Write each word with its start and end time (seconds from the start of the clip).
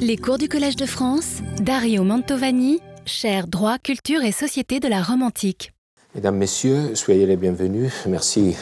Les 0.00 0.16
cours 0.16 0.38
du 0.38 0.48
Collège 0.48 0.76
de 0.76 0.86
France, 0.86 1.38
Dario 1.60 2.02
Mantovani, 2.04 2.80
cher 3.04 3.46
droit, 3.46 3.78
culture 3.78 4.22
et 4.22 4.32
société 4.32 4.80
de 4.80 4.88
la 4.88 5.02
Rome 5.02 5.22
antique. 5.22 5.72
Mesdames, 6.14 6.36
Messieurs, 6.36 6.94
soyez 6.94 7.26
les 7.26 7.36
bienvenus. 7.36 7.92
Merci 8.06 8.56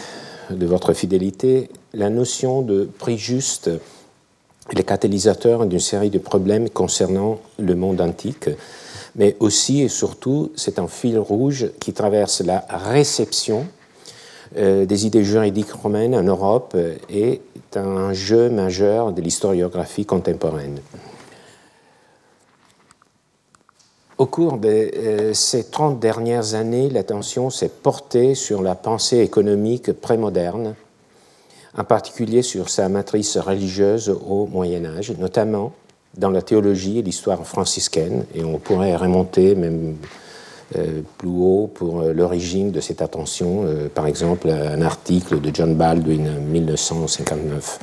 de 0.50 0.66
votre 0.66 0.92
fidélité. 0.92 1.68
La 1.94 2.10
notion 2.10 2.62
de 2.62 2.88
prix 2.98 3.18
juste 3.18 3.68
est 4.70 4.76
le 4.76 4.82
catalyseur 4.82 5.66
d'une 5.66 5.80
série 5.80 6.10
de 6.10 6.18
problèmes 6.18 6.68
concernant 6.70 7.40
le 7.58 7.74
monde 7.74 8.00
antique, 8.00 8.50
mais 9.14 9.36
aussi 9.40 9.82
et 9.82 9.88
surtout, 9.88 10.52
c'est 10.56 10.78
un 10.78 10.88
fil 10.88 11.18
rouge 11.18 11.70
qui 11.80 11.92
traverse 11.92 12.40
la 12.40 12.64
réception 12.68 13.66
euh, 14.56 14.86
des 14.86 15.06
idées 15.06 15.24
juridiques 15.24 15.72
romaines 15.72 16.14
en 16.14 16.22
Europe 16.22 16.76
et 17.10 17.40
un 17.76 18.12
jeu 18.12 18.50
majeur 18.50 19.12
de 19.12 19.20
l'historiographie 19.20 20.06
contemporaine. 20.06 20.80
Au 24.18 24.24
cours 24.24 24.56
de 24.56 24.68
euh, 24.68 25.34
ces 25.34 25.64
30 25.64 26.00
dernières 26.00 26.54
années, 26.54 26.88
l'attention 26.88 27.50
s'est 27.50 27.68
portée 27.68 28.34
sur 28.34 28.62
la 28.62 28.74
pensée 28.74 29.18
économique 29.18 29.92
prémoderne, 29.92 30.74
en 31.76 31.84
particulier 31.84 32.40
sur 32.40 32.70
sa 32.70 32.88
matrice 32.88 33.36
religieuse 33.36 34.08
au 34.08 34.46
Moyen 34.46 34.86
Âge, 34.86 35.12
notamment 35.18 35.72
dans 36.16 36.30
la 36.30 36.40
théologie 36.40 37.00
et 37.00 37.02
l'histoire 37.02 37.46
franciscaine, 37.46 38.24
et 38.34 38.42
on 38.42 38.58
pourrait 38.58 38.96
remonter 38.96 39.54
même 39.54 39.96
plus 40.72 41.28
haut 41.28 41.70
pour 41.72 42.00
euh, 42.00 42.12
l'origine 42.12 42.72
de 42.72 42.80
cette 42.80 43.02
attention, 43.02 43.64
par 43.94 44.06
exemple 44.06 44.50
un 44.50 44.82
article 44.82 45.40
de 45.40 45.50
John 45.54 45.74
Baldwin 45.74 46.28
en 46.28 46.40
1959. 46.40 47.78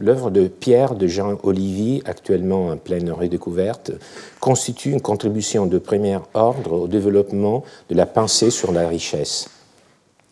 L'œuvre 0.00 0.30
de 0.30 0.48
Pierre 0.48 0.94
de 0.94 1.06
Jean 1.06 1.36
Olivier, 1.42 2.02
actuellement 2.06 2.68
en 2.68 2.78
pleine 2.78 3.10
redécouverte, 3.10 3.92
constitue 4.40 4.92
une 4.92 5.02
contribution 5.02 5.66
de 5.66 5.78
premier 5.78 6.18
ordre 6.32 6.72
au 6.72 6.88
développement 6.88 7.64
de 7.90 7.94
la 7.94 8.06
pensée 8.06 8.50
sur 8.50 8.72
la 8.72 8.88
richesse. 8.88 9.50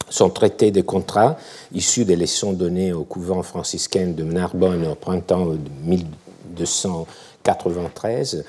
Son 0.08 0.30
traité 0.30 0.70
de 0.70 0.80
contrat, 0.80 1.36
issu 1.74 2.06
des 2.06 2.16
leçons 2.16 2.54
données 2.54 2.94
au 2.94 3.04
couvent 3.04 3.42
franciscain 3.42 4.06
de 4.06 4.24
Narbonne 4.24 4.86
au 4.86 4.94
printemps 4.94 5.44
de 5.46 5.58
1293, 5.84 8.46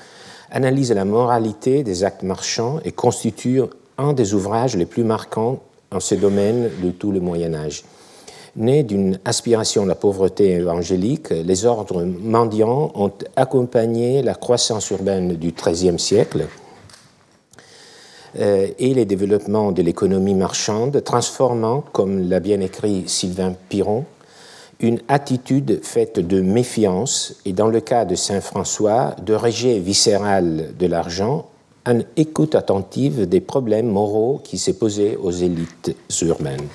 analyse 0.50 0.92
la 0.92 1.04
moralité 1.04 1.82
des 1.82 2.04
actes 2.04 2.22
marchands 2.22 2.80
et 2.84 2.92
constitue 2.92 3.62
un 3.98 4.12
des 4.12 4.34
ouvrages 4.34 4.76
les 4.76 4.86
plus 4.86 5.04
marquants 5.04 5.60
en 5.90 6.00
ce 6.00 6.14
domaine 6.14 6.70
de 6.82 6.90
tout 6.90 7.12
le 7.12 7.20
Moyen 7.20 7.54
Âge. 7.54 7.84
Né 8.56 8.82
d'une 8.82 9.18
aspiration 9.24 9.84
à 9.84 9.86
la 9.86 9.94
pauvreté 9.94 10.50
évangélique, 10.50 11.30
les 11.30 11.66
ordres 11.66 12.02
mendiants 12.02 12.90
ont 12.94 13.12
accompagné 13.36 14.22
la 14.22 14.34
croissance 14.34 14.90
urbaine 14.90 15.36
du 15.36 15.52
XIIIe 15.52 15.98
siècle 15.98 16.46
euh, 18.38 18.68
et 18.78 18.94
les 18.94 19.04
développements 19.04 19.70
de 19.70 19.82
l'économie 19.82 20.34
marchande, 20.34 21.02
transformant, 21.04 21.84
comme 21.92 22.28
l'a 22.28 22.40
bien 22.40 22.60
écrit 22.60 23.04
Sylvain 23.06 23.54
Piron, 23.68 24.04
une 24.80 25.00
attitude 25.08 25.80
faite 25.84 26.18
de 26.18 26.40
méfiance 26.40 27.34
et, 27.44 27.52
dans 27.52 27.68
le 27.68 27.80
cas 27.80 28.04
de 28.04 28.14
Saint 28.14 28.40
François, 28.40 29.14
de 29.22 29.34
rejet 29.34 29.78
viscéral 29.78 30.74
de 30.78 30.86
l'argent, 30.86 31.46
en 31.86 32.00
écoute 32.16 32.54
attentive 32.54 33.28
des 33.28 33.40
problèmes 33.40 33.88
moraux 33.88 34.40
qui 34.42 34.58
s'est 34.58 34.74
posé 34.74 35.16
aux 35.16 35.30
élites 35.30 35.94
urbaines. 36.22 36.68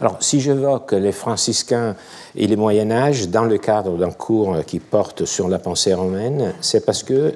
Alors, 0.00 0.16
si 0.20 0.40
j'évoque 0.40 0.92
les 0.92 1.12
franciscains 1.12 1.96
et 2.34 2.46
les 2.46 2.56
Moyen 2.56 2.90
Âge 2.90 3.28
dans 3.28 3.44
le 3.44 3.58
cadre 3.58 3.96
d'un 3.96 4.10
cours 4.10 4.64
qui 4.66 4.80
porte 4.80 5.24
sur 5.24 5.48
la 5.48 5.58
pensée 5.58 5.94
romaine, 5.94 6.54
c'est 6.60 6.84
parce 6.84 7.02
que 7.02 7.34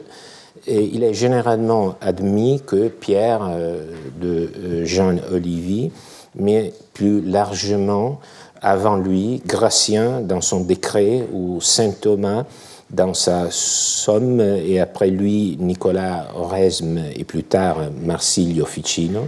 il 0.66 1.04
est 1.04 1.14
généralement 1.14 1.94
admis 2.00 2.60
que 2.66 2.88
Pierre 2.88 3.46
euh, 3.48 3.84
de 4.20 4.50
euh, 4.58 4.84
Jean 4.84 5.16
Olivier, 5.30 5.92
mais 6.34 6.72
plus 6.92 7.20
largement 7.20 8.18
avant 8.66 8.96
lui, 8.96 9.40
Gratien 9.46 10.20
dans 10.22 10.40
son 10.40 10.62
décret 10.62 11.24
ou 11.32 11.60
Saint 11.60 11.92
Thomas 11.92 12.44
dans 12.90 13.14
sa 13.14 13.46
somme, 13.50 14.40
et 14.40 14.80
après 14.80 15.08
lui 15.08 15.56
Nicolas 15.60 16.26
Oresme 16.34 16.98
et 17.14 17.22
plus 17.22 17.44
tard 17.44 17.78
Marsilio 18.02 18.66
Ficino, 18.66 19.26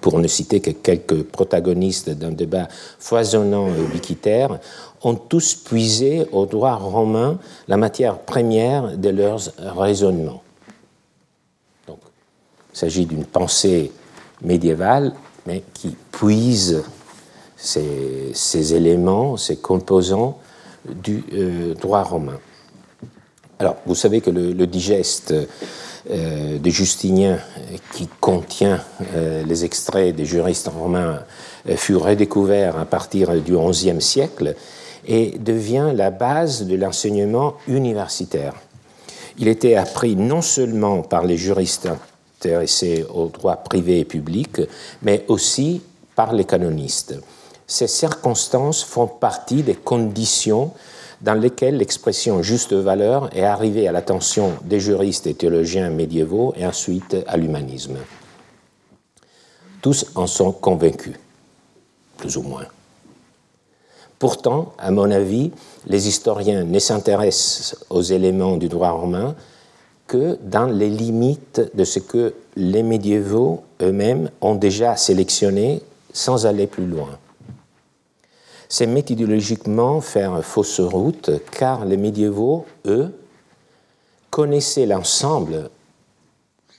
pour 0.00 0.18
ne 0.18 0.26
citer 0.26 0.60
que 0.60 0.70
quelques 0.70 1.24
protagonistes 1.24 2.08
d'un 2.08 2.30
débat 2.30 2.68
foisonnant 2.98 3.68
et 3.68 3.82
ubiquitaire, 3.82 4.60
ont 5.02 5.14
tous 5.14 5.54
puisé 5.54 6.26
au 6.32 6.46
droit 6.46 6.76
romain 6.76 7.38
la 7.68 7.76
matière 7.76 8.18
première 8.18 8.96
de 8.96 9.10
leurs 9.10 9.42
raisonnements. 9.58 10.42
Donc, 11.86 11.98
il 12.72 12.78
s'agit 12.78 13.04
d'une 13.04 13.26
pensée 13.26 13.92
médiévale, 14.40 15.12
mais 15.46 15.62
qui 15.74 15.96
puise 16.10 16.82
ces, 17.62 18.74
éléments, 18.74 19.36
ces 19.36 19.56
composants 19.56 20.38
du 20.88 21.24
euh, 21.32 21.74
droit 21.74 22.02
romain. 22.02 22.38
Alors, 23.58 23.76
vous 23.86 23.94
savez 23.94 24.20
que 24.20 24.30
le 24.30 24.66
digeste 24.66 25.32
euh, 26.10 26.58
de 26.58 26.70
Justinien 26.70 27.38
qui 27.92 28.08
contient 28.20 28.80
euh, 29.14 29.44
les 29.44 29.64
extraits 29.64 30.16
des 30.16 30.24
juristes 30.24 30.66
romains 30.66 31.20
fut 31.76 31.94
redécouvert 31.94 32.76
à 32.76 32.84
partir 32.84 33.40
du 33.40 33.56
XIe 33.56 34.02
siècle 34.02 34.56
et 35.06 35.38
devient 35.38 35.92
la 35.94 36.10
base 36.10 36.66
de 36.66 36.74
l'enseignement 36.74 37.54
universitaire. 37.68 38.54
Il 39.38 39.46
était 39.46 39.76
appris 39.76 40.16
non 40.16 40.42
seulement 40.42 41.02
par 41.02 41.24
les 41.24 41.36
juristes 41.36 41.88
intéressés 42.40 43.06
au 43.14 43.28
droit 43.28 43.54
privé 43.54 44.00
et 44.00 44.04
public, 44.04 44.60
mais 45.02 45.24
aussi 45.28 45.82
par 46.16 46.32
les 46.32 46.44
canonistes. 46.44 47.14
Ces 47.66 47.86
circonstances 47.86 48.82
font 48.82 49.06
partie 49.06 49.62
des 49.62 49.74
conditions 49.74 50.72
dans 51.22 51.34
lesquels 51.34 51.76
l'expression 51.76 52.42
juste 52.42 52.72
valeur 52.72 53.34
est 53.34 53.44
arrivée 53.44 53.86
à 53.86 53.92
l'attention 53.92 54.52
des 54.64 54.80
juristes 54.80 55.26
et 55.26 55.34
théologiens 55.34 55.88
médiévaux 55.90 56.52
et 56.56 56.66
ensuite 56.66 57.16
à 57.26 57.36
l'humanisme. 57.36 57.98
Tous 59.80 60.06
en 60.14 60.26
sont 60.26 60.52
convaincus, 60.52 61.14
plus 62.16 62.36
ou 62.36 62.42
moins. 62.42 62.66
Pourtant, 64.18 64.72
à 64.78 64.90
mon 64.90 65.10
avis, 65.10 65.50
les 65.86 66.06
historiens 66.06 66.64
ne 66.64 66.78
s'intéressent 66.78 67.76
aux 67.90 68.02
éléments 68.02 68.56
du 68.56 68.68
droit 68.68 68.90
romain 68.90 69.34
que 70.06 70.38
dans 70.42 70.66
les 70.66 70.90
limites 70.90 71.60
de 71.74 71.84
ce 71.84 71.98
que 71.98 72.34
les 72.56 72.82
médiévaux 72.82 73.62
eux-mêmes 73.80 74.30
ont 74.40 74.54
déjà 74.54 74.96
sélectionné 74.96 75.82
sans 76.12 76.46
aller 76.46 76.66
plus 76.66 76.86
loin 76.86 77.18
c'est 78.72 78.86
méthodologiquement 78.86 80.00
faire 80.00 80.42
fausse 80.42 80.80
route, 80.80 81.30
car 81.50 81.84
les 81.84 81.98
médiévaux, 81.98 82.64
eux, 82.86 83.12
connaissaient 84.30 84.86
l'ensemble 84.86 85.68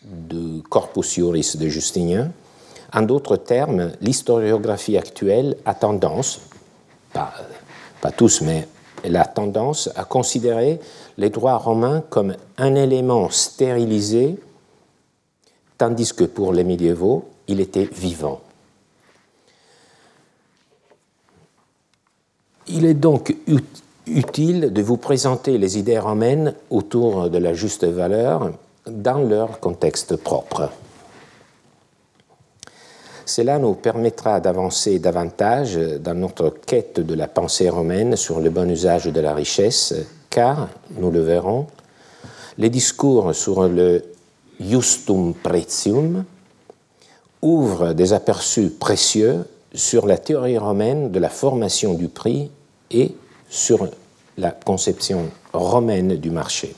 du 0.01 0.63
corpus 0.63 1.13
juris 1.13 1.51
de 1.53 1.67
Justinien. 1.67 2.31
En 2.91 3.03
d'autres 3.03 3.35
termes, 3.35 3.91
l'historiographie 4.01 4.97
actuelle 4.97 5.55
a 5.65 5.75
tendance, 5.75 6.41
pas, 7.13 7.31
pas 8.01 8.09
tous, 8.09 8.41
mais 8.41 8.67
elle 9.03 9.15
a 9.15 9.25
tendance 9.25 9.91
à 9.95 10.03
considérer 10.03 10.79
les 11.19 11.29
droits 11.29 11.57
romains 11.57 12.01
comme 12.09 12.35
un 12.57 12.73
élément 12.73 13.29
stérilisé, 13.29 14.39
tandis 15.77 16.11
que 16.11 16.23
pour 16.23 16.53
les 16.53 16.63
médiévaux, 16.63 17.25
il 17.47 17.59
était 17.59 17.85
vivant. 17.85 18.41
Il 22.67 22.85
est 22.85 22.93
donc 22.93 23.35
utile 24.07 24.71
de 24.71 24.81
vous 24.81 24.97
présenter 24.97 25.57
les 25.57 25.77
idées 25.77 25.99
romaines 25.99 26.53
autour 26.69 27.29
de 27.29 27.37
la 27.37 27.53
juste 27.53 27.83
valeur 27.83 28.51
dans 28.87 29.19
leur 29.19 29.59
contexte 29.59 30.15
propre. 30.15 30.69
Cela 33.25 33.57
nous 33.59 33.73
permettra 33.73 34.39
d'avancer 34.39 34.99
davantage 34.99 35.77
dans 35.77 36.13
notre 36.13 36.49
quête 36.49 36.99
de 36.99 37.13
la 37.13 37.27
pensée 37.27 37.69
romaine 37.69 38.15
sur 38.15 38.39
le 38.39 38.49
bon 38.49 38.69
usage 38.69 39.05
de 39.05 39.19
la 39.19 39.33
richesse, 39.33 39.93
car, 40.29 40.69
nous 40.97 41.11
le 41.11 41.21
verrons, 41.21 41.67
les 42.57 42.69
discours 42.69 43.33
sur 43.33 43.67
le 43.67 44.03
justum 44.59 45.33
pretium 45.33 46.25
ouvrent 47.41 47.93
des 47.93 48.13
aperçus 48.13 48.69
précieux 48.69 49.45
sur 49.73 50.05
la 50.05 50.17
théorie 50.17 50.57
romaine 50.57 51.11
de 51.11 51.19
la 51.19 51.29
formation 51.29 51.93
du 51.93 52.07
prix 52.07 52.51
et 52.91 53.15
sur 53.49 53.87
la 54.37 54.51
conception 54.51 55.29
romaine 55.53 56.15
du 56.15 56.31
marché. 56.31 56.75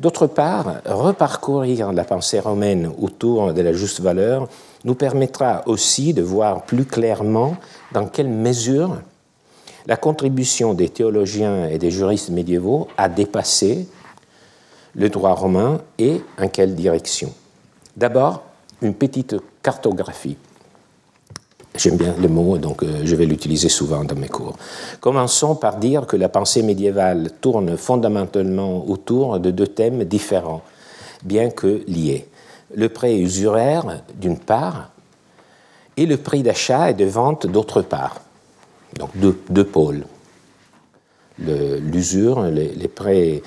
D'autre 0.00 0.26
part, 0.26 0.80
reparcourir 0.84 1.92
la 1.92 2.04
pensée 2.04 2.40
romaine 2.40 2.90
autour 3.00 3.52
de 3.52 3.62
la 3.62 3.72
juste 3.72 4.00
valeur 4.00 4.48
nous 4.84 4.94
permettra 4.94 5.62
aussi 5.66 6.12
de 6.12 6.22
voir 6.22 6.64
plus 6.64 6.84
clairement 6.84 7.56
dans 7.92 8.06
quelle 8.06 8.28
mesure 8.28 8.98
la 9.86 9.96
contribution 9.96 10.74
des 10.74 10.88
théologiens 10.88 11.68
et 11.68 11.78
des 11.78 11.90
juristes 11.90 12.30
médiévaux 12.30 12.88
a 12.96 13.08
dépassé 13.08 13.86
le 14.94 15.08
droit 15.08 15.34
romain 15.34 15.80
et 15.98 16.22
en 16.38 16.48
quelle 16.48 16.74
direction. 16.74 17.32
D'abord, 17.96 18.42
une 18.82 18.94
petite 18.94 19.36
cartographie. 19.62 20.36
J'aime 21.76 21.96
bien 21.96 22.14
le 22.20 22.28
mot, 22.28 22.56
donc 22.56 22.84
euh, 22.84 23.00
je 23.02 23.16
vais 23.16 23.26
l'utiliser 23.26 23.68
souvent 23.68 24.04
dans 24.04 24.14
mes 24.14 24.28
cours. 24.28 24.56
Commençons 25.00 25.56
par 25.56 25.78
dire 25.78 26.06
que 26.06 26.16
la 26.16 26.28
pensée 26.28 26.62
médiévale 26.62 27.30
tourne 27.40 27.76
fondamentalement 27.76 28.88
autour 28.88 29.40
de 29.40 29.50
deux 29.50 29.66
thèmes 29.66 30.04
différents, 30.04 30.62
bien 31.24 31.50
que 31.50 31.82
liés. 31.88 32.28
Le 32.76 32.88
prêt 32.88 33.16
usuraire, 33.16 34.02
d'une 34.14 34.38
part, 34.38 34.90
et 35.96 36.06
le 36.06 36.16
prix 36.16 36.44
d'achat 36.44 36.90
et 36.90 36.94
de 36.94 37.04
vente, 37.04 37.48
d'autre 37.48 37.82
part. 37.82 38.20
Donc 38.96 39.10
deux, 39.16 39.64
pôles. 39.64 40.04
L'usure, 41.38 42.42
les, 42.42 42.88
prêts 42.88 43.42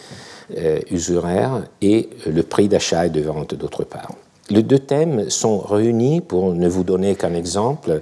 euh, 0.57 0.80
usuraires 0.91 1.63
et 1.81 2.09
le 2.25 2.44
prix 2.44 2.68
d'achat 2.68 3.06
et 3.06 3.09
de 3.09 3.21
vente, 3.21 3.56
d'autre 3.56 3.85
part. 3.85 4.12
Les 4.49 4.63
deux 4.63 4.79
thèmes 4.79 5.29
sont 5.29 5.59
réunis, 5.59 6.21
pour 6.21 6.53
ne 6.53 6.69
vous 6.69 6.83
donner 6.83 7.15
qu'un 7.15 7.33
exemple, 7.33 7.99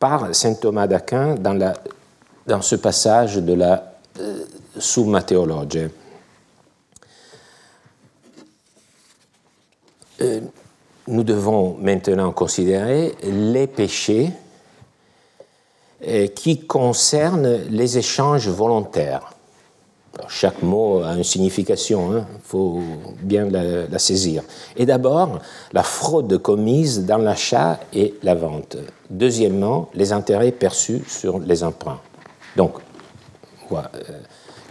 par 0.00 0.34
saint 0.34 0.54
Thomas 0.54 0.86
d'Aquin 0.86 1.36
dans, 1.36 2.62
ce 2.62 2.76
passage 2.76 3.36
de 3.36 3.52
la 3.52 3.94
euh, 4.20 4.44
Summa 4.78 5.22
Theologia. 5.22 5.88
Euh, 10.22 10.40
nous 11.06 11.22
devons 11.22 11.76
maintenant 11.78 12.32
considérer 12.32 13.14
les 13.22 13.68
péchés 13.68 14.32
euh, 16.04 16.26
qui 16.28 16.66
concernent 16.66 17.60
les 17.68 17.98
échanges 17.98 18.48
volontaires 18.48 19.35
chaque 20.28 20.62
mot 20.62 21.02
a 21.02 21.14
une 21.14 21.24
signification, 21.24 22.12
il 22.12 22.18
hein. 22.18 22.26
faut 22.42 22.80
bien 23.22 23.48
la, 23.48 23.98
saisir. 23.98 24.42
Et 24.76 24.86
d'abord, 24.86 25.40
la 25.72 25.82
fraude 25.82 26.38
commise 26.38 27.04
dans 27.04 27.18
l'achat 27.18 27.80
et 27.92 28.14
la 28.22 28.34
vente. 28.34 28.76
Deuxièmement, 29.10 29.88
les 29.94 30.12
intérêts 30.12 30.52
perçus 30.52 31.02
sur 31.06 31.38
les 31.38 31.62
emprunts. 31.64 32.00
Donc, 32.56 32.74
voilà, 33.68 33.90
euh, 33.94 34.12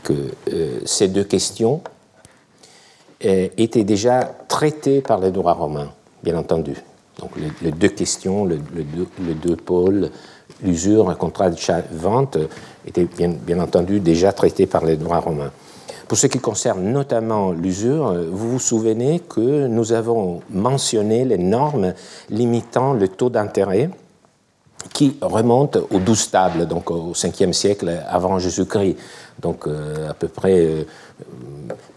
que 0.04 0.14
euh, 0.54 0.80
ces 0.86 1.08
deux 1.08 1.24
questions 1.24 1.82
euh, 3.26 3.48
étaient 3.58 3.84
déjà 3.84 4.36
traitées 4.48 5.02
par 5.02 5.20
les 5.20 5.32
droits 5.32 5.54
romains, 5.54 5.92
bien 6.24 6.38
entendu. 6.38 6.76
Donc, 7.20 7.32
les, 7.62 7.72
deux 7.72 7.90
questions, 7.90 8.46
les 8.46 9.34
deux 9.34 9.56
pôles 9.56 10.10
l'usure, 10.64 11.10
un 11.10 11.16
contrat 11.16 11.50
de 11.50 11.58
vente 11.92 12.38
était 12.88 13.06
bien, 13.06 13.60
entendu 13.60 14.00
déjà 14.00 14.32
traité 14.32 14.66
par 14.66 14.86
les 14.86 14.98
droits 14.98 15.20
romains. 15.20 15.52
Pour 16.08 16.18
ce 16.18 16.28
qui 16.28 16.40
concerne 16.40 16.84
notamment 16.84 17.52
l'usure, 17.52 18.14
vous 18.32 18.52
vous 18.52 18.60
souvenez 18.60 19.22
que 19.22 19.68
nous 19.68 19.92
avons 19.92 20.42
mentionné 20.52 21.26
les 21.26 21.40
normes 21.40 21.94
limitant 22.30 22.94
le 22.94 23.08
taux 23.08 23.30
d'intérêt 23.30 23.90
qui 24.94 25.18
remontent 25.22 25.80
au 25.92 26.00
12 26.00 26.32
tables, 26.32 26.68
donc 26.68 26.92
au 26.92 27.14
5e 27.14 27.54
siècle 27.54 27.92
avant 28.08 28.40
Jésus-Christ, 28.40 28.98
donc 29.40 29.68
euh, 29.68 30.10
à 30.10 30.14
peu 30.14 30.28
près 30.28 30.86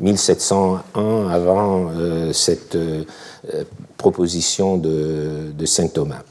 1701 0.01 0.83
euh, 0.97 1.29
avant 1.29 1.91
euh, 1.91 2.33
cette 2.33 2.79
proposition 3.97 4.79
de 4.79 5.67
saint 5.67 5.89
Thomas. 5.89 6.23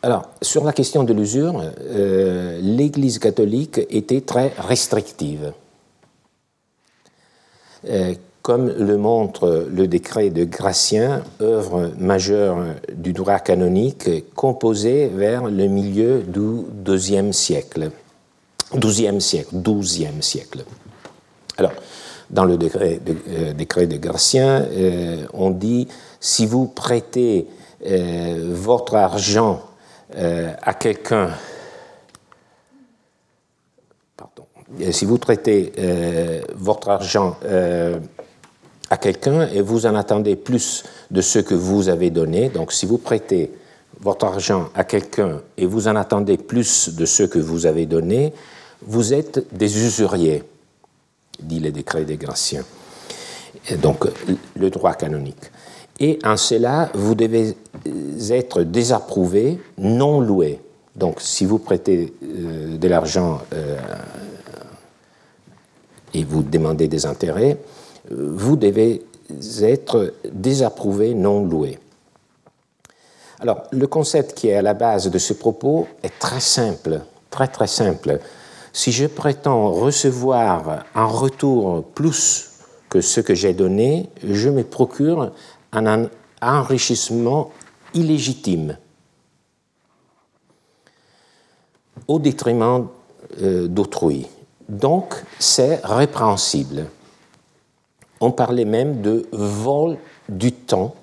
Alors, 0.00 0.28
sur 0.42 0.64
la 0.64 0.72
question 0.72 1.02
de 1.02 1.12
l'usure, 1.12 1.60
euh, 1.60 2.60
l'Église 2.62 3.18
catholique 3.18 3.80
était 3.90 4.20
très 4.20 4.52
restrictive. 4.56 5.52
Euh, 7.88 8.14
comme 8.42 8.68
le 8.68 8.96
montre 8.96 9.66
le 9.70 9.88
décret 9.88 10.30
de 10.30 10.44
Gratien, 10.44 11.22
œuvre 11.40 11.90
majeure 11.98 12.58
du 12.94 13.12
droit 13.12 13.40
canonique, 13.40 14.08
composé 14.34 15.08
vers 15.08 15.46
le 15.46 15.66
milieu 15.66 16.22
du 16.22 16.62
XIIe 16.84 17.34
siècle. 17.34 17.90
Siècle. 20.22 20.64
Alors, 21.56 21.72
dans 22.30 22.44
le 22.44 22.56
décret 22.56 23.00
de, 23.04 23.16
euh, 23.28 23.52
décret 23.52 23.88
de 23.88 23.96
Gratien, 23.96 24.64
on 25.34 25.50
dit 25.50 25.88
si 26.20 26.46
vous 26.46 26.66
prêtez 26.66 27.48
votre 27.84 28.94
argent 28.94 29.67
euh, 30.16 30.54
à 30.62 30.74
quelqu'un, 30.74 31.30
pardon, 34.16 34.46
si 34.90 35.04
vous 35.04 35.18
traitez 35.18 35.72
euh, 35.78 36.40
votre 36.54 36.88
argent 36.88 37.36
euh, 37.44 37.98
à 38.88 38.96
quelqu'un 38.96 39.48
et 39.48 39.60
vous 39.60 39.84
en 39.84 39.94
attendez 39.94 40.36
plus 40.36 40.84
de 41.10 41.20
ce 41.20 41.38
que 41.38 41.54
vous 41.54 41.88
avez 41.90 42.10
donné, 42.10 42.48
donc 42.48 42.72
si 42.72 42.86
vous 42.86 42.98
prêtez 42.98 43.52
votre 44.00 44.24
argent 44.24 44.70
à 44.74 44.84
quelqu'un 44.84 45.42
et 45.58 45.66
vous 45.66 45.88
en 45.88 45.96
attendez 45.96 46.38
plus 46.38 46.94
de 46.94 47.04
ce 47.04 47.24
que 47.24 47.38
vous 47.38 47.66
avez 47.66 47.84
donné, 47.84 48.32
vous 48.82 49.12
êtes 49.12 49.54
des 49.54 49.84
usuriers, 49.84 50.42
dit 51.40 51.60
le 51.60 51.70
décret 51.70 52.04
des 52.04 52.16
Graciens. 52.16 52.64
Donc 53.80 54.06
le 54.56 54.70
droit 54.70 54.94
canonique 54.94 55.50
et 56.00 56.18
en 56.24 56.36
cela, 56.36 56.90
vous 56.94 57.14
devez 57.14 57.56
être 58.30 58.62
désapprouvé, 58.62 59.58
non 59.78 60.20
loué. 60.20 60.60
Donc, 60.94 61.20
si 61.20 61.44
vous 61.44 61.58
prêtez 61.58 62.12
euh, 62.22 62.76
de 62.76 62.88
l'argent 62.88 63.40
euh, 63.52 63.78
et 66.14 66.24
vous 66.24 66.42
demandez 66.42 66.88
des 66.88 67.06
intérêts, 67.06 67.58
euh, 68.10 68.30
vous 68.32 68.56
devez 68.56 69.04
être 69.60 70.14
désapprouvé, 70.32 71.14
non 71.14 71.44
loué. 71.44 71.78
Alors, 73.40 73.64
le 73.70 73.86
concept 73.86 74.34
qui 74.34 74.48
est 74.48 74.54
à 74.54 74.62
la 74.62 74.74
base 74.74 75.10
de 75.10 75.18
ce 75.18 75.32
propos 75.32 75.86
est 76.02 76.16
très 76.18 76.40
simple, 76.40 77.00
très 77.30 77.48
très 77.48 77.68
simple. 77.68 78.18
Si 78.72 78.90
je 78.90 79.06
prétends 79.06 79.70
recevoir 79.72 80.84
en 80.94 81.08
retour 81.08 81.84
plus 81.94 82.48
que 82.88 83.00
ce 83.00 83.20
que 83.20 83.34
j'ai 83.34 83.52
donné, 83.52 84.08
je 84.24 84.48
me 84.48 84.64
procure 84.64 85.32
un 85.72 86.08
enrichissement 86.40 87.50
illégitime 87.94 88.76
au 92.06 92.18
détriment 92.18 92.86
euh, 93.42 93.68
d'autrui. 93.68 94.26
Donc, 94.68 95.14
c'est 95.38 95.80
répréhensible. 95.84 96.86
On 98.20 98.30
parlait 98.30 98.64
même 98.64 99.00
de 99.00 99.26
vol 99.32 99.96
du 100.28 100.52
temps 100.52 100.94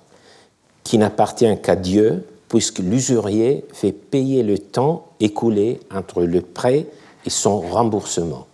qui 0.84 0.98
n'appartient 0.98 1.60
qu'à 1.62 1.76
Dieu, 1.76 2.26
puisque 2.48 2.80
l'usurier 2.80 3.66
fait 3.74 3.92
payer 3.92 4.44
le 4.44 4.60
temps 4.60 5.08
écoulé 5.20 5.80
entre 5.94 6.22
le 6.24 6.42
prêt 6.42 6.86
et 7.26 7.30
son 7.30 7.60
remboursement. 7.60 8.48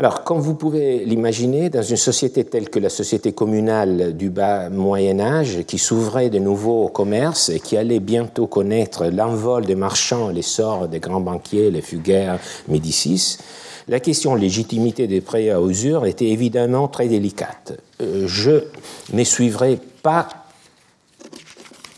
Alors, 0.00 0.24
comme 0.24 0.40
vous 0.40 0.54
pouvez 0.54 1.04
l'imaginer, 1.04 1.68
dans 1.68 1.82
une 1.82 1.98
société 1.98 2.44
telle 2.44 2.70
que 2.70 2.78
la 2.78 2.88
société 2.88 3.32
communale 3.32 4.16
du 4.16 4.30
bas 4.30 4.70
Moyen 4.70 5.20
Âge, 5.20 5.64
qui 5.66 5.76
s'ouvrait 5.76 6.30
de 6.30 6.38
nouveau 6.38 6.84
au 6.84 6.88
commerce 6.88 7.50
et 7.50 7.60
qui 7.60 7.76
allait 7.76 8.00
bientôt 8.00 8.46
connaître 8.46 9.04
l'envol 9.08 9.66
des 9.66 9.74
marchands, 9.74 10.30
l'essor 10.30 10.88
des 10.88 11.00
grands 11.00 11.20
banquiers, 11.20 11.70
les 11.70 11.82
Fuguères, 11.82 12.38
Médicis, 12.66 13.36
la 13.88 14.00
question 14.00 14.34
de 14.34 14.40
légitimité 14.40 15.06
des 15.06 15.20
prêts 15.20 15.50
à 15.50 15.60
usure 15.60 16.06
était 16.06 16.28
évidemment 16.28 16.88
très 16.88 17.08
délicate. 17.08 17.78
Euh, 18.00 18.26
je 18.26 18.64
ne 19.12 19.22
suivrai 19.22 19.78
pas 20.02 20.28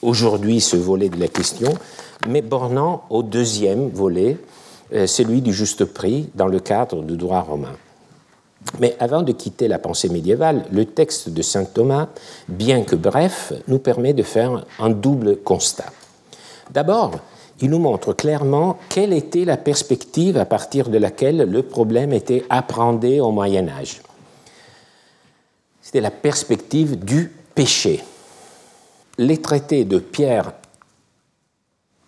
aujourd'hui 0.02 0.60
ce 0.60 0.76
volet 0.76 1.08
de 1.08 1.20
la 1.20 1.28
question, 1.28 1.72
mais 2.26 2.42
bornant 2.42 3.04
au 3.10 3.22
deuxième 3.22 3.90
volet, 3.90 4.38
euh, 4.92 5.06
celui 5.06 5.40
du 5.40 5.52
juste 5.52 5.84
prix 5.84 6.30
dans 6.34 6.48
le 6.48 6.58
cadre 6.58 7.04
du 7.04 7.16
droit 7.16 7.42
romain. 7.42 7.76
Mais 8.78 8.96
avant 9.00 9.22
de 9.22 9.32
quitter 9.32 9.68
la 9.68 9.78
pensée 9.78 10.08
médiévale, 10.08 10.64
le 10.72 10.84
texte 10.86 11.28
de 11.28 11.42
saint 11.42 11.64
Thomas, 11.64 12.08
bien 12.48 12.84
que 12.84 12.96
bref, 12.96 13.52
nous 13.68 13.78
permet 13.78 14.12
de 14.12 14.22
faire 14.22 14.64
un 14.78 14.90
double 14.90 15.36
constat. 15.38 15.92
D'abord, 16.70 17.12
il 17.60 17.70
nous 17.70 17.78
montre 17.78 18.12
clairement 18.12 18.78
quelle 18.88 19.12
était 19.12 19.44
la 19.44 19.56
perspective 19.56 20.36
à 20.36 20.44
partir 20.44 20.88
de 20.88 20.98
laquelle 20.98 21.48
le 21.48 21.62
problème 21.62 22.12
était 22.12 22.44
appréhendé 22.50 23.20
au 23.20 23.30
Moyen 23.30 23.68
Âge. 23.68 24.00
C'était 25.80 26.00
la 26.00 26.10
perspective 26.10 27.04
du 27.04 27.30
péché. 27.54 28.02
Les 29.18 29.40
traités 29.40 29.84
de 29.84 29.98
Pierre 29.98 30.52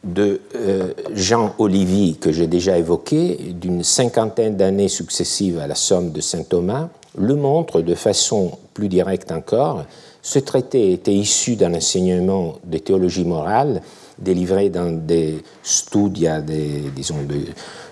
de 0.05 0.41
euh, 0.55 0.93
Jean 1.15 1.55
Olivier, 1.59 2.15
que 2.15 2.33
j'ai 2.33 2.47
déjà 2.47 2.79
évoqué, 2.79 3.55
d'une 3.59 3.83
cinquantaine 3.83 4.57
d'années 4.57 4.89
successives 4.89 5.59
à 5.59 5.67
la 5.67 5.75
somme 5.75 6.13
de 6.13 6.21
saint 6.21 6.43
Thomas, 6.43 6.89
le 7.17 7.35
montre 7.35 7.81
de 7.81 7.95
façon 7.95 8.53
plus 8.75 8.89
directe 8.89 9.33
encore. 9.33 9.85
Ce 10.23 10.39
traité 10.39 10.93
était 10.93 11.15
issu 11.15 11.57
d'un 11.57 11.75
enseignement 11.75 12.55
de 12.65 12.79
théologie 12.79 13.25
morale 13.25 13.83
délivrés 14.19 14.69
dans 14.71 14.91
des 14.93 15.43
studia, 15.63 16.41
des, 16.41 16.85
disons, 16.95 17.17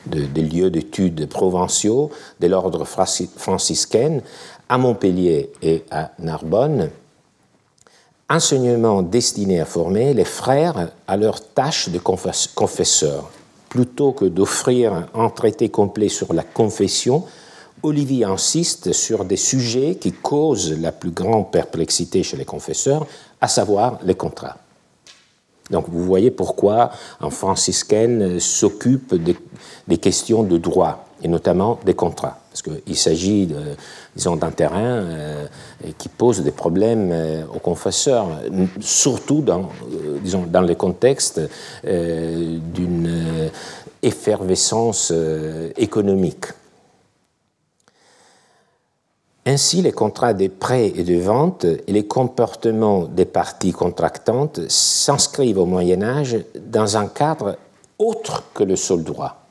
des 0.06 0.42
lieux 0.42 0.70
d'études 0.70 1.28
provinciaux 1.28 2.10
de 2.40 2.46
l'ordre 2.46 2.84
franciscain 2.84 4.20
à 4.68 4.78
Montpellier 4.78 5.50
et 5.62 5.84
à 5.90 6.12
Narbonne, 6.18 6.90
enseignement 8.28 9.02
destiné 9.02 9.60
à 9.60 9.64
former 9.64 10.14
les 10.14 10.24
frères 10.24 10.90
à 11.06 11.16
leur 11.16 11.40
tâche 11.40 11.88
de 11.88 11.98
confesseurs. 11.98 13.30
Plutôt 13.68 14.12
que 14.12 14.26
d'offrir 14.26 15.08
un 15.14 15.30
traité 15.30 15.68
complet 15.68 16.08
sur 16.08 16.32
la 16.32 16.42
confession, 16.42 17.24
Olivier 17.82 18.24
insiste 18.24 18.92
sur 18.92 19.24
des 19.24 19.36
sujets 19.36 19.96
qui 19.96 20.12
causent 20.12 20.78
la 20.78 20.92
plus 20.92 21.10
grande 21.10 21.50
perplexité 21.50 22.22
chez 22.22 22.36
les 22.36 22.44
confesseurs, 22.44 23.06
à 23.40 23.48
savoir 23.48 23.98
les 24.04 24.14
contrats. 24.14 24.56
Donc 25.70 25.88
vous 25.88 26.04
voyez 26.04 26.30
pourquoi 26.30 26.90
un 27.20 27.30
franciscain 27.30 28.38
s'occupe 28.38 29.14
des, 29.14 29.98
questions 29.98 30.42
de 30.42 30.58
droit, 30.58 31.08
et 31.22 31.28
notamment 31.28 31.78
des 31.84 31.94
contrats, 31.94 32.38
parce 32.50 32.62
qu'il 32.62 32.96
s'agit, 32.96 33.48
disons, 34.16 34.36
d'un 34.36 34.50
terrain 34.50 35.02
euh, 35.84 35.92
qui 35.98 36.08
pose 36.08 36.40
des 36.42 36.50
problèmes 36.50 37.10
euh, 37.12 37.44
aux 37.54 37.58
confesseurs, 37.58 38.28
surtout 38.80 39.40
dans, 39.40 39.70
euh, 39.92 40.18
disons, 40.22 40.44
dans 40.46 40.62
contextes 40.74 41.40
d'une 41.84 43.50
effervescence 44.02 45.12
économique. 45.76 46.46
Ainsi, 49.44 49.82
les 49.82 49.92
contrats 49.92 50.34
de 50.34 50.48
prêt 50.48 50.92
et 50.96 51.02
de 51.02 51.16
vente 51.16 51.64
et 51.64 51.92
les 51.92 52.06
comportements 52.06 53.04
des 53.04 53.26
parties 53.26 53.72
contractantes 53.72 54.60
s'inscrivent 54.68 55.58
au 55.58 55.66
Moyen 55.66 56.02
Âge 56.02 56.38
dans 56.64 56.96
un 56.96 57.06
cadre 57.06 57.58
autre 57.98 58.44
que 58.54 58.64
le 58.64 58.76
seul 58.76 59.02
droit. 59.02 59.41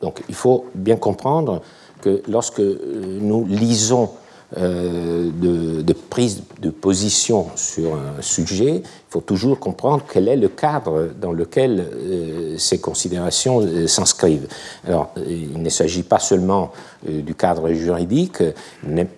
Donc 0.00 0.22
il 0.28 0.34
faut 0.34 0.66
bien 0.74 0.96
comprendre 0.96 1.62
que 2.00 2.22
lorsque 2.28 2.60
nous 2.60 3.46
lisons 3.46 4.10
euh, 4.58 5.30
de, 5.30 5.92
prise 5.92 6.42
de 6.60 6.70
position 6.70 7.46
sur 7.54 7.94
un 7.94 8.20
sujet, 8.20 8.82
il 8.82 9.08
faut 9.08 9.20
toujours 9.20 9.60
comprendre 9.60 10.02
quel 10.12 10.26
est 10.26 10.36
le 10.36 10.48
cadre 10.48 11.10
dans 11.20 11.30
lequel 11.30 11.78
euh, 11.80 12.58
ces 12.58 12.80
considérations 12.80 13.60
euh, 13.60 13.86
s'inscrivent. 13.86 14.48
Alors, 14.88 15.10
il 15.28 15.62
ne 15.62 15.68
s'agit 15.68 16.02
pas 16.02 16.18
seulement 16.18 16.72
du 17.06 17.36
cadre 17.36 17.70
juridique, 17.70 18.42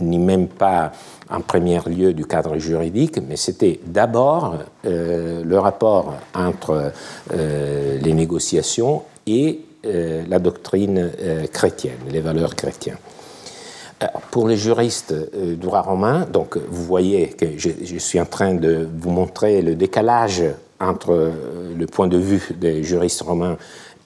ni 0.01 0.19
même 0.19 0.49
pas 0.49 0.93
en 1.31 1.41
premier 1.41 1.81
lieu 1.87 2.13
du 2.13 2.27
cadre 2.27 2.59
juridique, 2.59 3.19
mais 3.27 3.37
c'était 3.37 3.81
d'abord 3.87 4.59
le 4.85 5.59
rapport 5.59 6.15
entre 6.35 6.93
les 7.33 8.13
négociations 8.13 9.03
et 9.27 9.61
la 9.85 10.39
doctrine 10.39 11.11
chrétienne, 11.53 11.99
les 12.11 12.21
valeurs 12.21 12.55
chrétiennes. 12.55 12.99
Pour 14.31 14.49
les 14.49 14.57
juristes 14.57 15.13
euh, 15.13 15.55
droit 15.55 15.83
romain, 15.83 16.27
donc 16.31 16.57
vous 16.57 16.85
voyez 16.85 17.29
que 17.29 17.59
je, 17.59 17.99
suis 17.99 18.21
en 18.21 18.25
train 18.25 18.55
de 18.55 18.89
vous 18.99 19.11
montrer 19.11 19.63
le 19.63 19.75
décalage 19.75 20.43
entre 20.81 21.13
euh, 21.13 21.31
le 21.79 21.87
point 21.87 22.09
de 22.09 22.17
vue 22.17 22.43
des 22.57 22.83
juristes 22.83 23.23
romains 23.23 23.57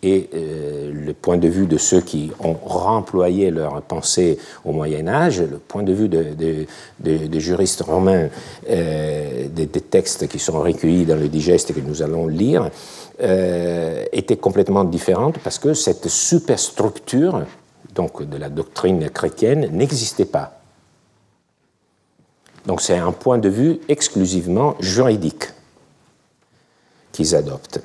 et 0.07 0.31
euh, 0.35 0.93
le 0.93 1.13
point 1.13 1.37
de 1.37 1.49
vue 1.49 1.67
de 1.67 1.79
ceux 1.79 2.01
qui 2.01 2.31
ont 2.41 2.55
remployé 2.55 3.51
leur 3.51 3.83
pensée 3.83 4.39
au 4.65 4.73
Moyen 4.73 5.09
Âge, 5.09 5.41
le 5.41 5.59
point 5.59 5.83
de 5.83 5.93
vue 5.93 6.09
des 6.09 7.41
juristes 7.41 7.83
romains, 7.83 8.29
des, 8.69 9.67
textes 9.67 10.29
qui 10.29 10.39
sont 10.39 10.61
recueillis 10.61 11.07
dans 11.07 11.17
le 11.17 11.29
digeste 11.29 11.75
que 11.75 11.81
nous 11.81 12.03
allons 12.03 12.27
lire, 12.27 12.71
était 14.13 14.37
complètement 14.37 14.85
différent 14.85 15.33
parce 15.43 15.59
que 15.59 15.75
cette 15.75 16.09
superstructure 16.09 17.43
donc 17.97 18.23
de 18.23 18.37
la 18.37 18.49
doctrine 18.49 19.11
chrétienne, 19.11 19.71
n'existait 19.73 20.27
pas. 20.27 20.61
Donc 22.67 22.81
c'est 22.81 22.99
un 22.99 23.13
point 23.13 23.39
de 23.39 23.49
vue 23.49 23.81
exclusivement 23.89 24.77
juridique 24.81 25.45
qu'ils 27.11 27.35
adoptent. 27.35 27.81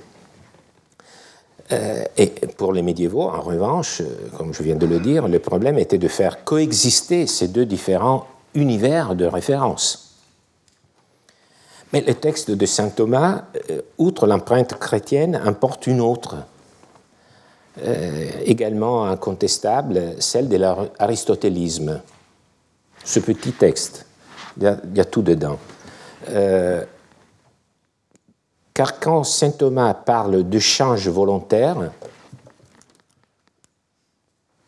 Euh, 1.72 2.04
et 2.18 2.28
pour 2.58 2.74
les 2.74 2.82
médiévaux, 2.82 3.24
en 3.24 3.42
revanche, 3.42 4.02
euh, 4.02 4.28
comme 4.38 4.54
je 4.54 4.62
viens 4.64 4.76
de 4.76 4.86
le 4.86 5.00
dire, 5.00 5.28
le 5.28 5.40
problème 5.40 5.78
était 5.78 5.98
de 5.98 6.08
faire 6.08 6.44
coexister 6.44 7.28
ces 7.28 7.48
deux 7.48 7.66
différents 7.66 8.28
univers 8.54 9.16
de 9.16 9.26
référence. 9.26 10.18
Mais 11.94 12.02
le 12.02 12.14
texte 12.14 12.52
de 12.52 12.66
saint 12.66 12.90
Thomas, 12.90 13.44
euh, 13.70 13.82
outre 13.98 14.28
l'empreinte 14.28 14.78
chrétienne, 14.80 15.42
importe 15.44 15.88
une 15.88 16.02
autre, 16.02 16.38
également 18.46 19.06
incontestable, 19.06 20.16
celle 20.20 20.50
de 20.50 20.58
l'aristotélisme. 20.58 22.02
Ce 23.06 23.22
petit 23.22 23.54
texte, 23.54 24.06
il 24.58 24.78
y 24.94 25.00
a, 25.00 25.06
tout 25.06 25.22
dedans. 25.22 25.58
Car 28.74 29.00
quand 29.00 29.24
saint 29.24 29.52
Thomas 29.52 29.94
parle 29.94 30.48
de 30.48 30.60
change 30.60 31.08
volontaire, 31.10 31.92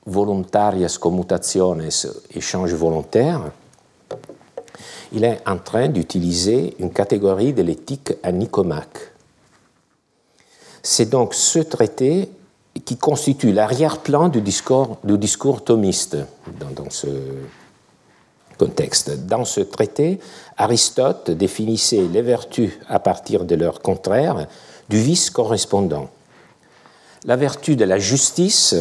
voluntarias 0.05 0.98
commutationes, 1.00 1.89
échange 2.36 2.74
volontaire, 2.74 3.51
il 5.13 5.24
est 5.24 5.39
en 5.48 5.57
train 5.57 5.88
d'utiliser 5.88 6.75
une 6.79 6.91
catégorie 6.91 7.53
de 7.53 7.62
l'éthique 7.62 8.13
à 8.24 8.31
Nicomaque. 8.31 9.12
C'est 10.81 11.10
donc 11.10 11.33
ce 11.33 11.60
traité 11.60 12.29
qui 12.83 12.98
constitue 12.98 13.53
l'arrière-plan 13.53 14.29
du 14.29 14.41
discours, 14.41 14.98
du 15.03 15.17
discours 15.17 15.63
thomiste 15.63 16.17
dans, 16.60 16.89
ce 16.89 17.07
Dans 19.27 19.46
ce 19.46 19.62
traité, 19.62 20.20
Aristote 20.58 21.32
définissait 21.32 22.08
les 22.12 22.22
vertus 22.22 22.72
à 22.88 23.00
partir 23.00 23.46
de 23.46 23.55
leur 23.55 23.82
contraire, 23.82 24.48
du 24.89 24.98
vice 24.98 25.29
correspondant. 25.29 26.10
La 27.25 27.36
vertu 27.36 27.75
de 27.75 27.86
la 27.86 28.00
justice, 28.00 28.75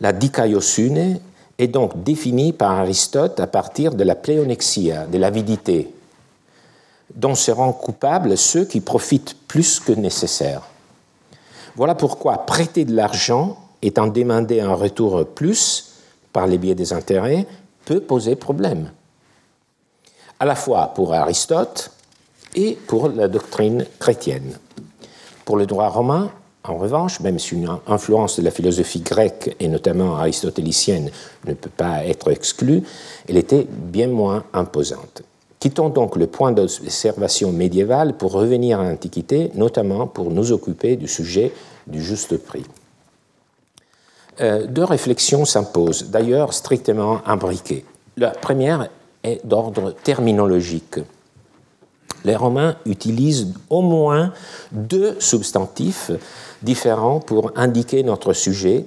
la 0.00 0.12
dikaiosune, 0.12 1.20
est 1.58 1.68
donc 1.68 2.02
définie 2.02 2.52
par 2.52 2.72
Aristote 2.72 3.38
à 3.38 3.46
partir 3.46 3.94
de 3.94 4.02
la 4.02 4.14
pléonexia, 4.14 5.06
de 5.06 5.18
l'avidité, 5.18 5.92
dont 7.14 7.34
seront 7.34 7.72
coupables 7.72 8.36
ceux 8.36 8.64
qui 8.64 8.80
profitent 8.80 9.36
plus 9.46 9.78
que 9.78 9.92
nécessaire. 9.92 10.62
Voilà 11.76 11.94
pourquoi 11.94 12.46
prêter 12.46 12.84
de 12.84 12.94
l'argent, 12.94 13.58
étant 13.82 14.06
demandé 14.06 14.60
un 14.60 14.74
retour 14.74 15.26
plus 15.26 15.92
par 16.32 16.46
les 16.46 16.58
biais 16.58 16.74
des 16.74 16.92
intérêts, 16.92 17.46
peut 17.90 17.98
poser 17.98 18.36
problème, 18.36 18.92
à 20.38 20.44
la 20.44 20.54
fois 20.54 20.92
pour 20.94 21.12
Aristote 21.12 21.90
et 22.54 22.78
pour 22.86 23.08
la 23.08 23.26
doctrine 23.26 23.84
chrétienne. 23.98 24.60
Pour 25.44 25.56
le 25.56 25.66
droit 25.66 25.88
romain, 25.88 26.30
en 26.62 26.76
revanche, 26.76 27.18
même 27.18 27.40
si 27.40 27.56
une 27.56 27.68
influence 27.88 28.38
de 28.38 28.44
la 28.44 28.52
philosophie 28.52 29.00
grecque 29.00 29.56
et 29.58 29.66
notamment 29.66 30.14
aristotélicienne 30.14 31.10
ne 31.46 31.54
peut 31.54 31.76
pas 31.76 32.04
être 32.06 32.30
exclue, 32.30 32.84
elle 33.28 33.38
était 33.38 33.66
bien 33.68 34.06
moins 34.06 34.44
imposante. 34.52 35.22
Quittons 35.58 35.88
donc 35.88 36.14
le 36.14 36.28
point 36.28 36.52
d'observation 36.52 37.50
médiéval 37.50 38.16
pour 38.16 38.30
revenir 38.30 38.78
à 38.78 38.84
l'Antiquité, 38.88 39.50
notamment 39.56 40.06
pour 40.06 40.30
nous 40.30 40.52
occuper 40.52 40.94
du 40.94 41.08
sujet 41.08 41.52
du 41.88 42.00
juste 42.00 42.36
prix. 42.36 42.62
Euh, 44.40 44.66
deux 44.66 44.84
réflexions 44.84 45.44
s'imposent, 45.44 46.10
d'ailleurs 46.10 46.52
strictement 46.54 47.20
imbriquées. 47.26 47.84
La 48.16 48.30
première 48.30 48.88
est 49.22 49.44
d'ordre 49.44 49.92
terminologique. 49.92 51.00
Les 52.24 52.36
Romains 52.36 52.76
utilisent 52.84 53.54
au 53.68 53.82
moins 53.82 54.32
deux 54.72 55.18
substantifs 55.20 56.10
différents 56.62 57.20
pour 57.20 57.52
indiquer 57.56 58.02
notre 58.02 58.32
sujet, 58.32 58.86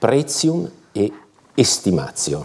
pretium 0.00 0.68
et 0.94 1.12
estimatio. 1.56 2.40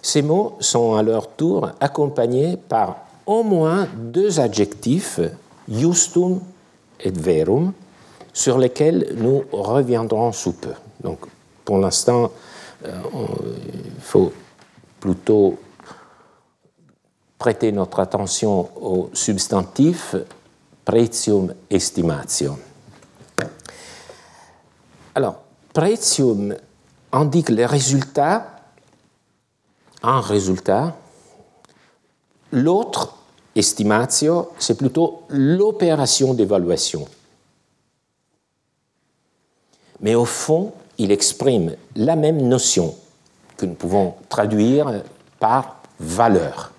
Ces 0.00 0.22
mots 0.22 0.56
sont 0.60 0.94
à 0.94 1.02
leur 1.02 1.28
tour 1.28 1.70
accompagnés 1.80 2.56
par 2.56 2.96
au 3.26 3.42
moins 3.42 3.88
deux 3.96 4.38
adjectifs, 4.38 5.20
justum 5.68 6.40
et 7.00 7.10
verum, 7.10 7.72
sur 8.34 8.58
lesquels 8.58 9.14
nous 9.16 9.44
reviendrons 9.52 10.32
sous 10.32 10.52
peu. 10.52 10.74
Donc, 11.02 11.20
pour 11.64 11.78
l'instant, 11.78 12.32
euh, 12.84 12.90
il 13.96 14.00
faut 14.02 14.32
plutôt 15.00 15.56
prêter 17.38 17.70
notre 17.72 18.00
attention 18.00 18.68
au 18.76 19.08
substantif 19.12 20.16
pretium 20.84 21.54
estimatio. 21.70 22.58
Alors, 25.14 25.36
pretium 25.72 26.56
indique 27.12 27.50
les 27.50 27.66
résultats, 27.66 28.46
un 30.02 30.20
résultat, 30.20 30.96
l'autre 32.50 33.16
estimatio, 33.54 34.50
c'est 34.58 34.76
plutôt 34.76 35.22
l'opération 35.28 36.34
d'évaluation. 36.34 37.06
Mais 40.04 40.14
au 40.14 40.26
fond, 40.26 40.74
il 40.98 41.10
exprime 41.10 41.76
la 41.96 42.14
même 42.14 42.46
notion 42.46 42.94
que 43.56 43.64
nous 43.64 43.72
pouvons 43.72 44.14
traduire 44.28 45.02
par 45.40 45.80
valeur. 45.98 46.72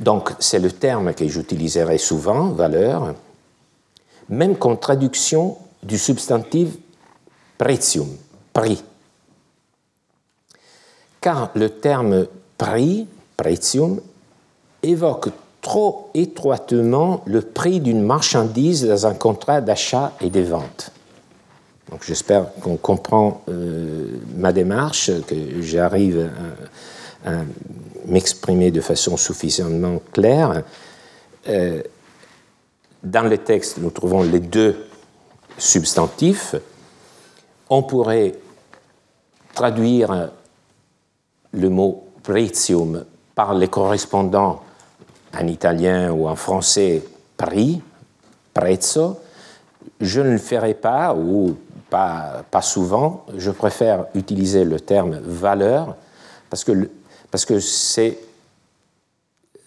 Donc, 0.00 0.32
c'est 0.40 0.58
le 0.58 0.72
terme 0.72 1.14
que 1.14 1.28
j'utiliserai 1.28 1.96
souvent, 1.96 2.48
valeur, 2.48 3.14
même 4.28 4.56
comme 4.56 4.80
traduction 4.80 5.56
du 5.84 5.96
substantif 5.96 6.70
pretium, 7.56 8.08
prix. 8.52 8.82
Car 11.20 11.52
le 11.54 11.70
terme 11.70 12.26
prix, 12.56 13.06
pretium, 13.36 14.00
évoque 14.82 15.28
trop 15.68 16.08
étroitement 16.14 17.22
le 17.26 17.42
prix 17.42 17.78
d'une 17.80 18.00
marchandise 18.00 18.86
dans 18.86 19.06
un 19.06 19.12
contrat 19.12 19.60
d'achat 19.60 20.14
et 20.22 20.30
de 20.30 20.40
vente. 20.40 20.92
Donc 21.90 22.04
j'espère 22.06 22.54
qu'on 22.62 22.78
comprend 22.78 23.42
euh, 23.50 24.16
ma 24.34 24.54
démarche, 24.54 25.10
que 25.26 25.60
j'arrive 25.60 26.30
à, 27.26 27.32
m'exprimer 28.06 28.70
de 28.70 28.80
façon 28.80 29.18
suffisamment 29.18 30.00
claire. 30.14 30.62
Euh, 31.50 31.82
dans 33.02 33.28
le 33.28 33.36
texte, 33.36 33.76
nous 33.76 33.90
trouvons 33.90 34.22
les 34.22 34.40
deux 34.40 34.86
substantifs. 35.58 36.54
On 37.68 37.82
pourrait 37.82 38.36
traduire 39.52 40.30
le 41.52 41.68
mot 41.68 42.06
pretium 42.22 43.04
par 43.34 43.52
les 43.52 43.68
correspondants 43.68 44.62
en 45.36 45.46
italien 45.46 46.12
ou 46.12 46.28
en 46.28 46.36
français 46.36 47.02
prix, 47.36 47.80
prezzo. 48.54 49.18
Je 50.00 50.20
ne 50.20 50.32
le 50.32 50.38
ferai 50.38 50.74
pas, 50.74 51.14
ou 51.14 51.56
pas, 51.90 52.44
pas 52.50 52.62
souvent. 52.62 53.24
Je 53.36 53.50
préfère 53.50 54.06
utiliser 54.14 54.64
le 54.64 54.80
terme 54.80 55.18
valeur 55.18 55.96
parce 56.50 56.64
que 56.64 56.88
parce 57.30 57.44
que 57.44 57.60
c'est 57.60 58.18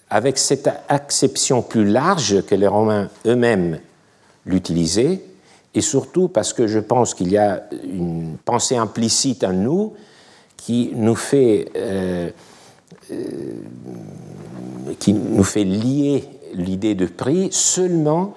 avec 0.10 0.38
cette 0.38 0.70
acception 0.90 1.62
plus 1.62 1.86
large 1.86 2.44
que 2.46 2.56
les 2.56 2.68
Romains 2.68 3.10
eux-mêmes 3.26 3.80
l'utilisaient, 4.46 5.22
et 5.74 5.82
surtout 5.82 6.28
parce 6.28 6.52
que 6.52 6.68
je 6.68 6.80
pense 6.80 7.14
qu'il 7.14 7.32
y 7.32 7.38
a 7.38 7.64
une 7.84 8.38
pensée 8.44 8.76
implicite 8.76 9.44
en 9.44 9.54
nous 9.54 9.94
qui 10.58 10.92
nous 10.96 11.16
fait, 11.16 11.72
euh, 11.76 12.30
euh, 13.12 13.54
qui 15.00 15.14
nous 15.14 15.44
fait 15.44 15.64
lier 15.64 16.24
l'idée 16.54 16.96
de 16.96 17.06
prix 17.06 17.50
seulement 17.52 18.34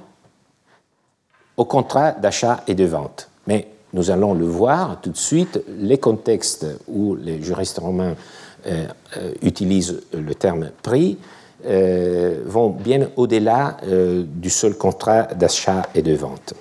au 1.56 1.64
contrat 1.64 2.12
d'achat 2.12 2.62
et 2.66 2.74
de 2.74 2.84
vente. 2.84 3.28
Mais 3.46 3.68
nous 3.92 4.10
allons 4.10 4.34
le 4.34 4.46
voir 4.46 5.00
tout 5.00 5.10
de 5.10 5.16
suite, 5.16 5.60
les 5.78 5.98
contextes 5.98 6.66
où 6.88 7.14
les 7.14 7.42
juristes 7.42 7.78
romains 7.78 8.14
euh, 8.66 8.86
utilisent 9.42 10.00
le 10.12 10.34
terme 10.34 10.70
prix 10.82 11.18
vont 12.44 12.68
bien 12.68 13.08
au-delà 13.16 13.78
du 13.86 14.50
seul 14.50 14.76
contrat 14.76 15.22
d'achat 15.22 15.86
et 15.94 16.02
de 16.02 16.12
vente. 16.12 16.52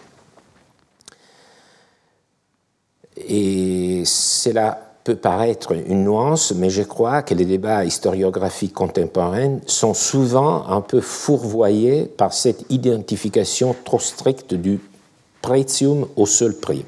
Et 3.17 4.03
c'est 4.05 4.53
là 4.53 4.92
peut 5.03 5.15
paraître 5.15 5.73
une 5.73 6.05
nuance, 6.05 6.53
mais 6.53 6.69
je 6.69 6.81
crois 6.81 7.23
que 7.23 7.33
les 7.33 7.45
débats 7.45 7.83
historiographiques 7.83 8.73
contemporains 8.73 9.59
sont 9.65 9.93
souvent 9.93 10.65
un 10.67 10.81
peu 10.81 11.01
fourvoyés 11.01 12.05
par 12.05 12.33
cette 12.33 12.65
identification 12.69 13.75
trop 13.83 13.99
stricte 13.99 14.53
du 14.53 14.79
pretium 15.41 16.07
au 16.15 16.25
seul 16.25 16.55
prix 16.55 16.85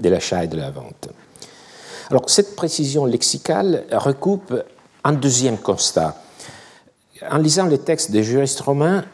de 0.00 0.08
l'achat 0.08 0.44
et 0.44 0.48
de 0.48 0.56
la 0.56 0.70
vente. 0.70 1.08
Alors, 2.10 2.28
cette 2.28 2.56
précision 2.56 3.04
lexicale 3.04 3.84
recoupe 3.92 4.54
un 5.04 5.12
deuxième 5.12 5.58
constat. 5.58 6.16
En 7.30 7.38
lisant 7.38 7.66
les 7.66 7.78
textes 7.78 8.10
des 8.10 8.24
juristes 8.24 8.60
romains, 8.60 9.04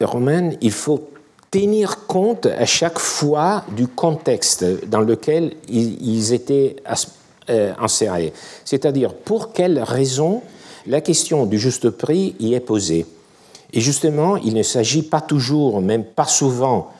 romains 0.00 0.50
il 0.60 0.72
faut 0.72 1.11
tenir 1.52 2.06
compte 2.06 2.46
à 2.46 2.64
chaque 2.64 2.98
fois 2.98 3.62
du 3.76 3.86
contexte 3.86 4.64
dans 4.88 5.02
lequel 5.02 5.52
ils 5.68 6.32
étaient 6.32 6.76
euh, 7.50 7.72
insérés. 7.78 8.32
C'est-à-dire 8.64 9.12
pour 9.12 9.52
quelles 9.52 9.78
raisons 9.78 10.42
la 10.86 11.00
question 11.00 11.44
du 11.46 11.58
juste 11.58 11.90
prix 11.90 12.34
y 12.40 12.54
est 12.54 12.60
posée. 12.60 13.06
Et 13.74 13.80
justement, 13.80 14.36
il 14.38 14.54
ne 14.54 14.62
s'agit 14.62 15.02
pas 15.02 15.20
toujours, 15.20 15.80
même 15.82 16.04
pas 16.04 16.24
souvent, 16.24 16.90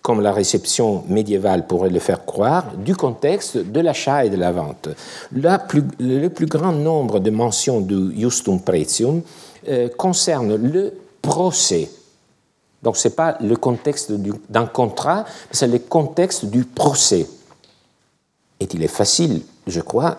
comme 0.00 0.22
la 0.22 0.32
réception 0.32 1.04
médiévale 1.08 1.66
pourrait 1.66 1.90
le 1.90 2.00
faire 2.00 2.24
croire, 2.24 2.64
du 2.76 2.96
contexte 2.96 3.58
de 3.58 3.80
l'achat 3.80 4.24
et 4.24 4.30
de 4.30 4.36
la 4.36 4.52
vente. 4.52 4.88
le 5.32 6.28
plus 6.28 6.46
grand 6.46 6.72
nombre 6.72 7.20
de 7.20 7.30
mentions 7.30 7.82
du 7.82 8.18
justum 8.18 8.60
pretium 8.60 9.20
euh, 9.68 9.88
concerne 9.90 10.56
le 10.56 10.94
procès 11.20 11.90
donc 12.82 12.96
ce 12.96 13.08
n'est 13.08 13.14
pas 13.14 13.36
le 13.40 13.56
contexte 13.56 14.12
d'un 14.12 14.66
contrat, 14.66 15.24
c'est 15.50 15.66
le 15.66 15.78
contexte 15.78 16.46
du 16.46 16.64
procès. 16.64 17.26
Et 18.60 18.68
il 18.72 18.82
est 18.82 18.88
facile, 18.88 19.42
je 19.66 19.80
crois, 19.80 20.18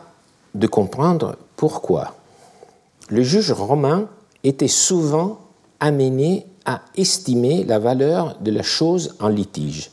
de 0.55 0.67
comprendre 0.67 1.37
pourquoi. 1.55 2.15
Le 3.09 3.23
juge 3.23 3.51
romain 3.51 4.07
était 4.43 4.67
souvent 4.67 5.39
amené 5.79 6.45
à 6.65 6.81
estimer 6.95 7.63
la 7.63 7.79
valeur 7.79 8.37
de 8.41 8.51
la 8.51 8.63
chose 8.63 9.15
en 9.19 9.29
litige, 9.29 9.91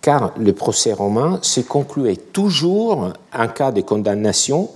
car 0.00 0.32
le 0.38 0.52
procès 0.52 0.92
romain 0.92 1.38
se 1.42 1.60
concluait 1.60 2.16
toujours, 2.16 3.12
en 3.34 3.48
cas 3.48 3.72
de 3.72 3.80
condamnation, 3.80 4.70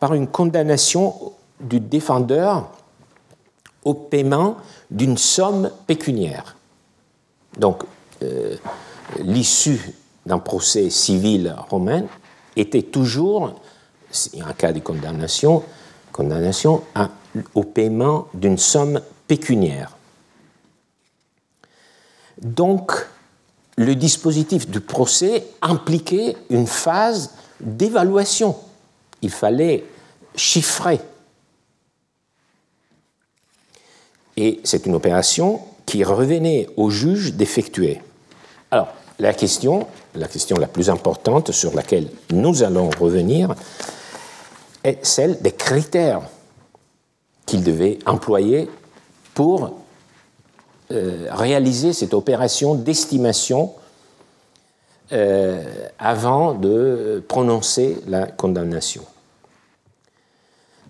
par 0.00 0.14
une 0.14 0.28
condamnation 0.28 1.14
du 1.60 1.80
défendeur 1.80 2.70
au 3.84 3.94
paiement 3.94 4.56
d'une 4.90 5.18
somme 5.18 5.70
pécuniaire. 5.86 6.57
Donc, 7.58 7.82
euh, 8.22 8.56
l'issue 9.18 9.94
d'un 10.26 10.38
procès 10.38 10.90
civil 10.90 11.54
romain 11.68 12.04
était 12.56 12.82
toujours, 12.82 13.60
en 14.42 14.52
cas 14.56 14.72
de 14.72 14.80
condamnation, 14.80 15.62
condamnation 16.12 16.82
au 17.54 17.62
paiement 17.62 18.28
d'une 18.34 18.58
somme 18.58 19.00
pécuniaire. 19.26 19.96
Donc, 22.40 22.92
le 23.76 23.94
dispositif 23.94 24.68
du 24.68 24.80
procès 24.80 25.46
impliquait 25.62 26.36
une 26.50 26.66
phase 26.66 27.34
d'évaluation. 27.60 28.56
Il 29.22 29.30
fallait 29.30 29.84
chiffrer. 30.34 31.00
Et 34.36 34.60
c'est 34.62 34.86
une 34.86 34.94
opération 34.94 35.60
qui 35.88 36.04
revenait 36.04 36.68
au 36.76 36.90
juge 36.90 37.32
d'effectuer. 37.32 38.02
Alors, 38.70 38.88
la 39.18 39.32
question, 39.32 39.86
la 40.14 40.66
plus 40.66 40.90
importante 40.90 41.50
sur 41.50 41.74
laquelle 41.74 42.08
nous 42.30 42.62
allons 42.62 42.90
revenir, 43.00 43.54
est 44.84 45.02
celle 45.02 45.40
des 45.40 45.52
critères 45.52 46.20
qu'il 47.46 47.64
devait 47.64 47.98
employer 48.04 48.68
pour 49.32 49.78
euh, 50.90 51.26
réaliser 51.30 51.94
cette 51.94 52.12
opération 52.12 52.74
d'estimation 52.74 53.72
euh, 55.12 55.64
avant 55.98 56.52
de 56.52 57.24
prononcer 57.26 57.96
la 58.06 58.26
condamnation. 58.26 59.04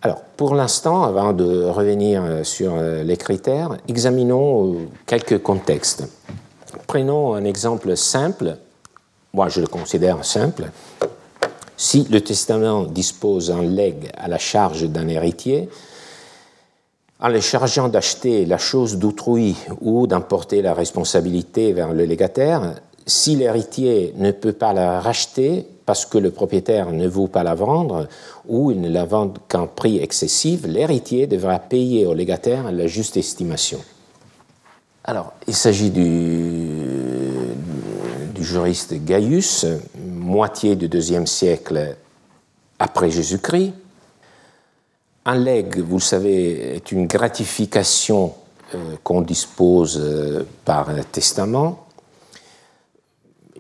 Alors, 0.00 0.22
pour 0.36 0.54
l'instant, 0.54 1.02
avant 1.02 1.32
de 1.32 1.64
revenir 1.64 2.22
euh, 2.22 2.44
sur 2.44 2.74
euh, 2.74 3.02
les 3.02 3.16
critères, 3.16 3.78
examinons 3.88 4.74
euh, 4.74 4.88
quelques 5.06 5.42
contextes. 5.42 6.04
Prenons 6.86 7.34
un 7.34 7.44
exemple 7.44 7.96
simple, 7.96 8.58
moi 9.32 9.48
je 9.48 9.60
le 9.60 9.66
considère 9.66 10.24
simple. 10.24 10.70
Si 11.76 12.06
le 12.10 12.20
testament 12.20 12.84
dispose 12.84 13.50
un 13.50 13.62
legs 13.62 14.10
à 14.16 14.28
la 14.28 14.38
charge 14.38 14.84
d'un 14.84 15.08
héritier, 15.08 15.68
en 17.20 17.28
le 17.28 17.40
chargeant 17.40 17.88
d'acheter 17.88 18.46
la 18.46 18.58
chose 18.58 18.98
d'autrui 18.98 19.56
ou 19.80 20.06
d'emporter 20.06 20.62
la 20.62 20.74
responsabilité 20.74 21.72
vers 21.72 21.92
le 21.92 22.04
légataire, 22.04 22.74
si 23.04 23.34
l'héritier 23.34 24.14
ne 24.16 24.30
peut 24.30 24.52
pas 24.52 24.72
la 24.72 25.00
racheter 25.00 25.66
parce 25.88 26.04
que 26.04 26.18
le 26.18 26.30
propriétaire 26.30 26.92
ne 26.92 27.08
veut 27.08 27.28
pas 27.28 27.42
la 27.42 27.54
vendre 27.54 28.08
ou 28.46 28.70
il 28.70 28.78
ne 28.78 28.90
la 28.90 29.06
vend 29.06 29.32
qu'en 29.48 29.66
prix 29.66 29.96
excessif, 29.96 30.66
l'héritier 30.66 31.26
devra 31.26 31.58
payer 31.58 32.04
au 32.04 32.12
légataire 32.12 32.70
la 32.70 32.86
juste 32.86 33.16
estimation. 33.16 33.80
Alors, 35.04 35.32
il 35.46 35.54
s'agit 35.54 35.88
du, 35.88 36.84
juriste 38.38 39.02
Gaius, 39.02 39.64
moitié 39.98 40.76
du 40.76 40.90
deuxième 40.90 41.26
siècle 41.26 41.96
après 42.78 43.10
Jésus-Christ. 43.10 43.72
un 45.24 45.36
legs, 45.36 45.78
vous 45.78 45.96
le 45.96 46.02
savez, 46.02 46.76
est 46.76 46.92
une 46.92 47.06
gratification 47.06 48.34
euh, 48.74 48.96
qu'on 49.02 49.22
dispose 49.22 49.98
euh, 49.98 50.44
par 50.66 50.90
un 50.90 51.02
testament. 51.02 51.87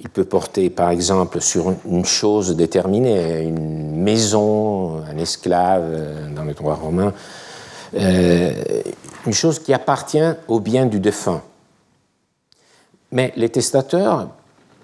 Il 0.00 0.08
peut 0.08 0.24
porter, 0.24 0.70
par 0.70 0.90
exemple, 0.90 1.40
sur 1.40 1.74
une 1.86 2.04
chose 2.04 2.54
déterminée, 2.54 3.42
une 3.42 4.00
maison, 4.02 5.02
un 5.04 5.18
esclave 5.18 5.82
euh, 5.84 6.28
dans 6.34 6.44
le 6.44 6.54
droit 6.54 6.74
romain, 6.74 7.12
une 7.94 9.32
chose 9.32 9.58
qui 9.58 9.72
appartient 9.72 10.30
au 10.46 10.60
bien 10.60 10.84
du 10.84 11.00
défunt. 11.00 11.42
Mais 13.10 13.32
le 13.36 13.48
testateur 13.48 14.28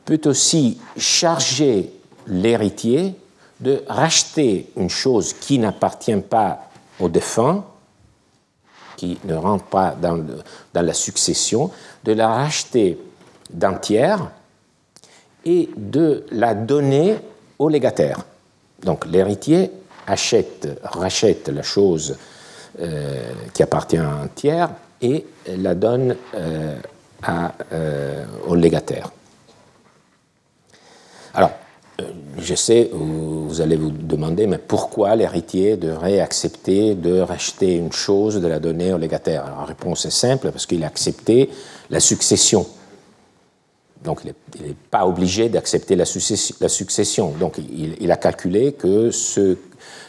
peut 0.05 0.21
aussi 0.25 0.79
charger 0.97 1.93
l'héritier 2.27 3.15
de 3.61 3.83
racheter 3.89 4.71
une 4.77 4.91
chose 4.91 5.33
qui 5.35 5.59
n'appartient 5.59 6.17
pas 6.17 6.71
au 7.01 7.09
défunt, 7.09 7.65
qui 8.97 9.19
ne 9.25 9.35
rentre 9.35 9.65
pas 9.65 9.95
dans, 10.01 10.25
la 10.75 10.95
succession, 10.95 11.71
de 12.05 12.13
la 12.13 12.29
racheter 12.29 12.99
d'un 13.51 13.75
tiers 13.75 14.31
et 15.45 15.69
de 15.77 16.25
la 16.31 16.55
donner 16.55 17.17
au 17.59 17.69
légataire. 17.69 18.25
Donc 18.83 19.07
l'héritier 19.07 19.71
achète, 20.07 20.69
rachète 20.83 21.49
la 21.49 21.63
chose 21.63 22.17
euh, 22.81 23.33
qui 23.53 23.63
appartient 23.63 23.97
à 23.97 24.11
un 24.11 24.29
tiers 24.29 24.71
et 25.01 25.25
la 25.57 25.75
donne 25.75 26.17
euh, 26.35 26.77
euh, 27.73 28.25
au 28.47 28.55
légataire. 28.55 29.11
Alors, 31.35 31.51
je 32.39 32.55
sais, 32.55 32.91
vous 32.93 33.61
allez 33.61 33.77
vous 33.77 33.91
demander, 33.91 34.47
mais 34.47 34.59
pourquoi 34.59 35.15
l'héritier 35.15 35.77
devrait 35.77 36.21
accepter 36.21 36.95
de 36.95 37.21
racheter 37.21 37.77
une 37.77 37.93
chose, 37.93 38.41
de 38.41 38.47
la 38.47 38.59
donner 38.59 38.93
au 38.93 38.99
légataire 38.99 39.45
La 39.59 39.65
réponse 39.65 40.05
est 40.07 40.11
simple, 40.11 40.51
parce 40.51 40.67
qu'il 40.67 40.83
a 40.85 40.89
accepté 40.89 41.51
la 41.91 42.01
succession. 42.01 42.67
Donc, 44.05 44.21
il 44.25 44.63
n'est 44.63 44.77
pas 44.91 45.07
obligé 45.07 45.49
d'accepter 45.49 45.97
la, 45.97 46.05
succession. 46.05 47.31
Donc, 47.41 47.57
il, 47.59 48.13
a 48.13 48.17
calculé 48.17 48.75
que 48.75 49.11
ce 49.11 49.57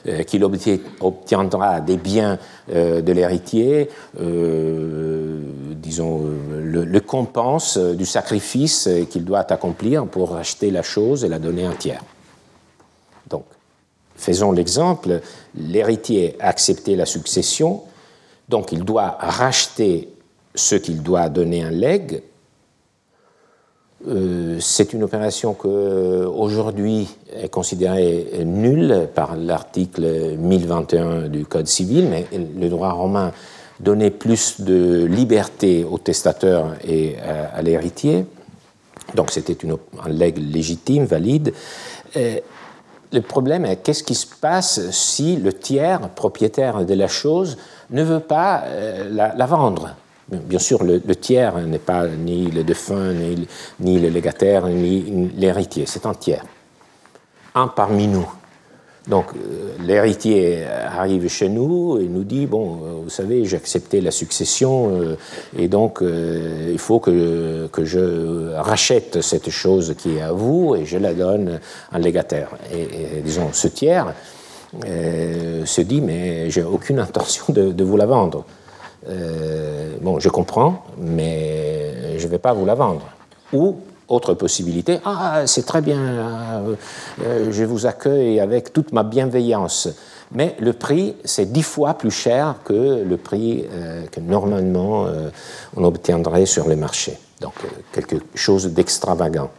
euh, 0.08 0.24
qu'il 0.24 0.44
obtiendra 0.44 1.80
des 1.80 1.96
biens 1.96 2.38
euh, 2.74 3.02
de 3.02 3.14
l'héritier, 3.14 3.90
euh, 4.20 5.40
disons, 5.78 6.26
le, 6.52 7.00
compense 7.00 7.78
du 7.78 8.06
sacrifice 8.06 8.90
qu'il 9.10 9.24
doit 9.24 9.50
accomplir 9.50 10.06
pour 10.08 10.36
acheter 10.36 10.72
la 10.72 10.84
chose 10.84 11.24
et 11.24 11.30
la 11.30 11.40
donner 11.40 11.66
entière. 11.66 12.04
Donc, 13.30 13.46
faisons 14.18 14.52
l'exemple, 14.52 15.22
l'héritier 15.56 16.36
a 16.42 16.50
accepté 16.50 16.98
la 16.98 17.06
succession, 17.06 17.84
donc 18.50 18.74
il 18.74 18.84
doit 18.84 19.16
racheter 19.20 20.10
ce 20.54 20.76
qu'il 20.76 21.02
doit 21.02 21.30
donner 21.30 21.64
un 21.64 21.72
legs 21.72 22.22
c'est 24.60 24.94
une 24.94 25.04
opération 25.04 25.54
que 25.54 25.68
euh, 25.68 26.28
aujourd'hui 26.28 27.08
est 27.36 27.50
considérée 27.50 28.44
nulle 28.46 29.08
par 29.14 29.36
l'article 29.36 30.38
1021 30.38 31.28
du 31.28 31.46
Code 31.46 31.68
civil, 31.68 32.08
mais 32.10 32.28
le 32.32 32.70
droit 32.70 32.92
romain 32.92 33.32
donnait 33.80 34.12
plus 34.12 34.62
de 34.62 35.06
liberté 35.06 35.84
au 35.84 35.98
testateur 35.98 36.76
et 36.88 37.16
à, 37.54 37.62
l'héritier. 37.62 38.26
Donc 39.16 39.32
c'était 39.32 39.58
un 40.04 40.10
legs 40.10 40.38
légitime, 40.38 41.06
valide. 41.06 41.54
Euh, 42.16 42.40
le 43.12 43.22
problème 43.22 43.66
est 43.66 43.78
qu'est-ce 43.78 44.04
qui 44.04 44.16
se 44.16 44.28
passe 44.28 44.92
si 44.92 45.36
le 45.36 45.54
tiers 45.54 46.10
propriétaire 46.10 46.86
de 46.86 46.94
la 46.94 47.08
chose 47.08 47.58
ne 47.90 48.04
veut 48.04 48.20
pas 48.20 48.64
la 49.10 49.46
vendre? 49.46 49.96
Bien 50.28 50.60
sûr, 50.60 50.84
le, 50.84 51.00
tiers 51.16 51.56
n'est 51.60 51.78
pas 51.78 52.08
ni 52.08 52.50
le 52.50 52.64
défunt, 52.64 53.14
ni, 53.80 54.00
le 54.00 54.10
légataire, 54.10 54.66
ni 54.68 55.30
l'héritier, 55.38 55.86
c'est 55.86 56.08
un 56.08 56.16
tiers. 56.16 56.44
Un 57.54 57.68
parmi 57.68 58.08
nous. 58.08 58.28
Donc 59.08 59.28
euh, 59.36 59.76
l'héritier 59.86 60.66
arrive 60.66 61.28
chez 61.28 61.48
nous 61.48 62.00
et 62.00 62.08
nous 62.08 62.24
dit, 62.24 62.48
bon, 62.48 62.80
euh, 62.84 63.02
vous 63.04 63.10
savez, 63.12 63.46
j'ai 63.46 63.56
accepté 63.56 64.02
la 64.02 64.10
succession 64.10 65.00
euh, 65.00 65.16
et 65.56 65.68
donc 65.68 66.02
il 66.02 66.80
faut 66.80 67.00
que, 67.00 67.68
que, 67.72 67.86
je 67.86 68.56
rachète 68.56 69.22
cette 69.22 69.52
chose 69.52 69.94
qui 69.96 70.18
est 70.18 70.22
à 70.22 70.32
vous 70.32 70.76
et 70.76 70.86
je 70.86 70.98
la 70.98 71.14
donne 71.14 71.60
à 71.92 71.98
un 71.98 72.00
légataire. 72.00 72.50
Et, 72.74 73.22
disons, 73.22 73.50
ce 73.54 73.68
tiers 73.68 74.14
se 74.82 75.82
dit, 75.82 76.02
mais 76.02 76.50
j'ai 76.50 76.64
aucune 76.64 76.98
intention 76.98 77.46
de 77.50 77.84
vous 77.84 77.98
la 77.98 78.08
vendre. 78.08 78.44
Euh, 79.08 79.98
bon, 80.02 80.20
je 80.20 80.30
comprends, 80.30 80.84
mais 80.98 82.18
je 82.18 82.26
ne 82.26 82.32
vais 82.32 82.38
pas 82.38 82.54
vous 82.54 82.66
la 82.66 82.76
vendre. 82.76 83.08
Ou, 83.54 83.78
autre 84.08 84.34
possibilité, 84.34 85.00
ah, 85.06 85.44
c'est 85.46 85.66
très 85.66 85.82
bien, 85.82 86.00
euh, 86.00 86.76
euh, 87.24 87.52
je 87.52 87.64
vous 87.64 87.86
accueille 87.86 88.40
avec 88.40 88.72
toute 88.72 88.92
ma 88.92 89.04
bienveillance. 89.04 89.90
Mais 90.32 90.56
le 90.60 90.74
prix, 90.74 91.16
c'est 91.24 91.52
dix 91.52 91.64
fois 91.64 91.96
plus 91.96 92.12
cher 92.12 92.56
que 92.66 93.04
le 93.04 93.18
prix 93.18 93.66
que 94.12 94.20
normalement 94.20 95.06
on 95.78 95.84
obtiendrait 95.84 96.48
sur 96.48 96.68
les 96.68 96.76
marchés. 96.76 97.18
Donc, 97.40 97.54
quelque 97.92 98.16
chose 98.34 98.70
d'extravagant. 98.70 99.52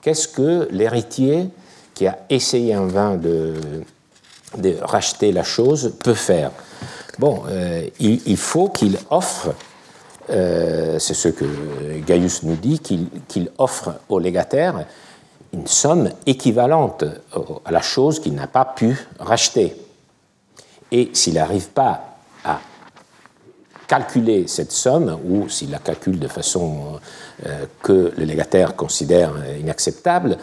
Qu'est-ce 0.00 0.26
que 0.26 0.68
l'héritier 0.70 1.48
qui 1.94 2.06
a 2.06 2.18
essayé 2.30 2.74
en 2.74 2.86
vain 2.86 3.16
de 3.16 3.54
racheter 4.80 5.32
la 5.32 5.44
chose 5.44 5.92
peut 6.02 6.14
faire? 6.14 6.50
Bon, 7.20 7.42
euh, 7.50 7.86
il, 7.98 8.36
faut 8.38 8.70
qu'il 8.70 8.96
offre, 9.10 9.54
euh, 10.30 10.98
c'est 10.98 11.12
ce 11.12 11.28
que 11.28 11.44
Gaius 12.06 12.44
nous 12.44 12.56
dit, 12.56 12.78
qu'il 12.78 13.50
offre 13.58 13.96
au 14.08 14.18
légataire 14.18 14.86
une 15.52 15.66
somme 15.66 16.08
équivalente 16.24 17.04
à 17.66 17.72
la 17.72 17.82
chose 17.82 18.20
qu'il 18.20 18.34
n'a 18.34 18.46
pas 18.46 18.64
pu 18.64 18.96
racheter. 19.18 19.76
Et 20.92 21.10
s'il 21.12 21.34
n'arrive 21.34 21.68
pas 21.68 22.16
à 22.42 22.58
calculer 23.86 24.46
cette 24.46 24.72
somme, 24.72 25.18
ou 25.22 25.46
s'il 25.50 25.72
la 25.72 25.78
calcule 25.78 26.18
de 26.18 26.28
façon 26.28 27.00
euh, 27.44 27.66
que 27.82 28.14
le 28.16 28.24
légataire 28.24 28.76
considère 28.76 29.34
inacceptable, 29.60 30.38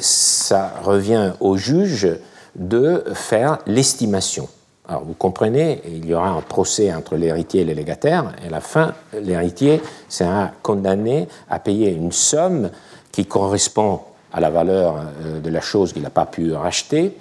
ça 0.00 0.74
revient 0.82 1.34
au 1.38 1.56
juge 1.56 2.08
de 2.56 3.04
faire 3.14 3.58
l'estimation. 3.66 4.48
Alors 4.90 5.04
vous 5.04 5.14
comprenez, 5.14 5.80
il 5.86 6.04
y 6.04 6.14
aura 6.14 6.30
un 6.30 6.40
procès 6.40 6.92
entre 6.92 7.14
l'héritier 7.14 7.60
et 7.60 7.64
le 7.64 7.74
légataire, 7.74 8.32
et 8.42 8.48
à 8.48 8.50
la 8.50 8.60
fin, 8.60 8.92
l'héritier 9.12 9.80
sera 10.08 10.50
condamné 10.64 11.28
à 11.48 11.60
payer 11.60 11.92
une 11.92 12.10
somme 12.10 12.70
qui 13.12 13.24
correspond 13.24 14.00
à 14.32 14.40
la 14.40 14.50
valeur 14.50 14.96
euh, 14.96 15.40
de 15.40 15.48
la 15.48 15.60
chose 15.60 15.92
qu'il 15.92 16.02
n'a 16.02 16.10
pas 16.10 16.26
pu 16.26 16.52
racheter, 16.54 17.16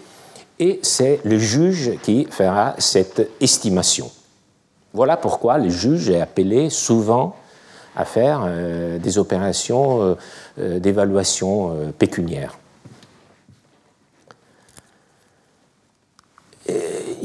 et 0.57 0.79
c'est 0.81 1.19
le 1.23 1.37
juge 1.37 1.99
qui 2.01 2.25
fera 2.31 2.73
cette 2.79 3.29
estimation. 3.39 4.09
Voilà 4.95 5.15
pourquoi 5.15 5.59
le 5.59 5.69
juge 5.69 6.09
est 6.09 6.21
appelé 6.21 6.71
souvent 6.71 7.35
à 7.95 8.03
faire 8.03 8.45
euh, 8.47 8.97
des 8.97 9.19
opérations 9.19 10.17
euh, 10.57 10.79
d'évaluation 10.79 11.93
pécuniaire. 11.99 12.57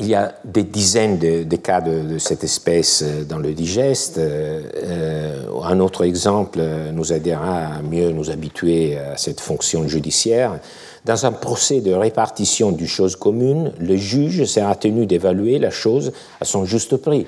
Il 0.05 0.11
y 0.11 0.14
a 0.14 0.35
des 0.45 0.64
dizaines 0.64 1.19
de, 1.19 1.57
cas 1.57 1.81
de, 1.81 2.19
cette 2.19 2.45
espèce 2.45 3.03
euh, 3.03 3.25
dans 3.25 3.38
le 3.38 3.55
digeste. 3.55 4.19
Euh, 4.19 4.61
euh, 4.85 5.62
un 5.62 5.81
autre 5.81 6.05
exemple 6.05 6.61
nous 6.93 7.12
aidera 7.12 7.77
à 7.77 7.83
mieux 7.83 8.11
nous 8.11 8.31
habituer 8.31 8.99
à 8.99 9.17
cette 9.17 9.40
fonction 9.40 9.88
judiciaire. 9.88 10.59
Dans 11.07 11.25
un 11.25 11.33
procès 11.33 11.81
de 11.81 11.93
répartition 11.93 12.71
du 12.71 12.87
chose 12.87 13.17
commune, 13.17 13.73
le 13.79 13.97
juge 13.97 14.45
sera 14.45 14.75
tenu 14.75 15.07
d'évaluer 15.07 15.59
la 15.59 15.71
chose 15.71 16.12
à 16.40 16.45
son 16.45 16.67
juste 16.67 16.99
prix. 16.99 17.27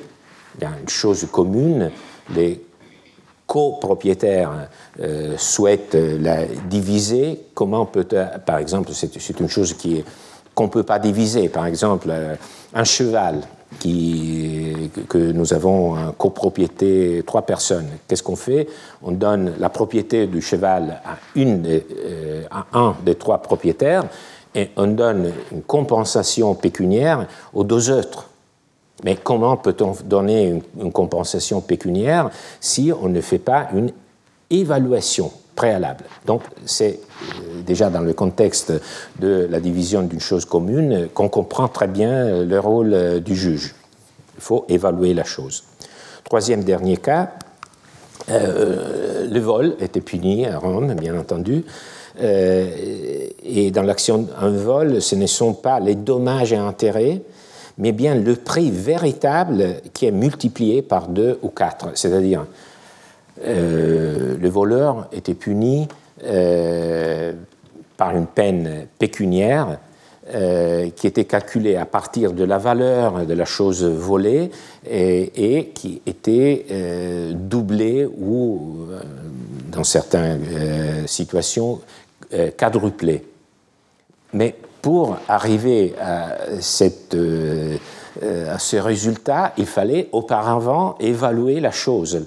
A 0.61 0.67
une 0.81 0.89
chose 0.89 1.27
commune, 1.33 1.91
les 2.35 2.62
copropriétaires 3.47 4.69
souhaitent 5.39 5.95
la 5.95 6.45
diviser. 6.69 7.41
Comment 7.55 7.87
peut 7.87 8.07
par 8.45 8.59
exemple, 8.59 8.91
c'est 8.93 9.41
une 9.41 9.49
chose 9.49 9.75
qui 9.75 9.99
est 9.99 10.05
qu'on 10.57 10.64
ne 10.64 10.71
peut 10.71 10.83
pas 10.83 10.99
diviser. 10.99 11.49
Par 11.49 11.66
exemple, 11.66 12.09
euh, 12.11 12.35
un 12.75 12.85
cheval 12.85 13.42
qui, 13.79 14.90
que 15.09 15.19
nous 15.19 15.53
avons 15.53 15.97
en 15.97 16.12
copropriété 16.12 17.23
trois 17.27 17.42
personnes. 17.42 17.87
Qu'est-ce 18.09 18.23
qu'on 18.23 18.37
fait? 18.37 18.66
On 19.03 19.12
donne 19.12 19.53
la 19.59 19.69
propriété 19.69 20.27
du 20.27 20.40
cheval 20.40 21.01
à, 21.05 21.19
une, 21.35 21.62
euh, 21.66 22.45
à 22.51 22.66
un 22.73 22.97
des 23.05 23.16
trois 23.16 23.38
propriétaires 23.38 24.05
et 24.55 24.71
on 24.77 24.87
donne 24.87 25.31
une 25.53 25.62
compensation 25.62 26.55
pécuniaire 26.55 27.27
aux 27.53 27.64
deux 27.64 27.90
autres. 27.90 28.31
Mais 29.05 29.16
comment 29.16 29.59
peut-on 29.59 29.92
donner 30.05 30.62
une, 30.79 30.90
compensation 30.90 31.61
pécuniaire 31.61 32.31
si 32.61 32.90
on 32.99 33.11
ne 33.11 33.21
fait 33.21 33.38
pas 33.38 33.69
une 33.75 33.92
évaluation 34.49 35.31
préalable? 35.55 36.05
Donc 36.25 36.40
c'est, 36.64 37.01
déjà 37.67 37.91
dans 37.91 38.01
le 38.01 38.13
contexte 38.13 38.73
de 39.19 39.47
la 39.51 39.61
division 39.61 40.03
d'une 40.03 40.21
chose 40.21 40.45
commune 40.45 41.09
qu'on 41.15 41.29
comprend 41.29 41.69
très 41.69 41.89
bien 41.89 42.45
le 42.45 42.59
rôle 42.59 43.21
du 43.21 43.35
juge. 43.35 43.75
Il 44.37 44.43
faut 44.43 44.65
évaluer 44.69 45.15
la 45.15 45.25
chose. 45.25 45.65
Troisième 46.25 46.65
dernier 46.65 46.97
cas, 46.99 47.33
le 48.29 49.39
vol 49.39 49.77
était 49.81 50.01
puni 50.01 50.47
à 50.47 50.59
Rome, 50.59 50.95
bien 50.95 51.19
entendu. 51.19 51.65
et 52.21 53.71
dans 53.73 53.83
l'action 53.83 54.19
d'un 54.19 54.51
vol, 54.51 55.01
ce 55.01 55.15
ne 55.15 55.27
sont 55.27 55.55
pas 55.55 55.81
les 55.81 55.95
dommages 55.95 56.53
et 56.53 56.57
intérêts 56.57 57.23
mais 57.79 57.93
bien 57.93 58.15
le 58.15 58.37
prix 58.37 58.71
véritable 58.71 59.77
qui 59.93 60.07
est 60.07 60.13
multiplié 60.13 60.83
par 60.83 61.09
deux 61.09 61.39
ou 61.43 61.49
quatre. 61.49 61.91
C'est-à-dire, 61.95 62.47
euh, 63.45 64.37
le 64.39 64.49
voleur 64.49 65.09
était 65.13 65.35
puni 65.35 65.83
euh, 65.83 66.06
par 67.97 68.17
une 68.17 68.27
peine 68.27 68.87
pécuniaire 68.99 69.79
euh, 70.35 70.91
qui 70.91 71.07
était 71.07 71.25
calculée 71.25 71.77
à 71.77 71.87
partir 71.87 72.33
de 72.33 72.43
la 72.45 72.59
valeur 72.59 73.27
de 73.27 73.35
la 73.35 73.45
chose 73.45 73.85
volée 73.85 74.51
et, 74.89 75.71
qui 75.75 76.03
était 76.07 76.67
doublée 77.33 78.07
ou, 78.07 78.87
dans 79.71 79.85
certaines 79.85 81.07
situations, 81.07 81.81
quadruplée. 82.57 83.25
Mais 84.33 84.55
pour 84.83 85.17
arriver 85.29 85.95
à, 86.01 86.37
euh, 88.23 88.55
à 88.55 88.59
ce 88.59 88.77
résultat, 88.77 89.53
il 89.59 89.67
fallait 89.67 90.09
auparavant 90.13 90.97
évaluer 91.01 91.61
la 91.61 91.71
chose, 91.71 92.25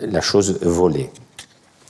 la 0.00 0.20
chose 0.20 0.60
volée. 0.62 1.10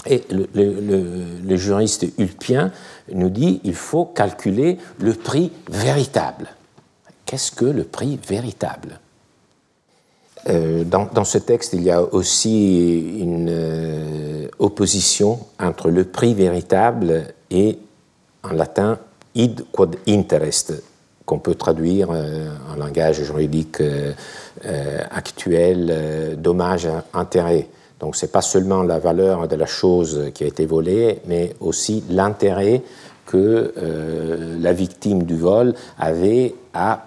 Et 0.09 0.25
le, 0.31 1.57
juriste 1.57 2.07
ulpien 2.17 2.73
nous 3.13 3.29
dit 3.29 3.61
il 3.63 3.75
faut 3.75 4.07
calculer 4.07 4.79
le 4.99 5.13
prix 5.13 5.53
véritable. 5.71 6.49
Qu'est-ce 7.27 7.53
que 7.53 7.67
le 7.67 7.85
prix 7.85 8.19
véritable? 8.27 9.01
Euh, 10.49 10.85
dans, 10.85 11.25
ce 11.25 11.37
texte, 11.37 11.75
il 11.75 11.83
y 11.83 11.91
a 11.91 12.03
aussi 12.03 13.19
une 13.21 13.49
euh, 13.51 14.49
opposition 14.59 15.41
entre 15.61 15.91
le 15.91 16.05
prix 16.05 16.33
véritable 16.33 17.25
et, 17.51 17.79
en 18.43 18.53
latin, 18.53 18.99
id 19.35 19.67
quod 19.73 19.97
interest, 20.09 20.83
qu'on 21.27 21.39
peut 21.39 21.55
traduire 21.55 22.09
euh, 22.11 22.49
en 22.73 22.77
langage 22.77 23.23
juridique 23.23 23.83
actuel, 25.11 26.37
dommage-intérêt. 26.39 27.69
Donc 28.01 28.17
ce 28.17 28.27
n'est 28.27 28.33
pas 28.33 28.43
seulement 28.43 28.83
la 28.83 28.99
valeur 28.99 29.49
de 29.49 29.57
la 29.57 29.67
chose 29.67 30.31
qui 30.35 30.45
a 30.45 30.47
été 30.47 30.67
volée, 30.67 31.21
mais 31.27 31.55
aussi 31.61 32.05
l'intérêt 32.11 32.83
que 33.27 33.75
la 34.61 34.73
victime 34.73 35.25
du 35.25 35.37
vol 35.37 35.75
avait 35.99 36.55
à 36.73 37.07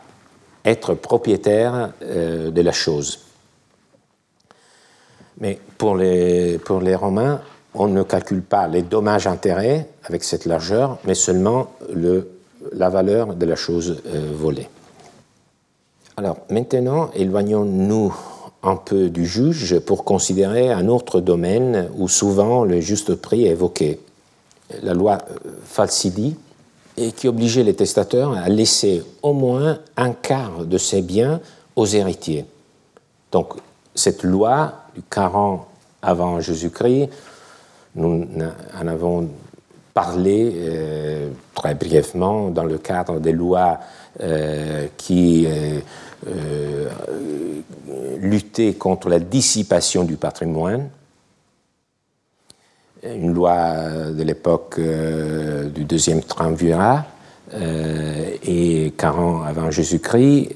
être 0.66 0.94
propriétaire 0.94 1.92
de 2.02 2.62
la 2.62 2.72
chose. 2.72 3.20
Mais 5.40 5.58
pour 5.78 5.96
les, 5.96 6.60
pour 6.60 6.82
les 6.82 6.96
Romains, 6.96 7.42
on 7.74 7.88
ne 7.88 8.04
calcule 8.04 8.42
pas 8.44 8.68
les 8.68 8.82
dommages-intérêts 8.82 9.88
avec 10.04 10.24
cette 10.24 10.46
largeur, 10.46 11.00
mais 11.06 11.16
seulement 11.16 11.72
le, 11.94 12.30
la 12.74 12.90
valeur 12.90 13.34
de 13.34 13.46
la 13.46 13.56
chose 13.56 14.02
euh, 14.08 14.32
volée. 14.34 14.68
Alors 16.18 16.38
maintenant, 16.50 17.10
éloignons-nous 17.16 18.14
un 18.64 18.76
peu 18.76 19.10
du 19.10 19.26
juge 19.26 19.80
pour 19.80 20.04
considérer 20.04 20.72
un 20.72 20.88
autre 20.88 21.20
domaine 21.20 21.90
où 21.98 22.08
souvent 22.08 22.64
le 22.64 22.80
juste 22.80 23.16
prix 23.16 23.46
est 23.46 23.52
évoqué, 23.52 24.00
la 24.84 24.94
loi 24.94 25.18
euh, 25.30 25.50
Falsidi, 25.66 26.36
et 26.98 27.12
qui 27.12 27.28
obligeait 27.28 27.64
les 27.64 27.74
testateurs 27.74 28.38
à 28.38 28.50
laisser 28.50 29.04
au 29.24 29.34
moins 29.34 29.80
un 29.98 30.12
quart 30.12 30.66
de 30.66 30.78
ses 30.78 31.02
biens 31.02 31.40
aux 31.76 31.86
héritiers. 31.86 32.46
Donc 33.32 33.54
cette 33.96 34.24
loi 34.24 34.74
du 34.94 35.02
40 35.10 35.66
avant 36.02 36.40
Jésus-Christ 36.40 37.10
nous 37.96 38.26
en 38.80 38.88
avons 38.88 39.30
parlé 39.94 40.54
euh, 40.56 41.30
très 41.54 41.76
brièvement 41.76 42.50
dans 42.50 42.64
le 42.64 42.78
cadre 42.78 43.20
des 43.20 43.34
lois 43.34 43.80
euh, 44.22 44.88
qui 44.96 45.46
luttaient 48.20 48.74
contre 48.74 49.10
la 49.10 49.20
dissipation 49.20 50.04
du 50.04 50.18
patrimoine. 50.18 50.90
Une 53.04 53.34
loi 53.34 54.12
de 54.12 54.22
l'époque 54.24 54.80
du 54.80 55.86
deuxième 55.86 56.22
triumvirat 56.22 57.06
et 58.44 58.94
40 58.96 59.48
avant 59.48 59.72
Jésus-Christ, 59.72 60.56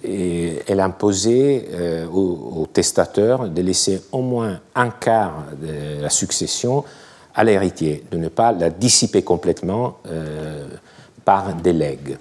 elle 0.67 0.80
imposait 0.80 2.06
aux 2.13 2.67
testateurs 2.71 3.49
de 3.49 3.62
laisser 3.62 4.04
au 4.12 4.21
moins 4.21 4.60
un 4.75 4.89
quart 4.89 5.45
de 5.60 6.01
la 6.01 6.10
succession 6.12 6.84
à 7.36 7.43
l'héritier, 7.43 8.04
de 8.10 8.17
ne 8.17 8.30
pas 8.30 8.54
la 8.54 8.69
dissiper 8.69 9.21
complètement 9.21 9.97
euh, 10.08 10.67
par 11.25 11.54
des 11.54 11.73
legs. 11.73 12.17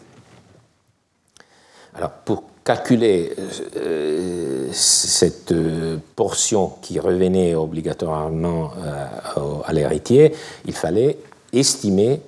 Alors, 1.94 2.10
pour 2.10 2.42
calculer 2.64 3.32
euh, 3.76 4.68
cette 4.72 5.52
euh, 5.52 5.98
portion 6.16 6.72
qui 6.82 6.98
revenait 6.98 7.54
obligatoirement 7.54 8.72
à 9.64 9.72
l'héritier, 9.72 10.34
il 10.64 10.74
fallait 10.74 11.18
estimer 11.52 12.20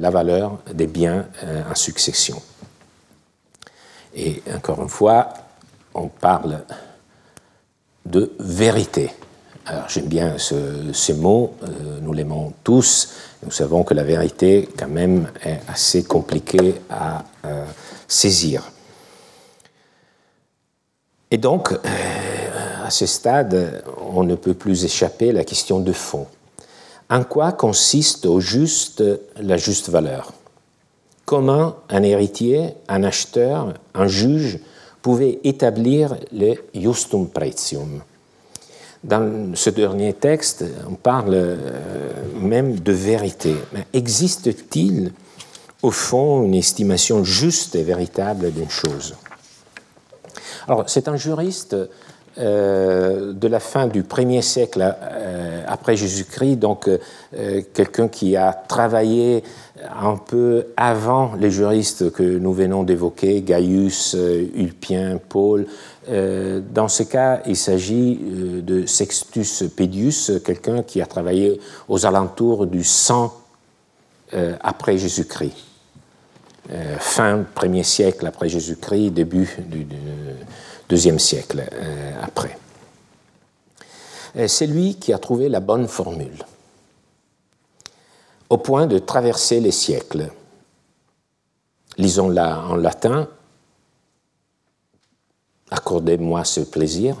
la 0.00 0.10
valeur 0.10 0.58
des 0.72 0.86
biens 0.86 1.26
en 1.70 1.74
succession. 1.74 2.40
Et 4.14 4.42
encore 4.54 4.82
une 4.82 4.88
fois, 4.88 5.28
on 5.94 6.08
parle 6.08 6.60
de 8.04 8.32
vérité. 8.38 9.10
Alors 9.64 9.88
j'aime 9.88 10.06
bien 10.06 10.36
ces 10.38 11.14
mots, 11.14 11.54
euh, 11.62 12.00
nous 12.00 12.12
l'aimons 12.12 12.52
tous, 12.64 13.10
nous 13.44 13.52
savons 13.52 13.84
que 13.84 13.94
la 13.94 14.02
vérité 14.02 14.68
quand 14.76 14.88
même 14.88 15.28
est 15.44 15.60
assez 15.68 16.02
compliquée 16.02 16.74
à 16.90 17.24
euh, 17.44 17.64
saisir. 18.08 18.71
Et 21.32 21.38
donc, 21.38 21.72
euh, 21.72 21.78
à 22.84 22.90
ce 22.90 23.06
stade, 23.06 23.82
on 24.14 24.22
ne 24.22 24.36
peut 24.36 24.54
plus 24.54 24.84
échapper 24.84 25.30
à 25.30 25.32
la 25.32 25.44
question 25.44 25.80
de 25.80 25.92
fond. 25.92 26.26
En 27.10 27.24
quoi 27.24 27.50
consiste 27.50 28.26
au 28.26 28.38
juste 28.38 29.02
la 29.40 29.56
juste 29.56 29.88
valeur? 29.88 30.32
Comment 31.24 31.76
un 31.88 32.04
héritier, 32.04 32.74
un 32.86 33.02
acheteur, 33.02 33.74
un 33.94 34.06
juge 34.06 34.60
pouvaient 35.00 35.40
établir 35.42 36.16
le 36.32 36.54
justum 36.74 37.28
pretium 37.28 38.02
dans 39.04 39.56
ce 39.56 39.70
dernier 39.70 40.12
texte, 40.12 40.64
on 40.88 40.94
parle 40.94 41.34
euh, 41.34 41.56
même 42.40 42.78
de 42.78 42.92
vérité. 42.92 43.56
Existe-t-il, 43.92 45.12
au 45.82 45.90
fond, 45.90 46.44
une 46.44 46.54
estimation 46.54 47.24
juste 47.24 47.74
et 47.74 47.82
véritable 47.82 48.52
d'une 48.52 48.70
chose? 48.70 49.16
Alors, 50.66 50.84
c'est 50.88 51.08
un 51.08 51.16
juriste 51.16 51.76
euh, 52.38 53.32
de 53.32 53.48
la 53.48 53.60
fin 53.60 53.86
du 53.86 54.02
premier 54.02 54.42
siècle 54.42 54.82
euh, 54.82 55.62
après 55.66 55.96
Jésus-Christ, 55.96 56.56
donc 56.56 56.88
quelqu'un 57.74 58.08
qui 58.08 58.36
a 58.36 58.52
travaillé 58.52 59.42
un 60.00 60.16
peu 60.16 60.66
avant 60.76 61.32
les 61.38 61.50
juristes 61.50 62.10
que 62.12 62.22
nous 62.22 62.52
venons 62.52 62.84
d'évoquer, 62.84 63.42
Gaius, 63.42 64.16
Ulpien, 64.54 65.18
Paul, 65.28 65.66
euh, 66.08 66.60
dans 66.72 66.88
ce 66.88 67.04
cas, 67.04 67.42
il 67.46 67.56
s'agit 67.56 68.20
euh, 68.22 68.60
de 68.60 68.86
Sextus 68.86 69.64
Pedius, 69.76 70.32
quelqu'un 70.44 70.82
qui 70.82 71.00
a 71.00 71.06
travaillé 71.06 71.60
aux 71.88 72.06
alentours 72.06 72.66
du 72.66 72.82
100 72.82 73.32
euh, 74.34 74.56
après 74.60 74.98
Jésus-Christ. 74.98 75.71
Fin 76.98 77.44
premier 77.54 77.82
siècle 77.82 78.26
après 78.26 78.48
Jésus-Christ, 78.48 79.10
début 79.10 79.48
du, 79.66 79.86
deuxième 80.88 81.18
siècle 81.18 81.62
après. 82.22 82.58
C'est 84.46 84.66
lui 84.66 84.96
qui 84.96 85.12
a 85.12 85.18
trouvé 85.18 85.48
la 85.48 85.60
bonne 85.60 85.86
formule, 85.86 86.44
au 88.48 88.58
point 88.58 88.86
de 88.86 88.98
traverser 88.98 89.60
les 89.60 89.72
siècles. 89.72 90.30
Lisons-la 91.98 92.60
en 92.60 92.76
latin 92.76 93.28
accordez-moi 95.72 96.44
ce 96.44 96.60
plaisir. 96.60 97.16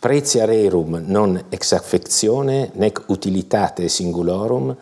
Pretiarerum 0.00 1.00
non 1.08 1.38
ex 1.50 1.72
affectione 1.72 2.70
nec 2.76 2.98
utilitate 3.08 3.88
singulorum, 3.88 4.76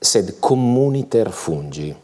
sed 0.00 0.40
communiter 0.40 1.30
fungi. 1.30 1.94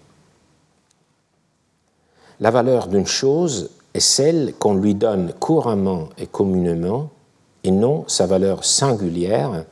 La 2.40 2.50
valeur 2.50 2.88
d'une 2.88 3.06
chose 3.06 3.70
est 3.94 4.00
celle 4.00 4.54
qu'on 4.58 4.74
lui 4.74 4.94
donne 4.94 5.32
couramment 5.38 6.08
et 6.18 6.26
communément, 6.26 7.10
et 7.62 7.70
non 7.70 8.04
sa 8.08 8.26
valeur 8.26 8.64
singulière 8.64 9.64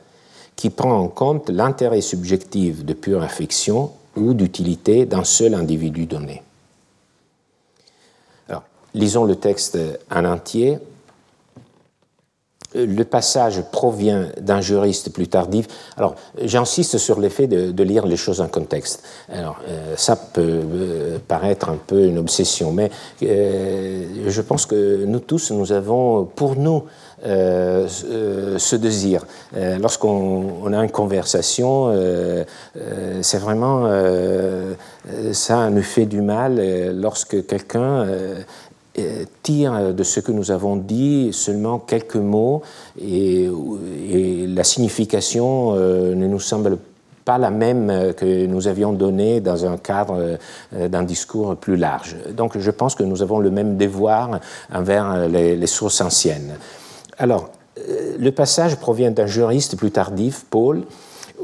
qui 0.55 0.69
prend 0.69 0.97
en 0.97 1.07
compte 1.07 1.49
l'intérêt 1.49 2.01
subjectif 2.01 2.85
de 2.85 2.93
pure 2.93 3.21
affection 3.21 3.91
ou 4.15 4.33
d'utilité 4.33 5.05
d'un 5.05 5.23
seul 5.23 5.53
individu 5.53 6.05
donné. 6.05 6.41
Alors, 8.47 8.63
lisons 8.93 9.25
le 9.25 9.35
texte 9.35 9.77
en 10.11 10.25
entier 10.25 10.79
le 12.75 13.03
passage 13.03 13.61
provient 13.71 14.27
d'un 14.39 14.61
juriste 14.61 15.11
plus 15.11 15.27
tardif. 15.27 15.67
Alors, 15.97 16.15
j'insiste 16.41 16.97
sur 16.97 17.19
l'effet 17.19 17.47
de, 17.47 17.71
de, 17.71 17.83
lire 17.83 18.05
les 18.05 18.17
choses 18.17 18.41
en 18.41 18.47
contexte. 18.47 19.03
Alors, 19.31 19.57
euh, 19.67 19.95
ça 19.97 20.15
peut 20.15 20.41
euh, 20.41 21.17
paraître 21.27 21.69
un 21.69 21.77
peu 21.77 22.05
une 22.05 22.17
obsession, 22.17 22.71
mais 22.71 22.89
euh, 23.23 24.05
je 24.27 24.41
pense 24.41 24.65
que 24.65 25.05
nous 25.05 25.19
tous, 25.19 25.51
nous 25.51 25.71
avons 25.71 26.25
pour 26.25 26.55
nous 26.55 26.83
ce 27.25 28.75
désir. 28.75 29.25
Lorsqu'on 29.55 30.73
a 30.73 30.83
une 30.83 30.91
conversation, 30.91 31.95
c'est 33.21 33.37
vraiment 33.37 33.89
ça 35.31 35.69
nous 35.69 35.83
fait 35.83 36.05
du 36.05 36.21
mal 36.21 36.61
lorsque 36.99 37.45
quelqu'un 37.47 38.05
tire 39.41 39.93
de 39.93 40.03
ce 40.03 40.19
que 40.19 40.31
nous 40.31 40.51
avons 40.51 40.75
dit 40.75 41.29
seulement 41.33 41.79
quelques 41.79 42.15
mots 42.15 42.61
et, 43.01 43.49
la 44.47 44.63
signification 44.63 45.73
euh, 45.73 46.13
ne 46.13 46.27
nous 46.27 46.39
semble 46.39 46.77
pas 47.25 47.37
la 47.39 47.49
même 47.49 48.13
que 48.15 48.45
nous 48.45 48.67
avions 48.67 48.93
donnée 48.93 49.39
dans 49.39 49.65
un 49.65 49.77
cadre 49.77 50.37
euh, 50.73 50.87
d'un 50.89 51.03
discours 51.03 51.55
plus 51.55 51.75
large. 51.75 52.15
Donc 52.35 52.57
je 52.57 52.71
pense 52.71 52.93
que 52.93 53.03
nous 53.03 53.23
avons 53.23 53.39
le 53.39 53.49
même 53.49 53.77
devoir 53.77 54.39
envers 54.71 55.27
les, 55.27 55.55
les 55.55 55.67
sources 55.67 56.01
anciennes. 56.01 56.53
Alors, 57.17 57.49
euh, 57.77 58.15
le 58.19 58.31
passage 58.31 58.75
provient 58.75 59.11
d'un 59.11 59.25
juriste 59.25 59.77
plus 59.77 59.91
tardif, 59.91 60.45
Paul, 60.49 60.83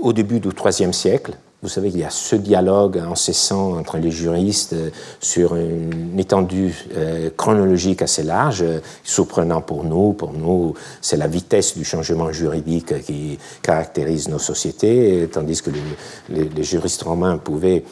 au 0.02 0.14
début 0.14 0.40
du 0.40 0.50
IIIe 0.50 0.94
siècle, 0.94 1.34
vous 1.62 1.70
savez 1.70 1.92
qu'il 1.92 2.00
y 2.00 2.06
a 2.06 2.10
ce 2.10 2.38
dialogue 2.38 2.98
incessant 3.00 3.78
entre 3.78 3.98
les 3.98 4.12
juristes 4.12 4.74
euh, 4.74 4.90
sur 5.20 5.56
une 5.56 6.18
étendue 6.18 6.74
euh, 6.96 7.30
chronologique 7.36 8.02
assez 8.02 8.24
large, 8.24 8.64
surprenant 9.04 9.62
pour 9.62 9.84
nous. 9.84 10.14
Pour 10.14 10.32
nous, 10.32 10.74
c'est 11.02 11.18
la 11.18 11.28
vitesse 11.28 11.78
du 11.78 11.84
changement 11.84 12.32
juridique 12.32 13.02
qui 13.04 13.38
caractérise 13.62 14.30
nos 14.30 14.40
sociétés, 14.40 15.28
tandis 15.32 15.62
que 15.62 15.72
les 16.30 16.64
juristes 16.64 17.04
romains 17.04 17.38
pouvaient 17.38 17.84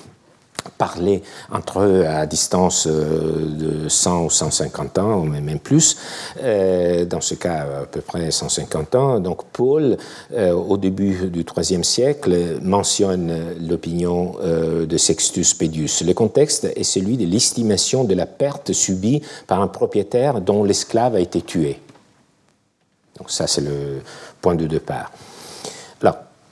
parler 0.78 1.24
entre 1.52 1.80
eux 1.80 2.06
à 2.06 2.26
distance 2.26 2.88
euh, 2.88 3.84
de 3.84 3.90
100 3.90 4.26
ou 4.26 4.30
150 4.30 4.98
ans, 5.00 5.20
ou 5.20 5.26
même 5.26 5.60
plus, 5.60 5.98
euh, 6.42 7.06
dans 7.06 7.22
ce 7.22 7.36
cas 7.36 7.66
à 7.82 7.86
peu 7.86 8.02
près 8.02 8.32
150 8.32 8.96
ans. 8.96 9.20
Donc 9.20 9.46
Paul, 9.52 9.98
euh, 10.34 10.52
au 10.54 10.78
début 10.78 11.30
du 11.30 11.46
IIIe 11.56 11.84
siècle, 11.84 12.60
mentionne 12.62 13.56
l'opinion 13.68 14.36
de 14.38 14.98
Sextus 14.98 15.54
Pedius. 15.54 16.04
Le 16.04 16.14
contexte 16.14 16.66
est 16.76 16.84
celui 16.84 17.18
de 17.18 17.26
l'estimation 17.26 18.04
de 18.04 18.14
la 18.14 18.26
perte 18.26 18.74
subie 18.74 19.22
par 19.48 19.62
un 19.62 19.68
propriétaire 19.68 20.42
dont 20.42 20.64
l'esclave 20.64 21.16
a 21.16 21.20
été 21.20 21.42
tué. 21.42 21.80
Donc 23.18 23.32
ça, 23.32 23.48
c'est 23.48 23.62
le 23.62 24.02
point 24.42 24.56
de 24.56 24.68
départ. 24.68 25.12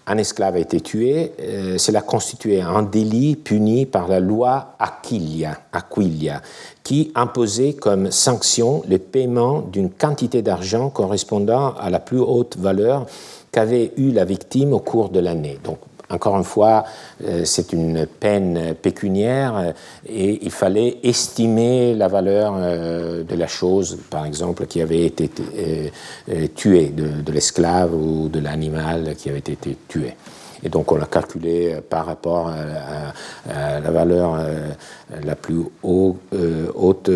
Un 0.07 0.17
esclave 0.17 0.55
a 0.55 0.59
été 0.59 0.81
tué, 0.81 1.31
euh, 1.41 1.79
cela 1.79 2.01
constituait 2.01 2.61
un 2.61 2.83
délit 2.83 3.35
puni 3.35 3.87
par 3.87 4.07
la 4.07 4.19
loi 4.19 4.75
Aquilia, 4.77 5.57
Aquilia, 5.73 6.43
qui 6.83 7.11
imposait 7.15 7.73
comme 7.73 8.11
sanction 8.11 8.83
le 8.87 8.99
paiement 8.99 9.61
d'une 9.61 9.89
quantité 9.89 10.43
d'argent 10.43 10.91
correspondant 10.91 11.73
à 11.79 11.89
la 11.89 11.99
plus 11.99 12.19
haute 12.19 12.55
valeur 12.57 13.07
qu'avait 13.51 13.93
eue 13.97 14.11
la 14.11 14.25
victime 14.25 14.73
au 14.73 14.79
cours 14.79 15.09
de 15.09 15.19
l'année. 15.19 15.57
Encore 16.09 16.37
une 16.37 16.43
fois, 16.43 16.85
euh, 17.23 17.45
c'est 17.45 17.73
une 17.73 18.05
peine 18.05 18.75
pécuniaire 18.75 19.57
euh, 19.57 19.71
et 20.07 20.45
il 20.45 20.51
fallait 20.51 20.97
estimer 21.03 21.95
la 21.95 22.07
valeur 22.07 22.53
euh, 22.57 23.23
de 23.23 23.35
la 23.35 23.47
chose, 23.47 23.97
par 24.09 24.25
exemple, 24.25 24.67
qui 24.67 24.81
avait 24.81 25.03
été 25.03 25.29
tuée, 26.55 26.89
de, 26.89 27.31
l'esclave 27.31 27.93
ou 27.93 28.29
de 28.29 28.39
l'animal 28.39 29.15
qui 29.15 29.29
avait 29.29 29.39
été 29.39 29.77
tué. 29.87 30.15
Et 30.63 30.69
donc 30.69 30.91
on 30.91 30.95
l'a 30.95 31.05
calculé 31.05 31.77
par 31.89 32.05
rapport 32.05 32.49
à, 32.49 33.79
la 33.79 33.91
valeur 33.91 34.39
la 35.23 35.35
plus 35.35 35.63
haute 35.83 37.11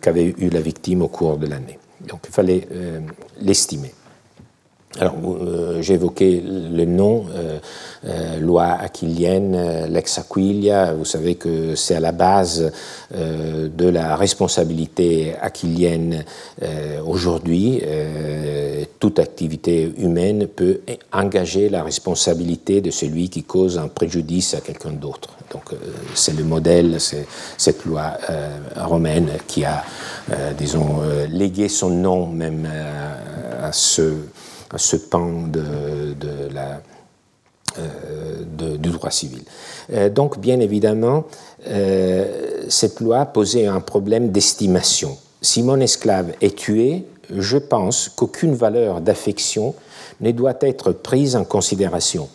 qu'avait 0.00 0.34
eu 0.38 0.48
la 0.48 0.60
victime 0.60 1.02
au 1.02 1.08
cours 1.08 1.36
de 1.36 1.46
l'année. 1.46 1.78
Donc 2.08 2.20
il 2.26 2.32
fallait 2.32 2.66
l'estimer. 3.40 3.92
Alors, 4.98 5.16
euh, 5.42 5.82
évoqué 5.82 6.42
le 6.42 6.84
nom, 6.86 7.26
euh, 7.34 7.58
euh, 8.06 8.38
loi 8.38 8.64
aquilienne, 8.80 9.86
lex 9.90 10.18
Aquilia. 10.18 10.94
Vous 10.94 11.04
savez 11.04 11.34
que 11.34 11.74
c'est 11.74 11.96
à 11.96 12.00
la 12.00 12.12
base 12.12 12.72
de 13.12 13.88
la 13.88 14.16
responsabilité 14.16 15.34
aquilienne 15.40 16.24
aujourd'hui. 17.06 17.82
toute 18.98 19.18
activité 19.18 19.92
humaine 19.98 20.46
peut 20.46 20.80
engager 21.12 21.68
la 21.68 21.82
responsabilité 21.82 22.80
de 22.80 22.90
celui 22.90 23.28
qui 23.28 23.42
cause 23.42 23.78
un 23.78 23.88
préjudice 23.88 24.54
à 24.54 24.60
quelqu'un 24.60 24.92
d'autre. 24.92 25.30
Donc, 25.52 25.70
c'est 26.14 26.36
le 26.36 26.44
modèle, 26.44 26.96
c'est 27.00 27.26
cette 27.56 27.84
loi 27.84 28.18
romaine 28.76 29.30
qui 29.46 29.64
a, 29.64 29.84
disons, 30.58 31.02
légué 31.30 31.68
son 31.68 31.90
nom 31.90 32.26
même 32.26 32.68
à 33.62 33.72
ce 33.72 34.14
ce 34.78 34.96
pan 34.96 35.44
euh, 37.78 38.44
du 38.78 38.88
droit 38.90 39.10
civil. 39.10 39.42
Euh, 39.92 40.08
donc, 40.08 40.38
bien 40.38 40.60
évidemment, 40.60 41.24
euh, 41.66 42.64
cette 42.68 43.00
loi 43.00 43.26
posait 43.26 43.66
un 43.66 43.80
problème 43.80 44.30
d'estimation. 44.30 45.18
Si 45.42 45.62
mon 45.62 45.80
esclave 45.80 46.32
est 46.40 46.56
tué, 46.56 47.04
je 47.30 47.58
pense 47.58 48.08
qu'aucune 48.08 48.54
valeur 48.54 49.02
d'affection 49.02 49.74
ne 50.20 50.30
doit 50.30 50.54
être 50.60 50.92
prise 50.92 51.36
en 51.36 51.44
considération. 51.44 52.30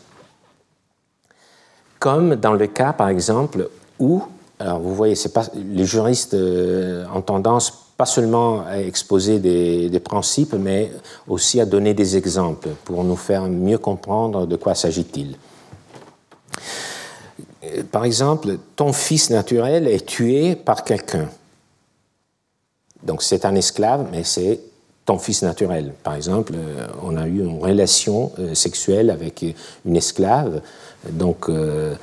Comme 1.98 2.36
dans 2.36 2.54
le 2.54 2.68
cas, 2.68 2.94
par 2.94 3.10
exemple, 3.10 3.70
où, 3.98 4.22
alors 4.60 4.80
vous 4.80 4.94
voyez, 4.94 5.16
pas, 5.34 5.46
les 5.56 5.86
juristes 5.86 6.36
ont 6.36 7.22
tendance 7.22 7.91
pas 8.02 8.08
seulement 8.08 8.66
à 8.66 8.80
exposer 8.80 9.38
des, 9.38 10.00
principes, 10.00 10.54
mais 10.54 10.92
aussi 11.28 11.62
à 11.62 11.68
donner 11.68 11.94
des 11.94 12.18
exemples 12.18 12.70
pour 12.84 13.04
nous 13.04 13.16
faire 13.16 13.44
mieux 13.44 13.78
comprendre 13.78 14.48
de 14.48 14.56
quoi 14.56 14.74
s'agit-il. 14.74 15.36
Par 17.92 18.04
exemple, 18.04 18.58
ton 18.76 18.92
fils 18.92 19.30
naturel 19.30 19.88
est 19.88 20.04
tué 20.04 20.56
par 20.56 20.84
quelqu'un. 20.84 21.30
Donc 23.04 23.22
c'est 23.22 23.46
un 23.46 23.54
esclave, 23.54 24.08
mais 24.12 24.24
c'est 24.24 24.60
ton 25.06 25.20
fils 25.20 25.44
naturel. 25.44 25.94
Par 26.02 26.16
exemple, 26.16 26.54
on 27.04 27.16
a 27.18 27.28
eu 27.28 27.42
une 27.42 27.62
relation 27.62 28.32
euh, 28.40 28.56
sexuelle 28.56 29.12
avec 29.12 29.46
une 29.86 29.96
esclave, 29.96 30.62
donc 31.12 31.50
euh, 31.50 31.54
euh, 31.54 31.96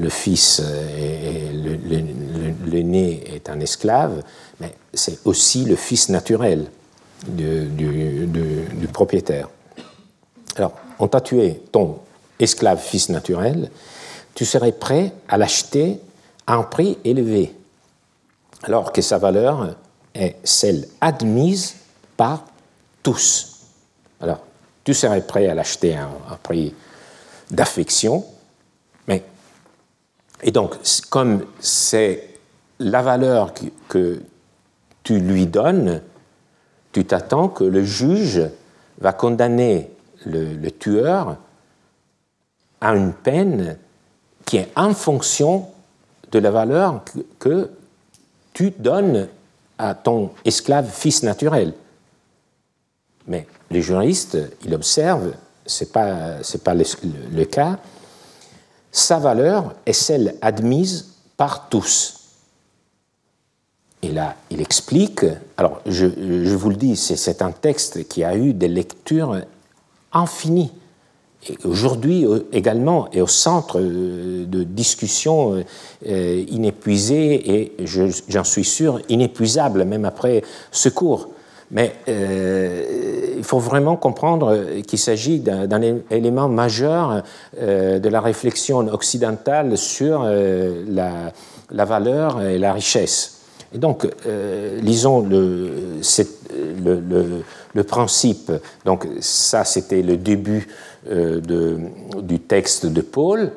le 0.00 0.08
fils 0.08 0.62
né 2.82 3.24
est 3.34 3.48
un 3.48 3.60
esclave, 3.60 4.22
mais 4.60 4.74
c'est 4.94 5.18
aussi 5.24 5.64
le 5.64 5.76
fils 5.76 6.08
naturel 6.08 6.70
du, 7.26 7.68
propriétaire. 8.92 9.48
Alors, 10.56 10.72
on 10.98 11.08
t'a 11.08 11.20
tué 11.20 11.62
ton 11.72 11.98
esclave 12.38 12.80
fils 12.80 13.08
naturel, 13.08 13.70
tu 14.34 14.44
serais 14.44 14.72
prêt 14.72 15.12
à 15.28 15.36
l'acheter 15.36 16.00
à 16.46 16.54
un 16.54 16.62
prix 16.62 16.98
élevé, 17.04 17.54
alors 18.62 18.92
que 18.92 19.02
sa 19.02 19.18
valeur 19.18 19.76
est 20.14 20.36
celle 20.44 20.86
admise 21.00 21.74
par 22.16 22.44
tous. 23.02 23.58
Alors, 24.20 24.40
tu 24.84 24.94
serais 24.94 25.20
prêt 25.20 25.48
à 25.48 25.54
l'acheter 25.54 25.94
à 25.96 26.04
un 26.04 26.36
prix 26.42 26.74
d'affection. 27.50 28.24
Mais, 29.06 29.22
et 30.42 30.50
donc, 30.50 30.76
comme 31.10 31.44
c'est 31.60 32.28
la 32.78 33.02
valeur 33.02 33.52
que, 33.88 34.20
tu 35.04 35.20
lui 35.20 35.46
donnes, 35.46 36.02
tu 36.92 37.06
t'attends 37.06 37.48
que 37.48 37.64
le 37.64 37.82
juge 37.82 38.42
va 39.00 39.14
condamner 39.14 39.90
le, 40.26 40.68
tueur 40.70 41.38
à 42.82 42.94
une 42.94 43.14
peine 43.14 43.78
qui 44.44 44.58
est 44.58 44.68
en 44.76 44.92
fonction 44.92 45.68
de 46.30 46.38
la 46.38 46.50
valeur 46.50 47.02
que, 47.04 47.20
que 47.38 47.70
tu 48.52 48.70
donnes 48.70 49.28
à 49.78 49.94
ton 49.94 50.30
esclave 50.44 50.90
fils 50.90 51.22
naturel. 51.22 51.72
Mais 53.26 53.46
les 53.70 53.80
juristes, 53.80 54.36
ils 54.64 54.74
observent 54.74 55.32
ce 55.68 55.84
n'est 55.84 55.90
pas, 55.90 56.38
pas 56.64 56.74
le, 56.74 57.44
cas, 57.44 57.78
sa 58.90 59.18
valeur 59.18 59.74
est 59.86 59.92
celle 59.92 60.34
admise 60.40 61.14
par 61.36 61.68
tous. 61.68 62.14
Et 64.02 64.10
là, 64.10 64.34
il 64.50 64.60
explique, 64.60 65.24
alors 65.56 65.80
je, 65.86 66.06
vous 66.54 66.70
le 66.70 66.76
dis, 66.76 66.96
c'est 66.96 67.42
un 67.42 67.52
texte 67.52 68.08
qui 68.08 68.24
a 68.24 68.36
eu 68.36 68.54
des 68.54 68.68
lectures 68.68 69.40
infini. 70.12 70.72
Aujourd'hui 71.64 72.26
également 72.52 73.10
est 73.12 73.20
au 73.20 73.26
centre 73.28 73.80
de 73.80 74.64
discussions 74.64 75.62
inépuisées 76.04 77.60
et, 77.60 77.76
j'en 78.28 78.44
suis 78.44 78.64
sûr, 78.64 79.00
inépuisables 79.08 79.84
même 79.84 80.04
après 80.04 80.42
ce 80.72 80.88
cours. 80.88 81.28
Mais 81.70 81.94
euh, 82.08 83.34
il 83.36 83.44
faut 83.44 83.58
vraiment 83.58 83.96
comprendre 83.96 84.80
qu'il 84.86 84.98
s'agit 84.98 85.40
d'un 85.40 85.82
élément 86.10 86.48
majeur 86.48 87.22
euh, 87.60 87.98
de 87.98 88.08
la 88.08 88.20
réflexion 88.20 88.78
occidentale 88.88 89.76
sur 89.76 90.22
euh, 90.24 90.84
la, 90.88 91.84
valeur 91.84 92.40
et 92.42 92.58
la 92.58 92.72
richesse. 92.72 93.34
Et 93.74 93.78
donc, 93.78 94.08
lisons 94.80 95.20
le, 95.28 96.00
principe. 97.86 98.50
Donc, 98.86 99.06
ça, 99.20 99.64
c'était 99.64 100.00
le 100.00 100.16
début 100.16 100.68
du 101.06 102.40
texte 102.40 102.86
de 102.86 103.02
Paul. 103.02 103.52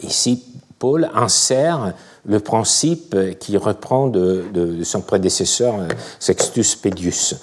Ici, 0.00 0.44
Paul 0.78 1.10
insère 1.12 1.94
le 2.26 2.40
principe 2.40 3.16
qui 3.38 3.56
reprend 3.56 4.08
de, 4.08 4.44
son 4.82 5.00
prédécesseur 5.00 5.74
Sextus 6.18 6.76
Pedius 6.76 7.36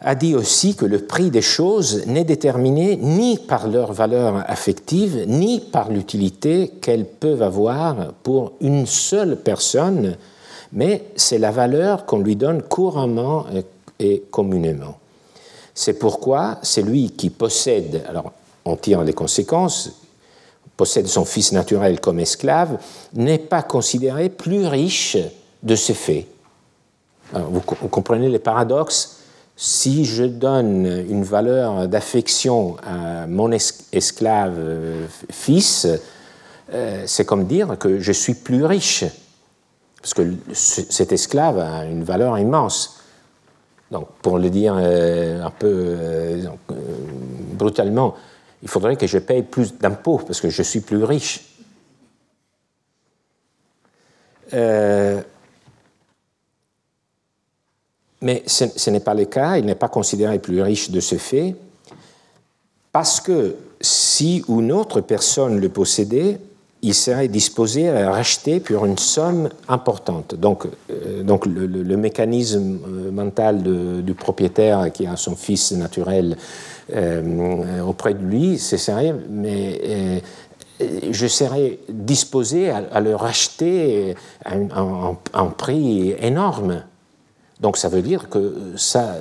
a 0.00 0.14
dit 0.14 0.36
aussi 0.36 0.76
que 0.76 0.84
le 0.84 1.00
prix 1.00 1.30
des 1.30 1.42
choses 1.42 2.06
n'est 2.06 2.24
déterminé 2.24 2.96
ni 2.96 3.36
par 3.36 3.66
leur 3.66 3.92
valeur 3.92 4.44
affective, 4.46 5.24
ni 5.26 5.60
par 5.60 5.90
l'utilité 5.90 6.68
qu'elles 6.80 7.04
peuvent 7.04 7.42
avoir 7.42 8.12
pour 8.22 8.52
une 8.60 8.86
seule 8.86 9.36
personne, 9.36 10.16
mais 10.72 11.04
c'est 11.16 11.38
la 11.38 11.50
valeur 11.50 12.06
qu'on 12.06 12.20
lui 12.20 12.36
donne 12.36 12.62
couramment 12.62 13.46
et 13.98 14.22
communément. 14.30 14.98
C'est 15.74 15.98
pourquoi 15.98 16.58
celui 16.62 17.10
qui 17.10 17.30
possède, 17.30 18.04
alors 18.08 18.32
on 18.64 18.76
tire 18.76 19.02
les 19.02 19.12
conséquences, 19.12 19.92
possède 20.78 21.08
son 21.08 21.26
fils 21.26 21.52
naturel 21.52 22.00
comme 22.00 22.20
esclave, 22.20 22.78
n'est 23.12 23.38
pas 23.38 23.62
considéré 23.62 24.30
plus 24.30 24.64
riche 24.66 25.18
de 25.62 25.74
ce 25.74 25.92
fait. 25.92 26.26
vous, 27.32 27.60
comprenez 27.60 28.30
les 28.30 28.38
paradoxes? 28.38 29.16
Si 29.56 30.04
je 30.04 30.22
donne 30.22 30.86
une 30.86 31.24
valeur 31.24 31.88
d'affection 31.88 32.76
à 32.86 33.26
mon 33.26 33.50
esclave 33.50 34.54
euh, 34.56 35.06
fils, 35.32 35.88
euh, 36.72 37.02
c'est 37.06 37.24
comme 37.24 37.44
dire 37.46 37.76
que 37.76 37.98
je 37.98 38.12
suis 38.12 38.34
plus 38.34 38.64
riche, 38.64 39.04
parce 40.00 40.14
que 40.14 40.22
cet 40.52 41.10
esclave 41.10 41.58
a 41.58 41.86
une 41.86 42.04
valeur 42.04 42.38
immense. 42.38 43.00
Donc, 43.90 44.06
pour 44.22 44.38
le 44.38 44.48
dire 44.48 44.76
euh, 44.78 45.42
un 45.42 45.50
peu 45.50 45.96
brutalement, 47.54 48.14
il 48.62 48.68
faudrait 48.68 48.96
que 48.96 49.06
je 49.06 49.18
paye 49.18 49.42
plus 49.42 49.74
d'impôts 49.74 50.18
parce 50.18 50.40
que 50.40 50.50
je 50.50 50.62
suis 50.62 50.80
plus 50.80 51.04
riche. 51.04 51.44
Euh, 54.54 55.22
mais 58.20 58.42
ce, 58.46 58.90
n'est 58.90 59.00
pas 59.00 59.14
le 59.14 59.26
cas, 59.26 59.58
il 59.58 59.66
n'est 59.66 59.74
pas 59.74 59.88
considéré 59.88 60.38
plus 60.38 60.60
riche 60.60 60.90
de 60.90 61.00
ce 61.00 61.16
fait, 61.16 61.54
parce 62.90 63.20
que 63.20 63.54
si 63.80 64.44
une 64.48 64.72
autre 64.72 65.00
personne 65.00 65.60
le 65.60 65.68
possédait, 65.68 66.40
il 66.82 66.94
serait 66.94 67.28
disposé 67.28 67.88
à 67.88 68.10
racheter 68.10 68.60
pour 68.60 68.86
une 68.86 68.98
somme 68.98 69.48
importante. 69.68 70.34
Donc, 70.34 70.66
euh, 70.90 71.22
donc 71.22 71.46
le, 71.46 71.96
mécanisme 71.96 72.78
euh, 72.86 73.10
mental 73.10 73.62
du 74.02 74.14
propriétaire 74.14 74.92
qui 74.92 75.06
a 75.06 75.16
son 75.16 75.34
fils 75.34 75.72
naturel 75.72 76.36
euh, 76.94 77.80
auprès 77.82 78.14
de 78.14 78.24
lui, 78.24 78.58
c'est 78.58 78.78
sérieux, 78.78 79.20
mais 79.28 80.22
je 81.10 81.26
serais 81.26 81.80
disposé 81.88 82.70
à, 82.70 83.00
le 83.00 83.16
racheter 83.16 84.14
à 84.44 84.54
un, 84.54 85.46
prix 85.46 86.14
énorme. 86.20 86.84
Donc 87.60 87.76
ça 87.76 87.88
veut 87.88 88.02
dire 88.02 88.28
que 88.28 88.54
ça, 88.76 89.16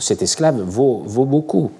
cet 0.00 0.22
esclave 0.22 0.60
vaut, 0.60 1.04
vaut 1.06 1.24
beaucoup. 1.24 1.70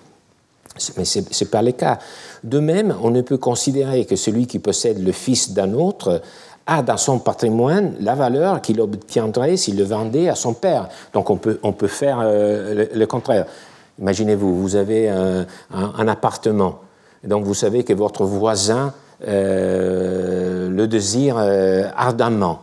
Mais 0.97 1.05
ce 1.05 1.19
n'est 1.21 1.51
pas 1.51 1.63
le 1.63 1.73
cas. 1.73 1.99
De 2.45 2.59
même, 2.59 2.95
on 3.03 3.11
ne 3.11 3.21
peut 3.21 3.39
considérer 3.39 4.05
que 4.05 4.17
celui 4.17 4.47
qui 4.47 4.59
possède 4.59 5.03
le 5.03 5.13
fils 5.13 5.53
d'un 5.53 5.75
autre 5.75 6.23
a 6.67 6.83
dans 6.83 6.97
son 6.97 7.19
patrimoine 7.19 7.95
la 8.01 8.15
valeur 8.15 8.61
qu'il 8.61 8.81
obtiendrait 8.81 9.57
s'il 9.57 9.79
le 9.79 9.85
vendait 9.85 10.29
à 10.29 10.35
son 10.35 10.53
père. 10.53 10.89
Donc 11.15 11.31
on 11.31 11.37
peut, 11.37 11.59
on 11.63 11.73
peut 11.73 11.89
faire 11.89 12.21
euh, 12.23 12.87
le, 12.93 13.07
contraire. 13.07 13.47
Imaginez-vous, 13.99 14.61
vous 14.61 14.77
avez 14.77 15.09
un, 15.09 16.09
appartement, 16.09 16.81
donc 17.25 17.45
vous 17.45 17.55
savez 17.55 17.83
que 17.83 17.93
votre 17.93 18.25
voisin 18.25 18.93
euh, 19.27 20.69
le 20.69 20.87
désire 20.87 21.37
euh, 21.39 21.89
ardemment. 21.97 22.61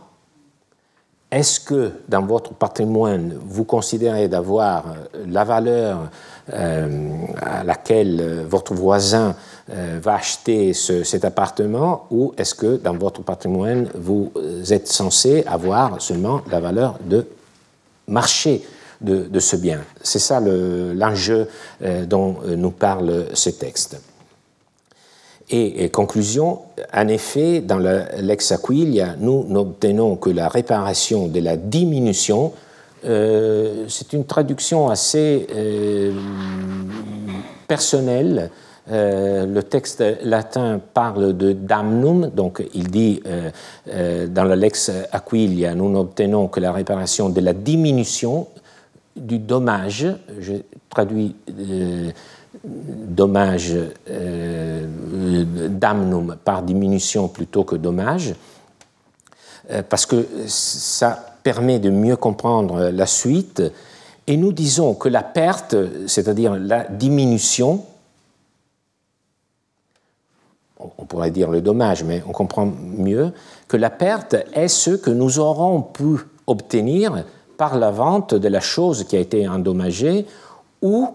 Est-ce 1.36 1.60
que 1.60 1.90
dans 2.08 2.22
votre 2.22 2.54
patrimoine, 2.54 3.38
vous 3.46 3.64
considérez 3.64 4.26
d'avoir 4.26 4.86
euh, 4.86 5.24
la 5.28 5.44
valeur 5.44 6.10
à 6.48 7.64
laquelle 7.64 8.44
votre 8.48 8.72
voisin 8.72 9.34
va 9.68 10.14
acheter 10.14 10.72
cet 10.74 11.24
appartement 11.24 12.06
ou 12.12 12.32
est-ce 12.38 12.54
que 12.54 12.76
dans 12.76 12.96
votre 12.96 13.22
patrimoine, 13.22 13.88
vous 13.96 14.30
êtes 14.70 14.86
censé 14.86 15.42
avoir 15.44 16.00
seulement 16.00 16.42
la 16.48 16.60
valeur 16.60 17.00
de 17.04 17.26
marché 18.06 18.64
de, 19.00 19.40
ce 19.40 19.56
bien? 19.56 19.80
C'est 20.02 20.20
ça 20.20 20.38
l'enjeu 20.40 21.48
euh, 21.82 22.06
dont 22.06 22.36
euh, 22.44 22.54
nous 22.54 22.70
parle 22.70 23.26
ce 23.34 23.50
texte. 23.50 24.00
Et, 25.48 25.88
conclusion, 25.90 26.58
en 26.92 27.06
effet, 27.06 27.60
dans 27.60 27.78
l'ex 27.78 28.50
Aquilia, 28.50 29.14
nous 29.18 29.44
n'obtenons 29.48 30.16
que 30.16 30.30
la 30.30 30.48
réparation 30.48 31.28
de 31.28 31.38
la 31.38 31.56
diminution. 31.56 32.52
Euh, 33.04 33.84
c'est 33.88 34.12
une 34.12 34.24
traduction 34.24 34.88
assez 34.88 35.46
personnelle. 37.68 38.50
le 38.90 39.60
texte 39.60 40.02
latin 40.24 40.80
parle 40.94 41.36
de 41.36 41.52
damnum, 41.52 42.30
donc 42.34 42.64
il 42.74 42.88
dit 42.88 43.22
dans 43.86 44.44
le 44.44 44.54
lex 44.54 44.90
Aquilia, 45.12 45.76
nous 45.76 45.90
n'obtenons 45.90 46.48
que 46.48 46.58
la 46.58 46.72
réparation 46.72 47.28
de 47.28 47.40
la 47.40 47.52
diminution 47.52 48.48
du 49.16 49.38
dommage, 49.38 50.06
je 50.40 50.54
traduis 50.90 51.34
dommage 52.66 53.74
euh, 54.10 54.86
damnum 55.68 56.36
par 56.44 56.62
diminution 56.62 57.28
plutôt 57.28 57.64
que 57.64 57.76
dommage, 57.76 58.34
euh, 59.70 59.82
parce 59.88 60.06
que 60.06 60.26
ça 60.46 61.34
permet 61.42 61.78
de 61.78 61.90
mieux 61.90 62.16
comprendre 62.16 62.90
la 62.90 63.06
suite, 63.06 63.62
et 64.26 64.36
nous 64.36 64.52
disons 64.52 64.94
que 64.94 65.08
la 65.08 65.22
perte, 65.22 65.76
c'est-à-dire 66.06 66.56
la 66.56 66.84
diminution, 66.84 67.84
on 70.78 71.04
pourrait 71.04 71.30
dire 71.30 71.50
le 71.50 71.60
dommage, 71.60 72.02
mais 72.02 72.22
on 72.26 72.32
comprend 72.32 72.66
mieux, 72.66 73.32
que 73.68 73.76
la 73.76 73.90
perte 73.90 74.36
est 74.52 74.68
ce 74.68 74.90
que 74.90 75.10
nous 75.10 75.38
aurons 75.38 75.82
pu 75.82 76.18
obtenir 76.46 77.24
par 77.56 77.78
la 77.78 77.90
vente 77.90 78.34
de 78.34 78.48
la 78.48 78.60
chose 78.60 79.04
qui 79.04 79.16
a 79.16 79.20
été 79.20 79.48
endommagée 79.48 80.26
ou 80.82 81.14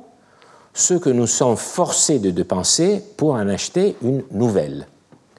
ce 0.74 0.93
que 0.93 1.09
nous 1.09 1.28
sommes 1.28 1.57
forcés 1.57 2.19
de 2.19 2.30
dépenser 2.30 3.03
pour 3.17 3.34
en 3.34 3.47
acheter 3.47 3.95
une 4.01 4.24
nouvelle. 4.32 4.88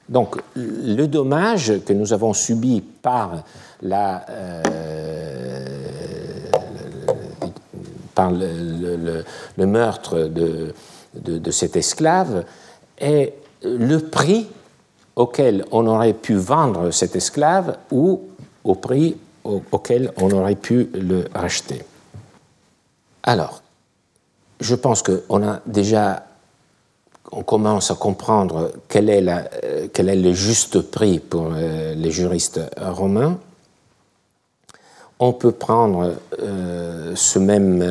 Donc 0.09 0.35
le 0.55 1.05
dommage 1.07 1.73
que 1.85 1.93
nous 1.93 2.13
avons 2.13 2.33
subi 2.33 2.81
par, 2.81 3.43
la, 3.81 4.25
euh, 4.29 5.43
par 8.13 8.31
le, 8.31 9.23
meurtre 9.65 10.19
de, 10.19 10.73
de, 11.15 11.51
cet 11.51 11.75
esclave 11.75 12.43
est 12.99 13.33
le 13.63 13.97
prix 13.97 14.47
auquel 15.15 15.65
on 15.71 15.87
aurait 15.87 16.13
pu 16.13 16.35
vendre 16.35 16.91
cet 16.91 17.15
esclave 17.15 17.77
ou 17.91 18.21
au 18.63 18.75
prix 18.75 19.15
auquel 19.43 20.11
on 20.17 20.31
aurait 20.31 20.55
pu 20.55 20.89
le 20.93 21.25
racheter. 21.33 21.81
Alors, 23.23 23.62
je 24.63 24.75
pense 24.75 25.03
qu'on 25.03 25.47
a 25.47 25.59
déjà, 25.65 26.25
on 27.31 27.43
commence 27.43 27.91
à 27.91 27.95
comprendre 27.95 28.71
quel 28.87 29.09
est, 29.09 29.27
euh, 29.27 29.87
le 29.97 30.33
juste 30.33 30.81
prix 30.81 31.19
pour 31.19 31.51
euh, 31.53 31.93
les 31.95 32.11
juristes 32.11 32.61
romains. 32.77 33.37
On 35.19 35.33
peut 35.33 35.51
prendre 35.51 36.15
euh, 36.39 37.13
ce, 37.15 37.39
même, 37.39 37.85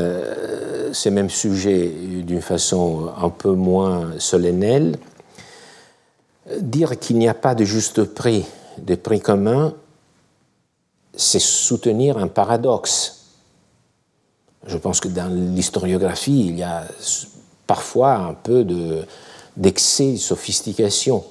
ce 0.92 1.08
même 1.08 1.30
sujet 1.30 1.88
d'une 1.88 2.42
façon 2.42 3.10
un 3.20 3.30
peu 3.30 3.52
moins 3.52 4.12
solennelle. 4.18 4.96
Dire 6.58 6.98
qu'il 6.98 7.18
n'y 7.18 7.28
a 7.28 7.34
pas 7.34 7.54
de 7.54 7.64
juste 7.64 8.04
prix, 8.04 8.44
de 8.78 8.94
prix 8.94 9.20
commun, 9.20 9.74
c'est 11.14 11.40
soutenir 11.40 12.18
un 12.18 12.28
paradoxe. 12.28 13.21
Je 14.66 14.76
pense 14.76 15.00
que 15.00 15.08
dans 15.08 15.32
l'historiographie, 15.54 16.46
il 16.46 16.58
y 16.58 16.62
a 16.62 16.84
parfois 17.66 18.14
un 18.14 18.34
peu 18.34 18.64
d'excès 19.56 20.12
de, 20.12 20.16
sophistication. 20.16 21.24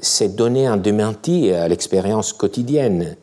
C'est 0.00 0.34
donner 0.34 0.66
un 0.66 0.76
démenti 0.76 1.52
à 1.52 1.68
l'expérience 1.68 2.32
quotidienne. 2.32 3.16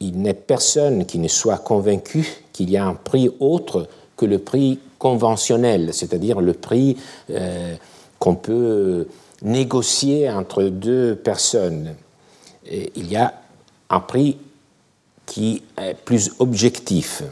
Il 0.00 0.20
n'est 0.20 0.34
personne 0.34 1.06
qui 1.06 1.18
ne 1.18 1.28
soit 1.28 1.58
convaincu 1.58 2.44
qu'il 2.52 2.70
y 2.70 2.76
a 2.76 2.84
un 2.84 2.94
prix 2.94 3.30
autre 3.40 3.88
que 4.16 4.26
le 4.26 4.38
prix 4.38 4.78
conventionnel, 4.98 5.92
c'est-à-dire 5.92 6.40
le 6.40 6.52
prix 6.52 6.96
euh, 7.30 7.74
qu'on 8.18 8.36
peut 8.36 9.08
négocier 9.42 10.30
entre 10.30 10.64
deux 10.64 11.16
personnes. 11.16 11.94
il 12.70 13.10
y 13.10 13.16
a 13.16 13.34
un 13.90 14.00
prix 14.00 14.38
qui 15.32 15.62
est 15.78 15.94
plus 15.94 16.32
objectif. 16.40 17.22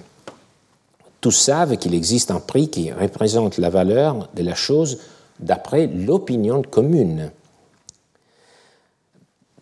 Tous 1.20 1.32
savent 1.32 1.76
qu'il 1.76 1.94
existe 1.94 2.30
un 2.30 2.40
prix 2.40 2.70
qui 2.70 2.90
représente 2.90 3.58
la 3.58 3.68
valeur 3.68 4.30
de 4.34 4.42
la 4.42 4.54
chose 4.54 5.00
d'après 5.38 5.86
l'opinion 5.86 6.62
commune. 6.62 7.30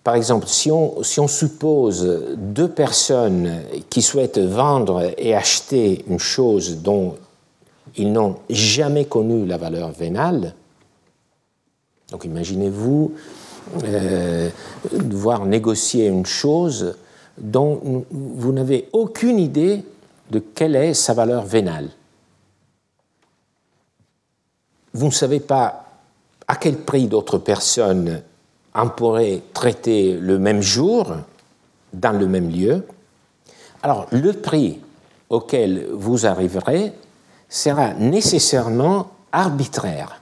Par 0.05 0.15
exemple, 0.15 0.47
si 0.47 0.71
on, 0.71 1.03
suppose 1.03 2.37
deux 2.37 2.69
personnes 2.69 3.61
qui 3.91 4.03
souhaitent 4.03 4.39
vendre 4.39 5.13
et 5.19 5.35
acheter 5.35 6.05
une 6.07 6.21
chose 6.21 6.77
dont 6.77 7.17
ils 7.97 8.13
n'ont 8.13 8.37
jamais 8.49 9.07
connu 9.07 9.47
la 9.47 9.57
valeur 9.57 9.91
vénale, 9.91 10.55
donc 12.13 12.25
imaginez-vous 12.25 13.15
euh, 13.83 14.49
devoir 14.93 15.45
négocier 15.45 16.07
une 16.07 16.25
chose 16.25 16.95
dont 17.41 18.05
vous 18.11 18.53
n'avez 18.53 18.89
aucune 18.93 19.39
idée 19.39 19.85
de 20.31 20.39
quelle 20.39 20.77
est 20.77 20.95
sa 20.95 21.15
valeur 21.15 21.45
vénale. 21.45 21.89
Vous 24.93 25.07
ne 25.07 25.13
savez 25.13 25.41
pas 25.41 25.85
à 26.47 26.57
quel 26.57 26.79
prix 26.79 27.07
d'autres 27.07 27.39
personnes 27.39 28.23
en 28.75 28.89
pourraient 28.89 29.43
traiter 29.53 30.15
le 30.15 30.39
même 30.39 30.61
jour, 30.61 31.15
dans 31.93 32.19
le 32.19 32.27
même 32.27 32.51
lieu. 32.51 32.87
Alors 33.83 34.07
le 34.11 34.33
prix 34.33 34.81
auquel 35.29 35.87
vous 35.93 36.27
arriverez 36.27 36.93
sera 37.49 37.95
nécessairement 37.95 39.11
arbitraire. 39.33 40.21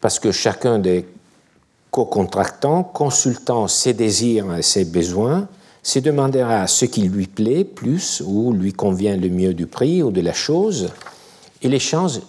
Parce 0.00 0.18
que 0.18 0.32
chacun 0.32 0.78
des 0.78 1.06
co-contractants, 1.90 2.84
consultant 2.84 3.68
ses 3.68 3.94
désirs 3.94 4.54
et 4.56 4.62
ses 4.62 4.84
besoins, 4.84 5.48
se 5.82 5.98
demandera 5.98 6.66
ce 6.66 6.84
qui 6.84 7.02
lui 7.02 7.26
plaît 7.26 7.64
plus 7.64 8.22
ou 8.24 8.52
lui 8.52 8.72
convient 8.72 9.16
le 9.16 9.28
mieux 9.28 9.54
du 9.54 9.66
prix 9.66 10.02
ou 10.02 10.10
de 10.10 10.20
la 10.20 10.32
chose, 10.32 10.90
et 11.62 11.68
l'échange, 11.68 12.20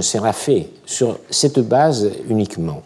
sera 0.00 0.32
fait 0.32 0.70
sur 0.86 1.18
cette 1.30 1.60
base 1.60 2.10
uniquement. 2.28 2.82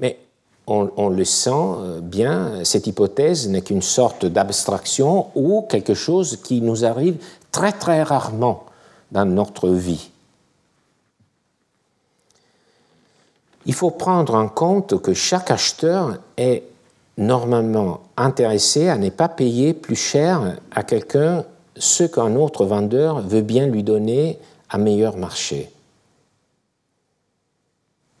Mais 0.00 0.18
on, 0.66 0.90
on 0.96 1.08
le 1.08 1.24
sent 1.24 2.00
bien, 2.02 2.64
cette 2.64 2.86
hypothèse 2.86 3.48
n'est 3.48 3.62
qu'une 3.62 3.82
sorte 3.82 4.26
d'abstraction 4.26 5.28
ou 5.34 5.62
quelque 5.68 5.94
chose 5.94 6.38
qui 6.42 6.60
nous 6.60 6.84
arrive 6.84 7.16
très 7.50 7.72
très 7.72 8.02
rarement 8.02 8.64
dans 9.10 9.24
notre 9.24 9.70
vie. 9.70 10.10
Il 13.68 13.74
faut 13.74 13.90
prendre 13.90 14.34
en 14.34 14.48
compte 14.48 15.00
que 15.00 15.12
chaque 15.12 15.50
acheteur 15.50 16.16
est 16.38 16.62
normalement 17.18 18.00
intéressé 18.16 18.88
à 18.88 18.96
ne 18.96 19.10
pas 19.10 19.28
payer 19.28 19.74
plus 19.74 19.94
cher 19.94 20.56
à 20.72 20.82
quelqu'un 20.82 21.44
ce 21.76 22.04
qu'un 22.04 22.34
autre 22.34 22.64
vendeur 22.64 23.20
veut 23.20 23.42
bien 23.42 23.66
lui 23.66 23.82
donner 23.82 24.38
à 24.70 24.78
meilleur 24.78 25.18
marché. 25.18 25.70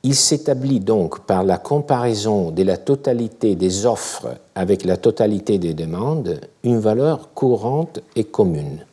Il 0.02 0.14
s'établit 0.14 0.80
donc 0.80 1.20
par 1.20 1.42
la 1.42 1.56
comparaison 1.56 2.50
de 2.50 2.62
la 2.62 2.76
totalité 2.76 3.54
des 3.54 3.86
offres 3.86 4.28
avec 4.54 4.84
la 4.84 4.98
totalité 4.98 5.58
des 5.58 5.72
demandes 5.72 6.40
une 6.62 6.78
valeur 6.78 7.30
courante 7.32 8.00
et 8.16 8.24
commune. 8.24 8.84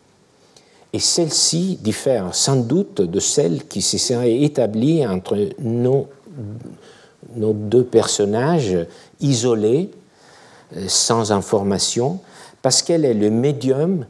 Et 0.93 0.99
celle-ci 0.99 1.77
diffère 1.81 2.33
sans 2.33 2.55
doute 2.55 3.01
de 3.01 3.19
celle 3.19 3.67
qui 3.67 3.81
se 3.81 3.97
serait 3.97 4.41
établie 4.41 5.05
entre 5.05 5.37
nos, 5.59 6.07
nos 7.35 7.53
deux 7.53 7.83
personnages 7.83 8.77
isolée, 9.19 9.91
euh, 10.75 10.85
sans 10.87 11.31
information, 11.31 12.19
parce 12.61 12.81
qu'elle 12.81 13.05
est 13.05 13.13
le 13.13 13.29
médium, 13.29 14.05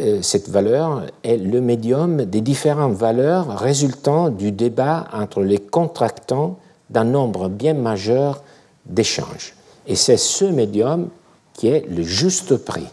euh, 0.00 0.22
cette 0.22 0.48
valeur 0.48 1.06
est 1.22 1.36
le 1.36 1.60
médium 1.60 2.24
des 2.24 2.40
différentes 2.40 2.94
valeurs 2.94 3.58
résultant 3.58 4.28
du 4.28 4.50
débat 4.50 5.06
entre 5.12 5.42
les 5.42 5.58
contractants 5.58 6.58
d'un 6.90 7.04
nombre 7.04 7.48
bien 7.48 7.74
majeur 7.74 8.42
d'échanges. 8.86 9.54
Et 9.86 9.96
c'est 9.96 10.16
ce 10.16 10.44
médium 10.44 11.08
qui 11.52 11.68
est 11.68 11.86
le 11.88 12.02
juste 12.02 12.56
prix. 12.56 12.88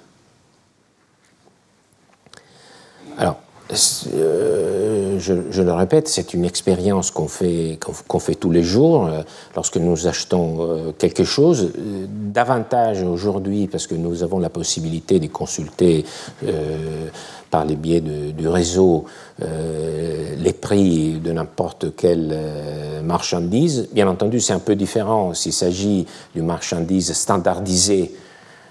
Alors, 3.18 3.38
je, 5.22 5.62
le 5.62 5.74
répète, 5.74 6.08
c'est 6.08 6.34
une 6.34 6.44
expérience 6.44 7.12
qu'on 7.12 7.28
fait, 7.28 7.80
fait 8.20 8.36
tous 8.36 8.52
les 8.52 8.64
jours 8.64 9.06
euh, 9.06 9.22
lorsque 9.56 9.78
nous 9.78 10.08
achetons 10.08 10.58
euh, 10.60 10.92
quelque 10.98 11.24
chose. 11.24 11.72
Davantage 12.10 13.04
aujourd'hui, 13.04 13.68
parce 13.68 13.88
que 13.88 13.96
nous 13.96 14.24
avons 14.24 14.40
la 14.40 14.50
possibilité 14.50 15.20
de 15.20 15.28
consulter 15.28 16.06
par 17.50 17.66
les 17.66 17.76
biais 17.76 18.02
du 18.02 18.48
réseau 18.48 19.06
les 19.40 20.54
prix 20.54 21.20
de 21.20 21.32
n'importe 21.32 21.96
quelle 21.96 22.38
marchandise. 23.04 23.90
Bien 23.92 24.08
entendu, 24.08 24.40
c'est 24.40 24.54
un 24.54 24.60
peu 24.60 24.76
différent 24.76 25.34
s'il 25.34 25.54
s'agit 25.54 26.06
d'une 26.34 26.46
marchandise 26.46 27.12
standardisée 27.14 28.14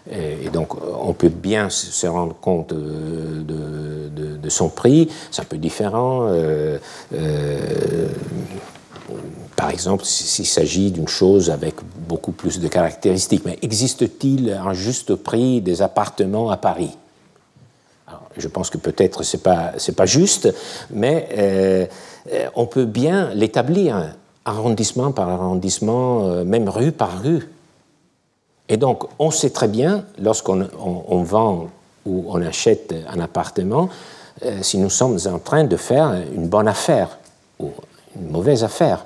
et 0.08 0.48
donc, 0.48 0.74
on 0.82 1.12
peut 1.12 1.28
bien 1.28 1.68
se 1.68 2.06
rendre 2.06 2.34
compte 2.34 2.72
de, 2.72 4.48
son 4.48 4.68
prix. 4.68 5.08
C'est 5.30 5.42
un 5.42 5.44
peu 5.44 5.58
différent. 5.58 6.26
Euh, 6.28 6.78
euh, 7.14 8.08
par 9.54 9.70
exemple, 9.70 10.04
s'il 10.04 10.46
s'agit 10.46 10.90
d'une 10.90 11.06
chose 11.06 11.50
avec 11.50 11.76
beaucoup 12.08 12.32
plus 12.32 12.58
de 12.58 12.66
caractéristiques. 12.66 13.44
Mais 13.44 13.58
existe-t-il 13.62 14.50
un 14.50 14.72
juste 14.72 15.14
prix 15.14 15.60
des 15.60 15.82
appartements 15.82 16.50
à 16.50 16.56
Paris? 16.56 16.96
Je 18.36 18.48
pense 18.48 18.70
que 18.70 18.78
peut-être 18.78 19.22
ce 19.22 19.36
n'est 19.36 19.42
pas, 19.42 19.72
pas 19.96 20.06
juste, 20.06 20.52
mais 20.90 21.28
euh, 21.36 21.86
on 22.56 22.66
peut 22.66 22.86
bien 22.86 23.30
l'établir 23.34 24.14
arrondissement 24.44 25.12
par 25.12 25.28
arrondissement, 25.28 26.44
même 26.44 26.68
rue 26.68 26.90
par 26.90 27.22
rue. 27.22 27.46
Et 28.70 28.76
donc, 28.76 29.02
on 29.18 29.32
sait 29.32 29.50
très 29.50 29.66
bien, 29.66 30.06
lorsqu'on 30.20 31.22
vend 31.24 31.68
ou 32.06 32.24
on 32.28 32.40
achète 32.40 32.94
un 33.08 33.18
appartement, 33.18 33.88
euh, 34.44 34.62
si 34.62 34.78
nous 34.78 34.88
sommes 34.88 35.18
en 35.26 35.40
train 35.40 35.64
de 35.64 35.76
faire 35.76 36.14
une 36.32 36.48
bonne 36.48 36.68
affaire 36.68 37.18
ou 37.58 37.72
une 38.14 38.30
mauvaise 38.30 38.62
affaire. 38.62 39.04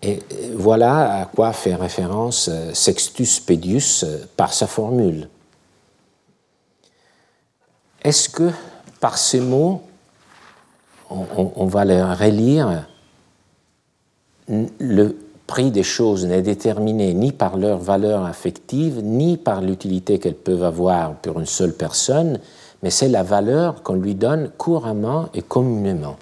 Et 0.00 0.20
voilà 0.54 1.22
à 1.22 1.26
quoi 1.26 1.52
fait 1.52 1.74
référence 1.74 2.48
euh, 2.48 2.72
Sextus 2.72 3.40
Pedius 3.40 4.04
euh, 4.04 4.24
par 4.36 4.52
sa 4.52 4.68
formule. 4.68 5.28
Est-ce 8.02 8.28
que 8.28 8.50
par 9.00 9.18
ces 9.18 9.40
mots, 9.40 9.82
on, 11.10 11.52
on 11.56 11.66
va 11.66 11.84
les 11.84 12.00
relire, 12.00 12.86
le, 14.48 15.16
prix 15.50 15.72
des 15.72 15.82
choses 15.82 16.26
n'est 16.26 16.42
déterminé 16.42 17.12
ni 17.12 17.32
par 17.32 17.56
leur 17.56 17.78
valeur 17.78 18.24
affective, 18.24 19.00
ni 19.02 19.36
par 19.36 19.60
l'utilité 19.60 20.20
qu'elles 20.20 20.36
peuvent 20.36 20.62
avoir 20.62 21.16
pour 21.16 21.40
une 21.40 21.46
seule 21.46 21.72
personne, 21.72 22.38
mais 22.84 22.90
c'est 22.90 23.08
la 23.08 23.24
valeur 23.24 23.82
qu'on 23.82 23.96
lui 23.96 24.14
donne 24.14 24.52
couramment 24.56 25.28
et 25.34 25.42
communément. 25.42 26.16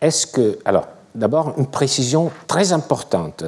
Est-ce 0.00 0.26
que. 0.26 0.58
Alors, 0.64 0.88
d'abord, 1.14 1.52
une 1.58 1.66
précision 1.66 2.30
très 2.46 2.72
importante. 2.72 3.44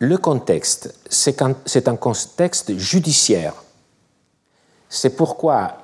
Le 0.00 0.18
contexte, 0.18 0.98
c'est 1.08 1.40
un 1.42 1.96
contexte 1.96 2.76
judiciaire. 2.76 3.54
C'est 4.88 5.16
pourquoi 5.16 5.74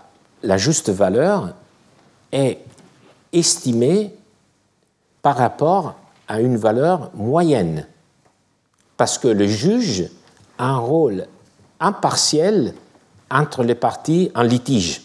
la 0.42 0.56
juste 0.58 0.90
valeur 0.90 1.54
est 2.34 2.58
estimé 3.32 4.14
par 5.22 5.36
rapport 5.36 5.94
à 6.28 6.40
une 6.40 6.58
valeur 6.58 7.10
moyenne, 7.14 7.86
parce 8.98 9.16
que 9.16 9.28
le 9.28 9.46
juge 9.46 10.10
a 10.58 10.66
un 10.66 10.78
rôle 10.78 11.26
impartiel 11.80 12.74
entre 13.30 13.62
les 13.62 13.74
parties 13.74 14.30
en 14.34 14.42
litige. 14.42 15.02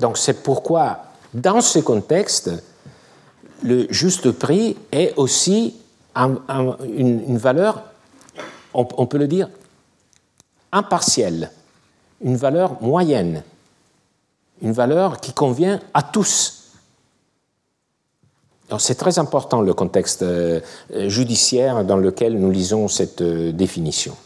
Donc 0.00 0.18
c'est 0.18 0.42
pourquoi, 0.42 1.04
dans 1.32 1.60
ce 1.60 1.78
contexte, 1.78 2.50
le 3.62 3.86
juste 3.90 4.30
prix 4.30 4.76
est 4.92 5.14
aussi 5.16 5.76
une, 6.16 7.38
valeur, 7.38 7.82
on, 8.72 9.06
peut 9.06 9.18
le 9.18 9.28
dire, 9.28 9.48
impartielle, 10.72 11.50
une 12.20 12.36
valeur 12.36 12.80
moyenne, 12.82 13.42
une 14.62 14.72
valeur 14.72 15.20
qui 15.20 15.32
convient 15.32 15.80
à 15.92 16.02
tous. 16.02 16.64
C'est 18.78 18.96
très 18.96 19.18
important 19.18 19.60
le 19.60 19.74
contexte 19.74 20.22
euh, 20.22 20.60
judiciaire 20.90 21.84
dans 21.84 21.96
lequel 21.96 22.38
nous 22.38 22.50
lisons 22.50 22.88
cette 22.88 23.20
euh, 23.20 23.52
définition. 23.52 24.16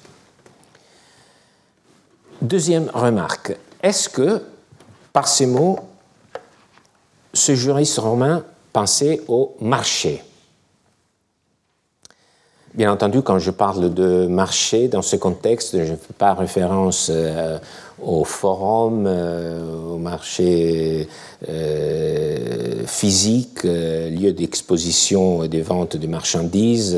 Deuxième 2.40 2.88
remarque, 2.94 3.56
est-ce 3.82 4.08
que, 4.08 4.42
par 5.12 5.26
ces 5.26 5.46
mots, 5.46 5.80
ce 7.34 7.54
juriste 7.54 7.98
romain 7.98 8.44
pensait 8.72 9.22
au 9.26 9.56
marché? 9.60 10.22
Bien 12.74 12.92
entendu, 12.92 13.22
quand 13.22 13.38
je 13.38 13.50
parle 13.50 13.94
de 13.94 14.26
marché 14.26 14.88
dans 14.88 15.00
ce 15.00 15.16
contexte, 15.16 15.72
je 15.72 15.92
ne 15.92 15.96
fais 15.96 16.12
pas 16.16 16.34
référence 16.34 17.10
euh, 17.10 17.58
au 18.00 18.24
forum, 18.24 19.04
euh, 19.06 19.94
au 19.94 19.96
marché 19.96 21.08
euh, 21.48 22.84
physique, 22.86 23.62
lieu 23.64 24.32
d'exposition 24.32 25.42
et 25.44 25.48
de 25.48 25.62
vente 25.62 25.96
de 25.96 26.06
marchandises, 26.06 26.96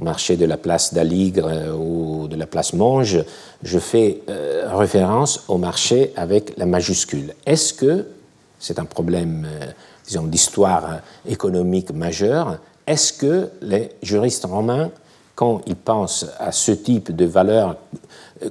au 0.00 0.04
marché 0.04 0.36
de 0.36 0.44
la 0.44 0.56
place 0.56 0.92
d'Aligre 0.92 1.48
ou 1.78 2.26
de 2.26 2.34
la 2.34 2.46
place 2.46 2.72
Monge. 2.72 3.24
Je 3.62 3.78
fais 3.78 4.22
référence 4.72 5.44
au 5.46 5.56
marché 5.56 6.12
avec 6.16 6.52
la 6.58 6.66
majuscule. 6.66 7.34
Est-ce 7.46 7.74
que 7.74 8.06
c'est 8.58 8.80
un 8.80 8.84
problème, 8.84 9.46
disons, 10.06 10.24
d'histoire 10.24 10.98
économique 11.26 11.92
majeure? 11.92 12.58
Est-ce 12.86 13.12
que 13.12 13.48
les 13.62 13.90
juristes 14.02 14.44
romains, 14.44 14.90
quand 15.34 15.62
ils 15.66 15.76
pensent 15.76 16.26
à 16.38 16.52
ce 16.52 16.72
type 16.72 17.14
de 17.14 17.24
valeurs 17.24 17.76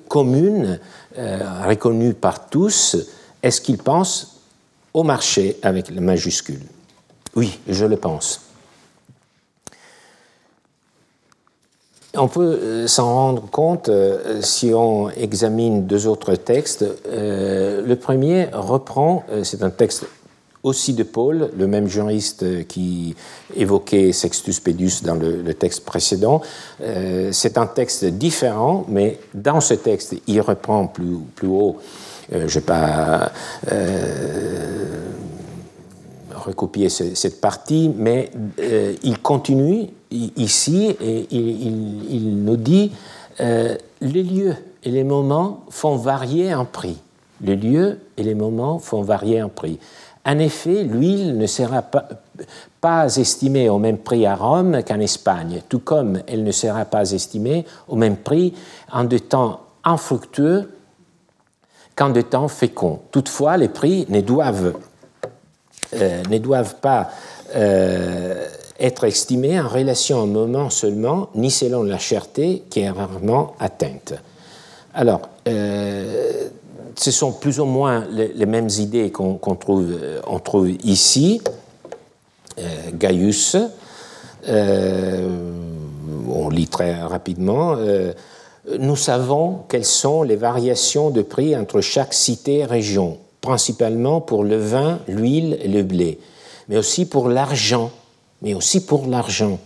communes, 0.08 0.80
euh, 1.18 1.40
reconnues 1.68 2.14
par 2.14 2.50
tous, 2.50 2.96
est-ce 3.42 3.62
qu'ils 3.62 3.78
pensent 3.78 4.42
au 4.94 5.04
marché 5.04 5.58
avec 5.62 5.90
la 5.90 6.02
majuscule 6.02 6.62
Oui, 7.36 7.60
je 7.68 7.86
le 7.86 7.98
pense. 7.98 8.42
On 12.16 12.28
peut 12.28 12.42
euh, 12.42 12.88
s'en 12.88 13.14
rendre 13.14 13.50
compte 13.50 13.90
euh, 13.90 14.42
si 14.42 14.74
on 14.74 15.10
examine 15.10 15.86
deux 15.86 16.08
autres 16.08 16.36
textes. 16.36 16.86
le 17.12 17.96
premier 17.96 18.48
reprend, 18.54 19.24
c'est 19.44 19.64
un 19.64 19.70
texte 19.70 20.06
aussi 20.64 20.93
de 20.93 21.03
Paul, 21.03 21.49
le 21.57 21.68
même 21.68 21.88
juriste 21.88 22.68
qui 22.68 23.16
évoquait 23.55 24.12
Sextus 24.12 24.60
Pedus 24.60 25.03
dans 25.03 25.16
le, 25.16 25.53
texte 25.53 25.86
précédent. 25.86 26.41
Euh, 26.82 27.30
c'est 27.32 27.57
un 27.57 27.66
texte 27.66 28.05
différent, 28.05 28.86
mais 28.88 29.20
dans 29.34 29.62
ce 29.62 29.74
texte, 29.74 30.16
il 30.28 30.41
reprend 30.41 30.88
plus, 30.88 31.18
plus 31.36 31.47
haut, 31.47 31.78
euh, 32.34 32.39
je 32.39 32.43
ne 32.43 32.47
vais 32.47 32.62
pas 32.62 33.32
euh, 33.72 34.86
recopier 36.36 36.89
cette 36.89 37.41
partie, 37.41 37.91
mais 37.95 38.32
il 39.03 39.20
continue 39.20 39.88
ici 40.12 40.95
et 41.01 41.28
il, 41.32 42.14
il 42.14 42.43
nous 42.43 42.57
dit 42.57 42.91
les 43.39 44.24
lieux 44.24 44.55
et 44.84 44.91
les 44.91 45.03
moments 45.03 45.66
font 45.70 45.95
varier 45.95 46.51
un 46.51 46.66
prix. 46.66 46.97
Les 47.41 47.55
lieux 47.55 47.99
et 48.18 48.24
les 48.24 48.36
moments 48.36 48.80
font 48.80 49.01
varier 49.01 49.39
un 49.39 49.49
prix. 49.49 49.80
En 50.26 50.38
effet, 50.39 50.84
l'huile 50.84 51.38
ne 51.38 51.47
sera 51.47 51.84
pas, 52.82 53.17
estimée 53.17 53.70
au 53.70 53.80
même 53.80 53.97
prix 53.97 54.26
à 54.26 54.36
Rome 54.36 54.82
qu'en 54.88 54.99
Espagne, 54.99 55.61
tout 55.70 55.80
comme 55.80 56.22
elle 56.28 56.43
ne 56.43 56.51
sera 56.51 56.86
pas 56.86 57.11
estimée 57.11 57.65
au 57.88 57.95
même 57.95 58.17
prix 58.17 58.53
en 58.91 59.03
de 59.03 59.17
temps 59.17 59.61
infructueux 59.84 60.70
qu'en 61.95 62.09
de 62.09 62.22
temps 62.22 62.47
féconds. 62.47 63.01
Toutefois, 63.11 63.57
les 63.57 63.70
prix 63.70 64.05
ne 64.09 64.22
doivent, 64.22 64.74
euh, 65.95 66.24
ne 66.30 66.38
doivent 66.38 66.76
pas 66.76 67.09
euh, 67.55 68.47
être 68.80 69.03
estimés 69.05 69.59
en 69.59 69.67
relation 69.67 70.20
au 70.20 70.26
moment 70.26 70.70
seulement, 70.70 71.30
ni 71.36 71.51
selon 71.51 71.84
la 71.84 71.97
cherté 71.97 72.63
qui 72.70 72.82
est 72.82 72.89
rarement 72.89 73.55
atteinte. 73.59 74.13
Alors, 74.93 75.22
euh, 75.47 76.49
ce 77.00 77.12
sont 77.12 77.32
plus 77.32 77.62
ou 77.62 77.66
moins 77.66 78.06
les, 78.12 78.45
mêmes 78.45 78.68
idées 78.78 79.10
qu'on 79.10 79.38
trouve, 79.56 79.86
euh, 79.89 80.39
trouve, 80.43 80.70
ici. 80.84 81.41
Euh, 82.60 82.64
Gaius, 82.93 83.56
euh, 84.50 85.30
on 86.30 86.50
lit 86.50 86.68
très 86.68 87.02
rapidement, 87.02 87.78
nous 88.80 88.95
savons 88.97 89.62
quelles 89.70 89.86
sont 89.86 90.24
les 90.24 90.36
variations 90.36 91.10
de 91.10 91.22
prix 91.22 91.56
entre 91.56 91.80
chaque 91.80 92.14
cité 92.14 92.60
et 92.60 92.66
région, 92.66 93.18
principalement 93.39 94.20
pour 94.20 94.43
le 94.43 94.58
vin, 94.58 95.00
l'huile 95.08 95.58
et 95.62 95.70
le 95.70 95.84
blé, 95.84 96.20
mais 96.68 96.78
aussi 96.78 97.06
pour 97.06 97.30
l'argent, 97.30 97.91
mais 98.41 98.54
aussi 98.54 98.86
pour 98.86 99.08
l'argent, 99.08 99.58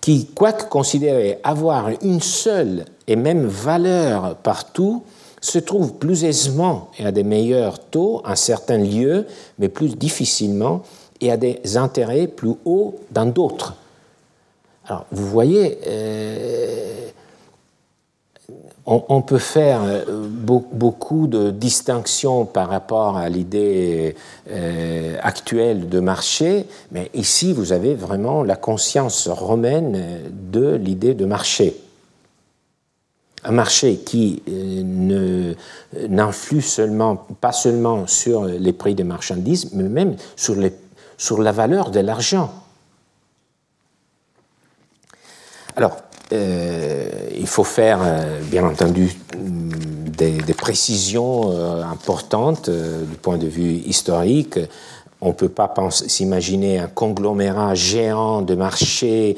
qui, 0.00 0.26
quoique 0.34 0.64
considéré 0.64 1.38
avoir 1.44 1.90
une 2.02 2.20
seule 2.20 2.86
et 3.06 3.16
même 3.16 3.46
valeur 3.46 4.36
partout, 4.36 5.02
se 5.44 5.58
trouve 5.58 5.92
plus 5.94 6.24
aisément 6.24 6.88
et 6.98 7.04
à 7.04 7.12
des 7.12 7.22
meilleurs 7.22 7.78
taux 7.78 8.22
en 8.24 8.34
certains 8.34 8.78
lieux, 8.78 9.26
mais 9.58 9.68
plus 9.68 9.96
difficilement 9.96 10.82
et 11.20 11.30
à 11.30 11.36
des 11.36 11.76
intérêts 11.76 12.26
plus 12.26 12.54
hauts 12.64 12.94
dans 13.10 13.26
d'autres. 13.26 13.74
Alors, 14.86 15.04
vous 15.12 15.26
voyez, 15.26 15.78
euh, 15.86 17.08
on, 18.86 19.20
peut 19.20 19.38
faire 19.38 19.82
euh, 19.82 20.26
beaucoup 20.32 21.26
de 21.26 21.50
distinctions 21.50 22.46
par 22.46 22.70
rapport 22.70 23.18
à 23.18 23.28
l'idée 23.28 24.16
euh, 24.50 25.16
actuelle 25.22 25.90
de 25.90 26.00
marché, 26.00 26.66
mais 26.90 27.10
ici, 27.12 27.52
vous 27.52 27.72
avez 27.72 27.94
vraiment 27.94 28.42
la 28.42 28.56
conscience 28.56 29.28
romaine 29.28 30.22
de 30.50 30.74
l'idée 30.74 31.12
de 31.12 31.26
marché 31.26 31.83
un 33.44 33.52
marché 33.52 33.96
qui 33.98 34.42
euh, 34.48 35.54
n'influe 36.08 36.62
seulement, 36.62 37.16
pas 37.40 37.52
seulement 37.52 38.06
sur 38.06 38.44
les 38.46 38.72
prix 38.72 38.94
des 38.94 39.04
marchandises, 39.04 39.70
mais 39.74 39.84
même 39.84 40.16
sur, 40.36 40.56
sur 41.18 41.42
la 41.42 41.52
valeur 41.52 41.90
de 41.90 42.00
l'argent. 42.00 42.50
Alors, 45.76 45.96
euh, 46.32 47.10
il 47.36 47.46
faut 47.46 47.64
faire, 47.64 48.00
euh, 48.02 48.40
bien 48.42 48.64
entendu, 48.64 49.14
des, 49.36 50.54
précisions 50.54 51.50
importantes 51.82 52.70
du 52.70 53.16
point 53.20 53.36
de 53.36 53.48
vue 53.48 53.82
historique. 53.84 54.58
On 55.20 55.28
ne 55.28 55.32
peut 55.32 55.48
pas 55.48 55.74
s'imaginer 55.90 56.78
un 56.78 56.86
conglomérat 56.86 57.74
géant 57.74 58.40
de 58.40 58.54
marchés 58.54 59.36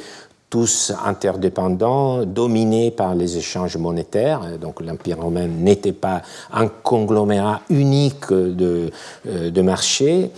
tous 0.51 0.93
interdépendants, 1.05 2.25
dominés 2.25 2.91
par 2.91 3.15
les 3.15 3.37
échanges 3.37 3.77
monétaires. 3.77 4.43
Donc 4.61 4.81
l'Empire 4.81 5.21
romain 5.21 5.47
n'était 5.47 5.93
pas 5.93 6.23
un 6.53 6.69
conglomérat 6.69 7.63
unique 7.69 8.31
de, 8.31 8.91
euh, 9.29 9.51
de 9.51 9.63
marchés, 9.63 10.31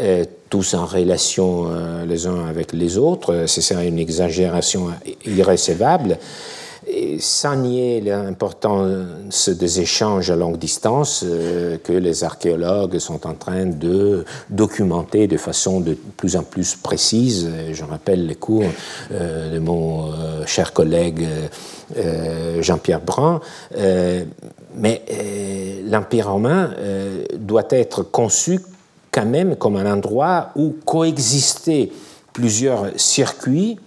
euh, 0.00 0.24
tous 0.50 0.74
en 0.74 0.84
relation 0.84 1.66
euh, 1.68 2.04
les 2.04 2.26
uns 2.26 2.46
avec 2.46 2.72
les 2.72 2.98
autres. 2.98 3.44
Ce 3.46 3.60
serait 3.60 3.88
une 3.88 3.98
exagération 3.98 4.88
irrécevable 5.24 6.18
sans 7.18 7.56
nier 7.56 8.00
l'importance 8.00 9.48
des 9.48 9.80
échanges 9.80 10.30
à 10.30 10.36
longue 10.36 10.58
distance 10.58 11.24
euh, 11.24 11.78
que 11.78 11.92
les 11.92 12.24
archéologues 12.24 12.98
sont 12.98 13.26
en 13.26 13.34
train 13.34 13.66
de 13.66 14.24
documenter 14.50 15.28
de 15.28 15.36
façon 15.36 15.80
de 15.80 15.96
plus 16.16 16.36
en 16.36 16.42
plus 16.42 16.74
précise. 16.74 17.48
Je 17.72 17.84
rappelle 17.84 18.26
les 18.26 18.34
cours 18.34 18.64
euh, 19.12 19.54
de 19.54 19.58
mon 19.60 20.12
euh, 20.12 20.44
cher 20.46 20.72
collègue 20.72 21.26
Jean-Pierre 22.60 23.02
Brun. 23.02 23.40
mais 24.74 25.02
l'Empire 25.84 26.30
romain 26.30 26.70
doit 27.34 27.66
être 27.68 28.02
conçu 28.02 28.60
quand 29.10 29.26
même 29.26 29.56
comme 29.56 29.76
un 29.76 29.92
endroit 29.92 30.52
où 30.56 30.74
coexistaient 30.86 31.90
plusieurs 32.32 32.86
circuits 32.96 33.78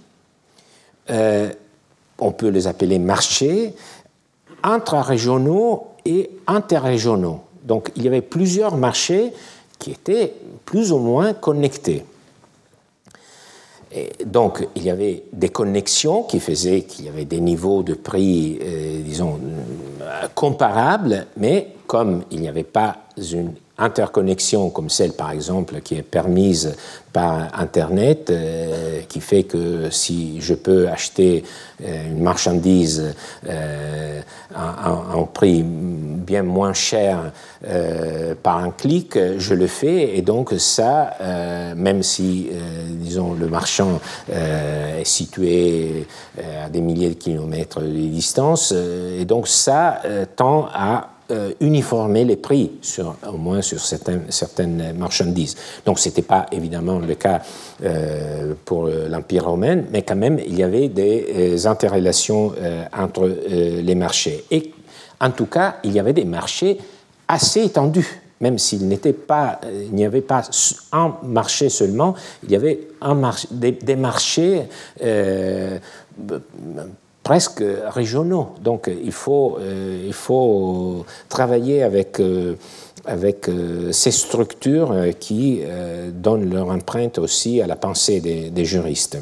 on 2.19 2.31
peut 2.31 2.47
les 2.47 2.67
appeler 2.67 2.99
marchés, 2.99 3.73
intra-régionaux 4.63 5.87
et 6.05 6.29
interrégionaux. 6.47 7.41
Donc 7.63 7.91
il 7.95 8.03
y 8.03 8.07
avait 8.07 8.21
plusieurs 8.21 8.77
marchés 8.77 9.31
qui 9.79 9.91
étaient 9.91 10.33
plus 10.65 10.91
ou 10.91 10.97
moins 10.97 11.33
connectés. 11.33 12.05
Donc 14.25 14.67
il 14.75 14.83
y 14.83 14.89
avait 14.89 15.23
des 15.31 15.49
connexions 15.49 16.23
qui 16.23 16.39
faisaient 16.39 16.81
qu'il 16.81 17.05
y 17.05 17.09
avait 17.09 17.25
des 17.25 17.39
niveaux 17.39 17.81
de 17.81 17.93
prix, 17.93 18.59
euh, 18.61 19.01
disons, 19.01 19.39
comparables, 20.33 21.27
mais 21.37 21.69
comme 21.87 22.23
il 22.31 22.41
n'y 22.41 22.49
avait 22.49 22.63
pas 22.63 22.97
une 23.17 23.53
interconnexion 23.77 24.69
comme 24.69 24.89
celle 24.89 25.13
par 25.13 25.31
exemple 25.31 25.81
qui 25.81 25.95
est 25.95 26.03
permise 26.03 26.75
par 27.15 27.47
Internet, 27.57 28.29
euh, 28.29 28.99
qui 29.07 29.21
fait 29.21 29.43
que 29.43 29.89
si 29.89 30.41
je 30.41 30.53
peux 30.53 30.89
acheter 30.89 31.45
euh, 31.81 32.09
une 32.09 32.21
marchandise 32.21 33.15
euh, 33.47 34.21
à, 34.53 34.89
un 34.89 35.23
prix 35.23 35.63
bien 35.63 36.43
moins 36.43 36.73
cher 36.73 37.31
par 38.43 38.57
un 38.57 38.71
clic, 38.71 39.17
je 39.37 39.53
le 39.53 39.67
fais. 39.67 40.17
Et 40.17 40.21
donc 40.21 40.53
ça, 40.57 41.13
même 41.75 42.03
si 42.03 42.49
disons 42.89 43.33
le 43.33 43.47
marchand 43.47 43.99
est 44.29 45.03
situé 45.03 46.07
à 46.63 46.69
des 46.69 46.81
milliers 46.81 47.09
de 47.09 47.15
kilomètres 47.15 47.81
de 47.81 47.87
distance, 47.87 48.71
et 48.71 49.25
donc 49.25 49.47
ça 49.47 50.01
tend 50.35 50.67
à 50.73 51.14
euh, 51.31 51.53
uniformer 51.59 52.23
les 52.23 52.35
prix, 52.35 52.71
au 53.27 53.37
moins 53.37 53.63
sur 53.63 53.79
certaines, 53.79 54.93
marchandises. 54.95 55.55
Donc 55.83 55.97
ce 55.97 56.09
n'était 56.09 56.21
pas 56.21 56.45
évidemment 56.51 56.99
le 56.99 57.15
cas 57.15 57.41
euh, 57.83 58.53
pour 58.63 58.87
l'Empire 58.87 59.45
romain, 59.45 59.81
mais 59.91 60.03
quand 60.03 60.15
même 60.15 60.37
il 60.45 60.55
y 60.55 60.61
avait 60.61 60.87
des 60.87 61.57
euh, 61.57 61.67
interrelations 61.67 62.53
entre 62.95 63.27
les 63.49 63.95
marchés. 63.95 64.45
Et 64.51 64.71
en 65.19 65.31
tout 65.31 65.47
cas, 65.47 65.77
il 65.83 65.93
y 65.93 65.99
avait 65.99 66.13
des 66.13 66.25
marchés 66.25 66.77
assez 67.27 67.63
étendus 67.63 68.21
même 68.41 68.59
s'il 68.59 68.85
n'y 68.85 70.05
avait 70.05 70.21
pas 70.21 70.41
un 70.91 71.15
marché 71.23 71.69
seulement, 71.69 72.15
il 72.43 72.51
y 72.51 72.55
avait 72.55 72.89
des, 73.51 73.95
marchés 73.95 74.63
presque 77.25 77.63
régionaux. 77.87 78.49
Donc 78.61 78.87
il 78.87 79.11
faut, 79.11 79.57
euh, 79.59 80.03
il 80.05 80.13
faut 80.13 81.05
travailler 81.27 81.81
avec, 81.81 82.19
euh, 82.19 82.53
avec 83.03 83.49
euh, 83.49 83.91
ces 83.91 84.11
structures 84.11 84.93
qui 85.19 85.61
donnent 86.13 86.53
leur 86.53 86.69
empreinte 86.69 87.17
aussi 87.17 87.61
à 87.61 87.67
la 87.67 87.75
pensée 87.75 88.21
des, 88.21 88.65
juristes. 88.65 89.17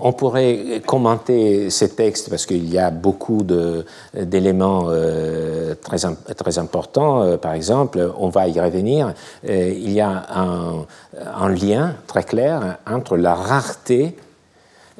on 0.00 0.12
pourrait 0.12 0.82
commenter 0.86 1.68
ces 1.70 1.90
textes 1.90 2.30
parce 2.30 2.46
qu'il 2.46 2.72
y 2.72 2.78
a 2.78 2.90
beaucoup 2.90 3.42
d'éléments 4.14 4.88
très, 5.82 5.98
très 6.36 6.58
importants. 6.58 7.36
par 7.38 7.54
exemple, 7.54 8.12
on 8.18 8.28
va 8.28 8.46
y 8.46 8.60
revenir, 8.60 9.14
il 9.48 9.90
y 9.90 10.00
a 10.00 10.26
un, 10.34 11.48
lien 11.48 11.96
très 12.06 12.22
clair 12.22 12.78
entre 12.86 13.16
la 13.16 13.34
rareté 13.34 14.16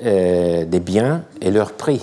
euh, 0.03 0.65
des 0.65 0.81
biens 0.81 1.23
et 1.41 1.53
leur 1.53 1.73
prix. 1.73 2.03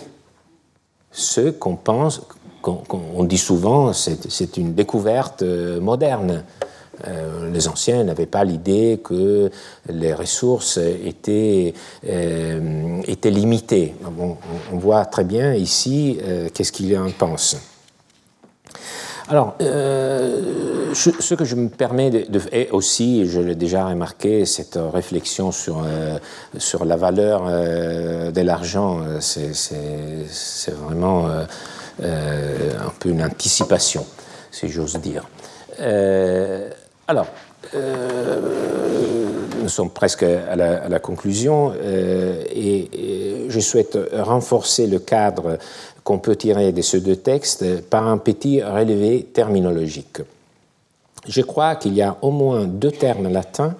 Ce 1.11 1.49
qu'on 1.49 1.75
pense, 1.75 2.21
qu'on 2.61 3.23
dit 3.25 3.37
souvent, 3.37 3.91
c'est 3.91 4.55
une 4.55 4.73
découverte 4.73 5.41
euh, 5.41 5.81
moderne. 5.81 6.45
Euh, 7.05 7.51
les 7.51 7.67
anciens 7.67 8.05
n'avaient 8.05 8.27
pas 8.27 8.45
l'idée 8.45 9.01
que 9.03 9.51
les 9.89 10.13
ressources 10.13 10.77
étaient, 10.77 11.73
étaient 12.03 13.31
limitées. 13.31 13.95
on, 14.05 14.77
voit 14.77 15.03
très 15.05 15.25
bien 15.25 15.53
ici 15.53 16.17
qu'est-ce 16.53 16.71
qu'il 16.71 16.95
en 16.97 17.09
pense. 17.09 17.57
Alors, 19.31 19.55
euh, 19.61 20.93
ce 20.93 21.33
que 21.35 21.45
je 21.45 21.55
me 21.55 21.69
permets 21.69 22.09
de, 22.09 22.37
faire 22.37 22.67
aussi, 22.73 23.25
je 23.25 23.39
l'ai 23.39 23.55
déjà 23.55 23.85
remarqué, 23.85 24.45
cette 24.45 24.77
réflexion 24.77 25.53
sur, 25.53 25.85
euh, 25.85 26.17
sur 26.57 26.83
la 26.83 26.97
valeur 26.97 27.43
euh, 27.47 28.31
de 28.31 28.41
l'argent, 28.41 28.99
c'est 29.21 29.53
vraiment 30.73 31.29
un 31.29 32.91
peu 32.99 33.07
une 33.07 33.23
anticipation, 33.23 34.05
si 34.51 34.67
j'ose 34.67 34.97
dire. 34.97 35.23
alors, 37.07 37.27
nous 39.61 39.69
sommes 39.69 39.91
presque 39.91 40.23
à 40.23 40.57
la, 40.57 40.99
conclusion 40.99 41.73
et, 41.73 43.47
je 43.47 43.59
souhaite 43.59 43.97
renforcer 44.13 44.87
le 44.87 44.99
cadre 44.99 45.57
qu'on 46.03 46.19
peut 46.19 46.35
tirer 46.35 46.71
de 46.71 46.81
ces 46.81 47.01
deux 47.01 47.15
textes 47.15 47.81
par 47.89 48.07
un 48.07 48.17
petit 48.17 48.61
relevé 48.61 49.23
terminologique. 49.33 50.21
Je 51.27 51.41
crois 51.41 51.75
qu'il 51.75 51.93
y 51.93 52.01
a 52.01 52.17
au 52.21 52.31
moins 52.31 52.65
deux 52.65 52.91
termes 52.91 53.31
latins 53.31 53.75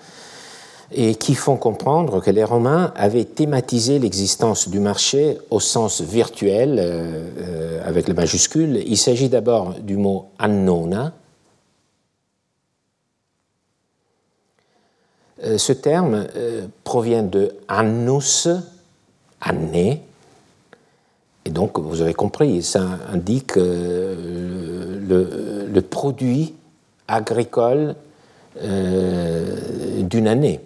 et 0.93 1.15
qui 1.15 1.36
font 1.36 1.55
comprendre 1.55 2.22
que 2.22 2.32
les 2.32 2.43
Romains 2.43 2.91
avaient 2.95 3.26
thématisé 3.26 3.97
l'existence 3.97 4.67
du 4.67 4.80
marché 4.80 5.38
au 5.49 5.59
sens 5.59 6.01
virtuel, 6.01 6.78
euh, 6.80 7.30
euh, 7.39 7.82
avec 7.88 8.07
le 8.07 8.13
majuscule. 8.13 8.84
Il 8.86 8.97
s'agit 8.97 9.30
d'abord 9.30 9.76
du 9.76 9.95
mot 9.95 10.28
annona. 10.38 11.13
Euh, 15.43 15.57
ce 15.57 15.74
terme 15.74 16.28
provient 16.84 17.24
de 17.24 17.55
annus, 17.67 18.49
année, 19.39 20.03
et 21.46 21.50
donc, 21.50 21.80
vous 21.80 22.02
avez 22.02 22.14
compris, 22.14 22.62
ça 22.62 23.00
indique 23.12 23.58
euh, 23.58 25.00
le, 25.72 25.82
produit 25.82 26.54
agricole 27.08 27.96
euh, 28.62 30.04
d'une 30.04 30.28
année. 30.28 30.60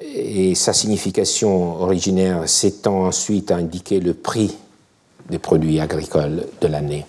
Et 0.00 0.54
sa 0.56 0.72
signification 0.72 1.80
originaire 1.80 2.48
s'étend 2.48 3.06
ensuite 3.06 3.52
à 3.52 3.56
indiquer 3.56 4.00
le 4.00 4.14
prix 4.14 4.56
des 5.30 5.38
produits 5.38 5.78
agricoles 5.78 6.46
de 6.60 6.66
l'année. 6.66 7.06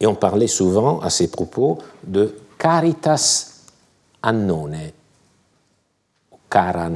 Et 0.00 0.06
on 0.06 0.14
parlait 0.14 0.46
souvent 0.46 1.00
à 1.00 1.08
ces 1.08 1.30
propos 1.30 1.78
de 2.06 2.34
caritas 2.58 3.70
annone, 4.22 4.78
cara 6.50 6.90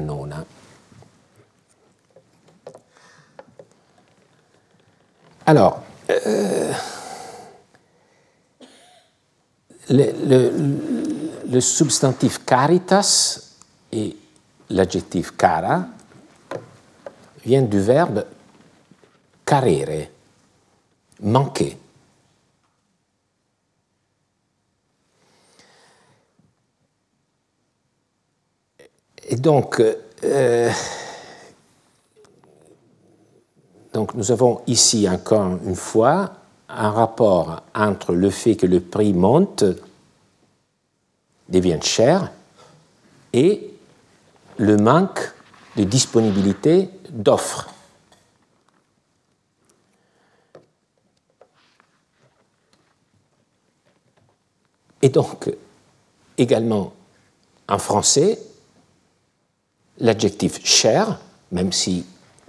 Alors, 5.48 5.80
euh, 6.10 6.72
le, 9.88 11.60
substantif 11.60 12.44
caritas 12.44 13.54
et 13.92 14.16
l'adjectif 14.68 15.36
cara 15.36 15.86
viennent 17.44 17.68
du 17.68 17.78
verbe 17.78 18.24
carere, 19.44 20.08
manquer. 21.20 21.78
Et 29.28 29.36
donc, 29.36 29.80
euh, 30.24 30.72
Donc 33.96 34.12
nous 34.12 34.30
avons 34.30 34.60
ici 34.66 35.08
encore 35.08 35.56
une 35.64 35.74
fois 35.74 36.34
un 36.68 36.90
rapport 36.90 37.62
entre 37.74 38.12
le 38.12 38.28
fait 38.28 38.54
que 38.54 38.66
le 38.66 38.80
prix 38.80 39.14
monte, 39.14 39.64
devient 41.48 41.78
cher, 41.80 42.30
et 43.32 43.70
le 44.58 44.76
manque 44.76 45.32
de 45.78 45.84
disponibilité 45.84 46.90
d'offres. 47.08 47.70
Et 55.00 55.08
donc, 55.08 55.50
également 56.36 56.92
en 57.66 57.78
français, 57.78 58.38
l'adjectif 59.96 60.62
cher, 60.66 61.18
même 61.50 61.72
si 61.72 62.04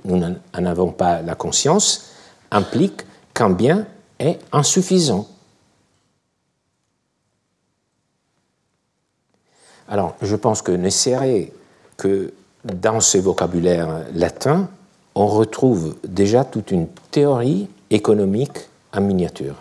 nous 0.08 0.18
n'en 0.18 0.66
avons 0.66 0.92
pas 0.92 1.22
la 1.22 1.36
conscience, 1.36 2.12
implique 2.50 3.02
qu'un 3.34 3.50
bien 3.50 3.86
est 4.20 4.40
insuffisant. 4.52 5.28
Alors, 9.88 10.16
je 10.22 10.36
pense 10.36 10.62
que 10.62 10.72
nécessaire 10.72 11.24
que 11.96 12.34
dans 12.64 13.00
ce 13.00 13.18
vocabulaire 13.18 14.06
latin, 14.14 14.70
on 15.16 15.28
retrouve 15.28 15.96
déjà 16.08 16.44
toute 16.44 16.72
une 16.72 16.88
théorie 17.12 17.70
économique 17.90 18.58
en 18.94 19.02
miniature. 19.02 19.56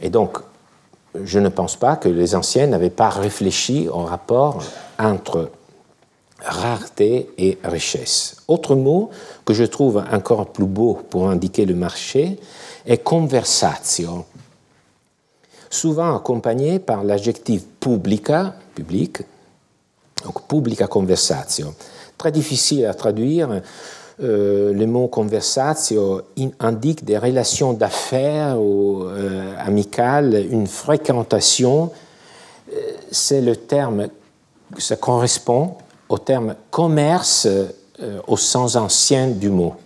Et 0.00 0.10
donc, 0.10 0.38
je 1.22 1.38
ne 1.38 1.48
pense 1.48 1.76
pas 1.76 1.96
que 1.96 2.08
les 2.08 2.34
anciens 2.34 2.66
n'avaient 2.66 2.90
pas 2.90 3.08
réfléchi 3.08 3.88
au 3.88 4.00
rapport 4.00 4.62
entre 4.98 5.50
rareté 6.44 7.30
et 7.38 7.58
richesse. 7.64 8.36
Autre 8.48 8.74
mot 8.76 9.10
que 9.44 9.54
je 9.54 9.64
trouve 9.64 10.04
encore 10.12 10.46
plus 10.52 10.66
beau 10.66 11.00
pour 11.10 11.28
indiquer 11.28 11.64
le 11.64 11.74
marché 11.74 12.38
est 12.86 12.98
conversatio, 12.98 14.24
souvent 15.70 16.16
accompagné 16.16 16.78
par 16.78 17.02
l'adjectif 17.04 17.64
publica, 17.80 18.54
public, 18.74 19.22
donc 20.24 20.46
publica 20.46 20.86
conversatio. 20.86 21.74
Très 22.16 22.30
difficile 22.30 22.86
à 22.86 22.94
traduire. 22.94 23.62
le 24.18 24.86
mot 24.86 25.08
conversatio 25.08 26.22
indique 26.60 27.04
des 27.04 27.18
relations 27.18 27.72
d'affaires 27.72 28.60
ou 28.60 29.04
amicales, 29.58 30.46
une 30.50 30.66
fréquentation. 30.66 31.90
C'est 33.10 33.40
le 33.40 33.56
terme, 33.56 34.08
ça 34.78 34.96
correspond 34.96 35.76
au 36.08 36.18
terme 36.18 36.54
commerce 36.70 37.48
au 38.26 38.36
sens 38.36 38.76
ancien 38.76 39.28
du 39.28 39.48
mot. 39.48 39.76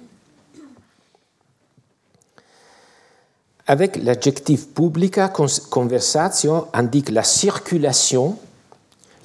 Avec 3.66 4.02
l'adjectif 4.02 4.68
publica, 4.68 5.28
conversatio 5.28 6.68
indique 6.72 7.10
la 7.10 7.22
circulation, 7.22 8.38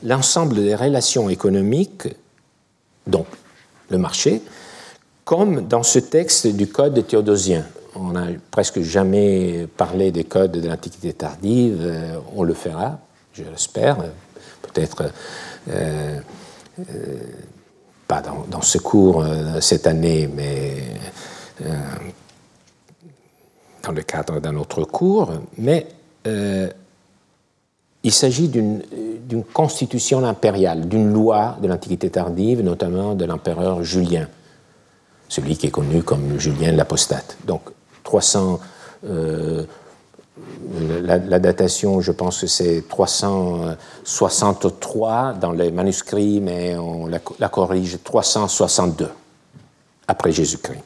l'ensemble 0.03 0.55
des 0.55 0.75
relations 0.75 1.29
économiques, 1.29 2.09
donc 3.07 3.25
le 3.89 3.97
marché, 3.97 4.41
comme 5.23 5.65
dans 5.67 5.83
ce 5.83 5.99
texte 5.99 6.47
du 6.47 6.67
Code 6.67 7.07
théodosien. 7.07 7.65
On 7.95 8.11
n'a 8.11 8.27
presque 8.51 8.81
jamais 8.81 9.65
parlé 9.77 10.11
des 10.11 10.25
codes 10.25 10.59
de 10.59 10.67
l'Antiquité 10.67 11.13
tardive, 11.13 11.79
euh, 11.81 12.17
on 12.35 12.43
le 12.43 12.53
fera, 12.53 12.99
je 13.33 13.43
l'espère, 13.43 13.97
peut-être 14.63 15.03
euh, 15.03 15.09
euh, 15.69 16.19
pas 18.07 18.21
dans, 18.21 18.61
ce 18.61 18.78
cours 18.78 19.26
cette 19.59 19.88
année, 19.88 20.30
mais 20.34 20.84
dans 23.84 23.91
le 23.91 24.01
cadre 24.01 24.39
d'un 24.39 24.55
autre 24.55 24.84
cours, 24.84 25.32
mais 25.57 25.88
euh, 26.26 26.69
il 28.03 28.11
s'agit 28.11 28.47
d'une 28.47 28.82
constitution 29.53 30.26
impériale, 30.26 30.88
d'une 30.88 31.13
loi 31.13 31.57
de 31.61 31.67
l'Antiquité 31.67 32.09
tardive, 32.09 32.61
notamment 32.61 33.13
de 33.15 33.26
l'empereur 33.26 33.84
Julien, 33.84 34.28
celui 35.30 35.55
qui 35.55 35.67
est 35.67 35.71
connu 35.71 36.03
comme 36.03 36.38
Julien 36.39 36.71
l'Apostate. 36.71 37.38
Donc 37.45 37.61
300, 38.03 38.59
euh, 39.05 39.65
la, 41.03 41.39
datation, 41.39 42.01
je 42.01 42.11
pense 42.11 42.41
que 42.41 42.47
c'est 42.47 42.84
363 42.88 45.34
dans 45.34 45.51
les 45.51 45.72
manuscrits, 45.72 46.41
mais 46.41 46.76
on 46.76 47.07
la, 47.07 47.20
corrige 47.49 47.97
362 48.03 49.09
après 50.07 50.32
Jésus-Christ. 50.32 50.84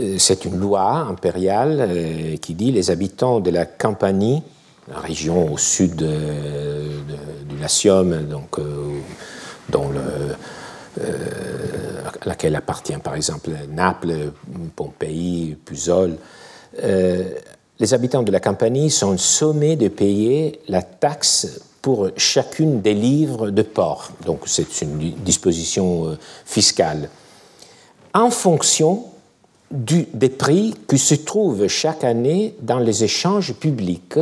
Euh, 0.00 0.16
c'est 0.18 0.44
une 0.44 0.58
loi 0.58 0.90
impériale 0.90 1.78
euh, 1.80 2.36
qui 2.36 2.54
dit 2.54 2.72
les 2.72 2.90
habitants 2.90 3.40
de 3.40 3.50
la 3.50 3.66
Campanie, 3.66 4.42
région 4.88 5.52
au 5.52 5.58
sud 5.58 5.96
du 5.96 7.56
Latium, 7.60 8.26
donc, 8.26 8.58
euh, 8.58 8.98
dont 9.68 9.90
à 10.98 12.26
laquelle 12.26 12.56
appartient 12.56 12.96
par 12.98 13.14
exemple 13.14 13.50
Naples, 13.68 14.32
Pompéi, 14.74 15.56
Pusol, 15.64 16.16
les 16.82 17.94
habitants 17.94 18.22
de 18.22 18.32
la 18.32 18.40
Campanie 18.40 18.90
sont 18.90 19.16
sommés 19.16 19.76
de 19.76 19.88
payer 19.88 20.60
la 20.68 20.82
taxe 20.82 21.60
pour 21.80 22.10
chacune 22.16 22.82
des 22.82 22.94
livres 22.94 23.50
de 23.50 23.62
port. 23.62 24.10
Donc 24.26 24.42
c'est 24.46 24.82
une 24.82 24.98
disposition 25.24 26.18
fiscale. 26.44 27.08
En 28.12 28.30
fonction 28.30 29.04
des 29.70 30.28
prix 30.28 30.74
qui 30.88 30.98
se 30.98 31.14
trouvent 31.14 31.68
chaque 31.68 32.04
année 32.04 32.54
dans 32.60 32.80
les 32.80 33.04
échanges 33.04 33.54
publics, 33.54 34.18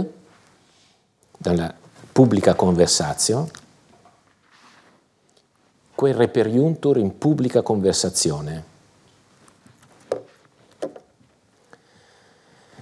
dans 1.40 1.54
la 1.54 1.74
publica 2.12 2.52
conversation, 2.54 3.48
que 5.98 6.12
reperiuntur 6.12 6.96
in 6.98 7.10
conversazione. 7.62 8.64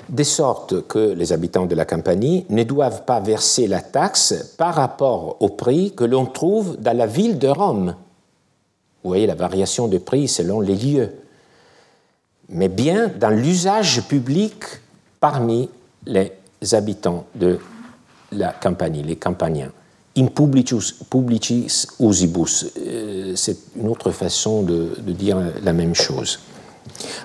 De 0.09 0.23
sorte 0.23 0.87
que 0.87 1.15
les 1.15 1.33
habitants 1.33 1.67
de 1.67 1.75
la 1.75 1.85
campagne 1.85 2.45
ne 2.49 2.63
doivent 2.63 3.05
pas 3.05 3.19
verser 3.21 3.67
la 3.67 3.81
taxe 3.81 4.55
par 4.57 4.75
rapport 4.75 5.37
au 5.41 5.49
prix 5.49 5.95
que 5.95 6.05
l'on 6.05 6.27
trouve 6.27 6.77
dans 6.77 6.97
la 6.97 7.07
ville 7.07 7.39
de 7.39 7.49
Rome. 7.49 7.97
Vous 9.03 9.11
voyez 9.11 9.27
la 9.27 9.35
variation 9.35 9.89
de 9.89 9.99
prix 9.99 10.29
selon 10.29 10.61
les 10.61 10.77
lieux 10.77 11.13
mais 12.49 12.69
bien 12.69 13.09
dans 13.09 13.31
l'usage 13.31 14.03
public 14.03 14.65
parmi 15.21 15.69
les 16.07 16.33
habitants 16.73 17.27
de 17.35 17.59
la 18.33 18.53
campagne, 18.53 19.03
les 19.03 19.17
campagniens. 19.17 19.73
In 20.19 20.29
publicis 20.29 21.89
usibus, 22.01 22.67
euh, 22.79 23.33
c'est 23.37 23.59
une 23.77 23.89
autre 23.89 24.11
façon 24.13 24.63
de, 24.63 24.97
dire 25.13 25.37
la 25.63 25.75
même 25.75 25.95
chose. 25.95 26.39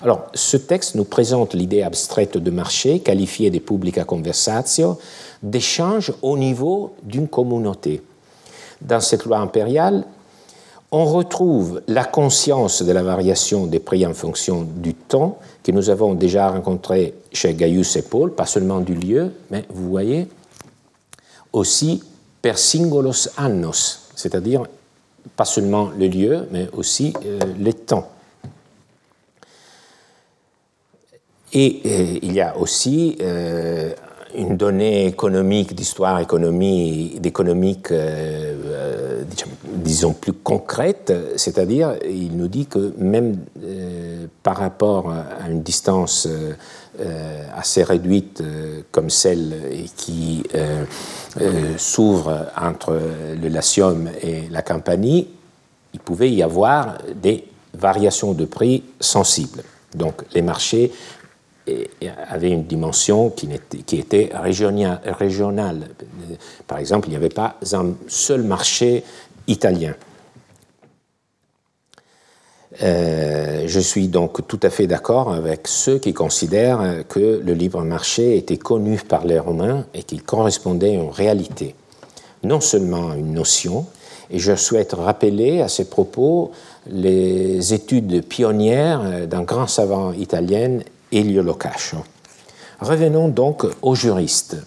Alors, 0.04 0.28
ce 0.34 0.58
texte 0.58 0.96
nous 0.96 1.06
présente 1.06 1.54
l'idée 1.54 1.84
abstraite 1.84 2.38
de 2.38 2.52
marché, 2.52 3.00
qualifiée 3.00 3.50
de 3.50 3.60
publica 3.60 4.04
conversatio, 4.04 4.98
d'échange 5.42 6.12
au 6.22 6.38
niveau 6.38 6.94
d'une 7.04 7.30
communauté. 7.30 8.02
Dans 8.82 9.00
cette 9.00 9.24
loi 9.24 9.38
impériale, 9.38 10.04
on 10.92 11.06
retrouve 11.06 11.82
la 11.88 12.04
conscience 12.04 12.84
de 12.84 12.92
la 12.92 13.04
variation 13.04 13.68
des 13.68 13.80
prix 13.80 14.06
en 14.06 14.14
fonction 14.14 14.68
du 14.76 14.94
temps 14.94 15.38
que 15.64 15.72
nous 15.72 15.90
avons 15.90 16.14
déjà 16.14 16.50
rencontré 16.50 17.14
chez 17.32 17.54
Gaius 17.54 17.96
et 17.96 18.02
Paul, 18.02 18.34
pas 18.34 18.46
seulement 18.46 18.82
du 18.82 18.96
lieu, 18.96 19.32
mais 19.50 19.64
vous 19.70 19.90
voyez 19.90 20.28
aussi 21.54 22.04
per 22.42 22.58
singolos 22.58 23.30
annos, 23.38 24.10
c'est-à-dire 24.16 24.64
pas 25.36 25.46
seulement 25.46 25.92
le 25.98 26.08
lieu, 26.08 26.48
mais 26.52 26.68
aussi 26.74 27.14
euh, 27.26 27.40
les 27.60 27.74
temps. 27.74 28.10
Et 31.54 31.82
euh, 31.86 32.20
il 32.22 32.34
y 32.34 32.42
a 32.42 32.58
aussi 32.58 33.18
euh, 33.22 33.94
une 34.36 34.58
donnée 34.58 35.08
économique, 35.08 35.76
d'histoire 35.76 36.20
économique, 36.20 37.22
d'économique, 37.22 37.92
euh, 37.92 38.56
euh, 38.66 39.24
disons 39.76 40.14
plus 40.14 40.34
concrète, 40.34 41.14
c'est-à-dire 41.36 41.96
il 42.08 42.36
nous 42.38 42.48
dit 42.48 42.66
que 42.66 42.94
même 42.98 43.38
euh, 43.64 44.28
par 44.44 44.58
rapport 44.58 45.12
à 45.12 45.50
une 45.50 45.62
distance 45.62 46.28
assez 47.56 47.82
réduite 47.84 48.44
comme 48.92 49.10
celle 49.10 49.56
qui 49.96 50.44
s'ouvre 51.78 52.48
entre 52.60 53.00
le 53.42 53.48
Latium 53.48 54.10
et 54.22 54.44
la 54.52 54.62
Campanie, 54.62 55.28
il 55.94 56.00
pouvait 56.00 56.30
y 56.30 56.44
avoir 56.44 56.98
des 57.16 57.46
variations 57.74 58.34
de 58.34 58.46
prix 58.46 58.84
sensibles. 59.00 59.64
Donc 59.96 60.22
les 60.34 60.42
marchés 60.42 60.92
avait 62.30 62.50
une 62.50 62.64
dimension 62.64 63.30
qui, 63.30 63.50
était, 63.98 64.30
régionale. 64.34 65.90
Par 66.68 66.78
exemple, 66.80 67.08
il 67.08 67.12
n'y 67.12 67.18
avait 67.18 67.30
pas 67.30 67.58
un 67.74 67.94
seul 68.08 68.44
marché 68.44 69.04
italien. 69.48 69.94
Euh, 72.82 73.64
je 73.68 73.80
suis 73.80 74.08
donc 74.08 74.48
tout 74.48 74.60
à 74.64 74.70
fait 74.70 74.88
d'accord 74.88 75.34
avec 75.34 75.68
ceux 75.68 76.00
qui 76.00 76.14
considèrent 76.14 77.04
que 77.08 77.42
le 77.44 77.54
libre 77.54 77.84
marché 77.84 78.38
était 78.38 78.58
connu 78.58 78.98
par 78.98 79.26
les 79.26 79.40
Romains 79.40 79.86
et 79.94 80.04
qu'il 80.04 80.24
correspondait 80.24 80.98
en 80.98 81.10
réalité, 81.10 81.76
non 82.44 82.62
seulement 82.62 83.12
à 83.12 83.18
une 83.18 83.34
notion, 83.34 83.86
et 84.32 84.40
je 84.40 84.56
souhaite 84.56 84.94
rappeler 84.94 85.62
à 85.62 85.68
ces 85.68 85.90
propos 85.90 86.52
les 86.90 87.74
études 87.74 88.26
pionnières 88.26 89.28
d'un 89.28 89.44
grand 89.44 89.68
savant 89.68 90.14
italien, 90.14 90.80
Elio 91.12 91.44
Locascio. 91.44 92.00
Revenons 92.80 93.28
donc 93.28 93.66
aux 93.82 93.96
juristes. 93.96 94.58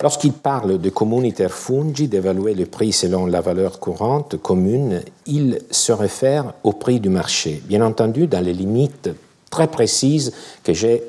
Lorsqu'il 0.00 0.32
parle 0.32 0.80
de 0.80 0.90
communiter 0.90 1.48
fungi, 1.48 2.06
d'évaluer 2.06 2.54
le 2.54 2.66
prix 2.66 2.92
selon 2.92 3.26
la 3.26 3.40
valeur 3.40 3.80
courante 3.80 4.36
commune, 4.36 5.02
il 5.26 5.60
se 5.70 5.90
réfère 5.90 6.54
au 6.62 6.72
prix 6.72 7.00
du 7.00 7.08
marché, 7.08 7.60
bien 7.66 7.84
entendu 7.84 8.28
dans 8.28 8.40
les 8.40 8.52
limites 8.52 9.10
très 9.50 9.66
précises 9.66 10.32
que 10.62 10.72
j'ai 10.72 11.02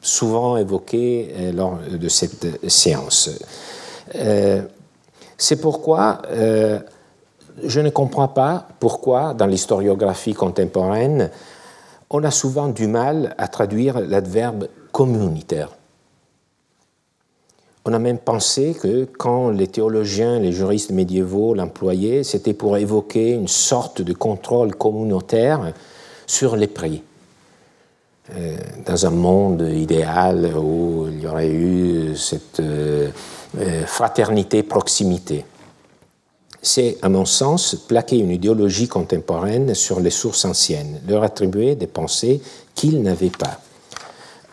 souvent 0.00 0.56
évoquées 0.56 1.32
euh, 1.36 1.52
lors 1.52 1.78
de 1.90 2.08
cette 2.08 2.68
séance. 2.68 3.30
Euh, 4.14 4.62
c'est 5.36 5.60
pourquoi 5.60 6.22
euh, 6.30 6.78
je 7.64 7.80
ne 7.80 7.90
comprends 7.90 8.28
pas 8.28 8.66
pourquoi, 8.80 9.34
dans 9.34 9.46
l'historiographie 9.46 10.34
contemporaine, 10.34 11.30
on 12.12 12.22
a 12.24 12.30
souvent 12.30 12.68
du 12.68 12.86
mal 12.86 13.34
à 13.38 13.48
traduire 13.48 13.98
l'adverbe 13.98 14.68
communautaire. 14.92 15.70
On 17.84 17.92
a 17.92 17.98
même 17.98 18.18
pensé 18.18 18.76
que 18.80 19.04
quand 19.18 19.50
les 19.50 19.66
théologiens, 19.66 20.38
les 20.38 20.52
juristes 20.52 20.92
médiévaux 20.92 21.54
l'employaient, 21.54 22.22
c'était 22.22 22.54
pour 22.54 22.76
évoquer 22.76 23.32
une 23.32 23.48
sorte 23.48 24.02
de 24.02 24.12
contrôle 24.12 24.76
communautaire 24.76 25.72
sur 26.26 26.54
les 26.54 26.68
prix. 26.68 27.02
Euh, 28.36 28.56
dans 28.86 29.04
un 29.04 29.10
monde 29.10 29.68
idéal 29.74 30.52
où 30.56 31.08
il 31.10 31.22
y 31.22 31.26
aurait 31.26 31.50
eu 31.50 32.14
cette 32.14 32.60
euh, 32.60 33.10
euh, 33.58 33.84
fraternité-proximité. 33.84 35.44
C'est, 36.62 36.96
à 37.02 37.08
mon 37.08 37.24
sens, 37.24 37.74
plaquer 37.74 38.18
une 38.18 38.30
idéologie 38.30 38.86
contemporaine 38.86 39.74
sur 39.74 39.98
les 39.98 40.10
sources 40.10 40.44
anciennes, 40.44 41.00
leur 41.08 41.24
attribuer 41.24 41.74
des 41.74 41.88
pensées 41.88 42.40
qu'ils 42.74 43.02
n'avaient 43.02 43.30
pas. 43.30 43.60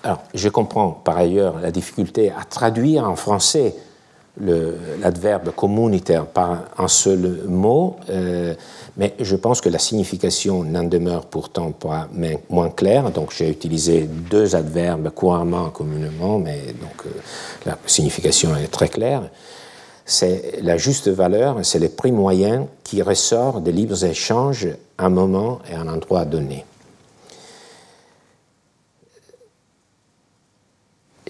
Alors, 0.03 0.24
je 0.34 0.49
comprends 0.49 0.89
par 0.89 1.18
ailleurs 1.18 1.60
la 1.60 1.72
difficulté 1.72 2.32
à 2.32 2.43
traduire 2.45 3.07
en 3.07 3.16
français 3.16 3.76
l'adverbe 5.01 5.51
communautaire 5.51 6.26
par 6.26 6.64
un 6.78 6.88
seul 6.88 7.41
mot, 7.45 7.97
euh, 8.10 8.55
mais 8.95 9.14
je 9.20 9.36
pense 9.36 9.60
que 9.60 9.68
la 9.68 9.80
signification 9.80 10.64
n'en 10.64 10.84
demeure 10.84 11.26
pourtant 11.26 11.72
pas 11.72 12.07
moins 12.49 12.70
claire. 12.70 13.12
Donc 13.12 13.34
j'ai 13.36 13.49
utilisé 13.49 14.07
deux 14.30 14.55
adverbes 14.55 15.10
couramment, 15.10 15.70
communément, 15.72 16.39
mais 16.39 16.74
donc 16.80 17.05
euh, 17.05 17.10
la 17.66 17.78
signification 17.86 18.55
est 18.55 18.68
très 18.68 18.88
claire 18.88 19.24
c'est 20.10 20.60
la 20.64 20.76
juste 20.76 21.07
valeur, 21.07 21.64
c'est 21.64 21.78
le 21.78 21.88
prix 21.88 22.12
moyen 22.12 22.68
qui 22.84 23.03
ressort 23.03 23.62
des 23.62 23.72
libres 23.72 24.03
échanges 24.03 24.68
à 24.97 25.05
un 25.05 25.10
moment 25.10 25.60
et 25.70 25.76
à 25.76 25.82
un 25.82 25.88
endroit 25.88 26.26
donné. 26.26 26.66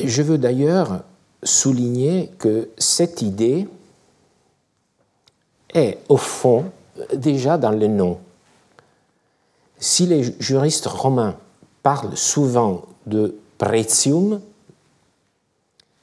Je 0.02 0.22
veux 0.22 0.38
d'ailleurs 0.38 1.02
souligner 1.44 2.32
que 2.40 2.70
cette 2.78 3.22
idée 3.22 3.68
est 5.74 5.98
au 6.08 6.16
fond 6.16 6.72
déjà 7.14 7.58
dans 7.58 7.72
le 7.72 7.88
nom. 7.88 8.18
Si 9.78 10.06
les 10.06 10.24
juristes 10.40 10.88
romains 10.88 11.36
parlent 11.84 12.16
souvent 12.16 12.86
de 13.08 13.36
pretium, 13.58 14.40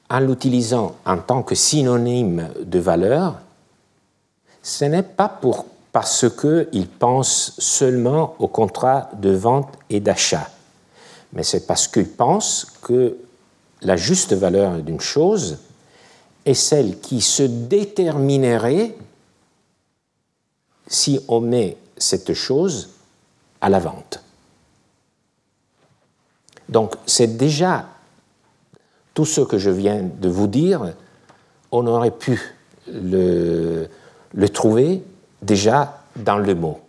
en 0.09 0.21
l'utilisant 0.21 0.95
en 1.05 1.19
tant 1.19 1.43
que 1.43 1.55
synonyme 1.55 2.49
de 2.65 2.79
valeur, 2.79 3.41
ce 4.63 4.85
n'est 4.85 5.03
pas 5.03 5.41
parce 5.93 6.27
qu'ils 6.29 6.89
pensent 6.89 7.55
seulement 7.59 8.35
au 8.39 8.49
contrat 8.49 9.09
de 9.15 9.31
vente 9.31 9.73
et 9.91 10.01
d'achat, 10.01 10.51
mais 11.33 11.43
c'est 11.43 11.67
parce 11.67 11.89
qu'ils 11.89 12.09
pensent 12.09 12.67
que 12.83 13.17
la 13.83 13.97
juste 13.97 14.33
valeur 14.33 14.79
d'une 14.79 15.01
chose 15.01 15.59
est 16.45 16.55
celle 16.55 17.01
qui 17.01 17.21
se 17.21 17.43
déterminerait 17.43 18.95
si 20.87 21.21
on 21.29 21.41
met 21.41 21.77
cette 21.97 22.35
chose 22.35 22.91
à 23.61 23.69
la 23.69 23.79
vente. 23.79 24.23
Donc 26.69 26.95
c'est 27.07 27.37
déjà 27.37 27.87
tout 29.17 29.25
ce 29.25 29.41
que 29.41 29.57
je 29.57 29.71
viens 29.71 30.03
de 30.03 30.29
vous 30.29 30.47
dire, 30.47 30.93
on 31.73 31.87
aurait 31.87 32.11
pu 32.11 32.39
le, 32.87 33.89
trouver 34.53 35.03
déjà 35.41 36.03
dans 36.17 36.37
le 36.37 36.55
mot. 36.55 36.81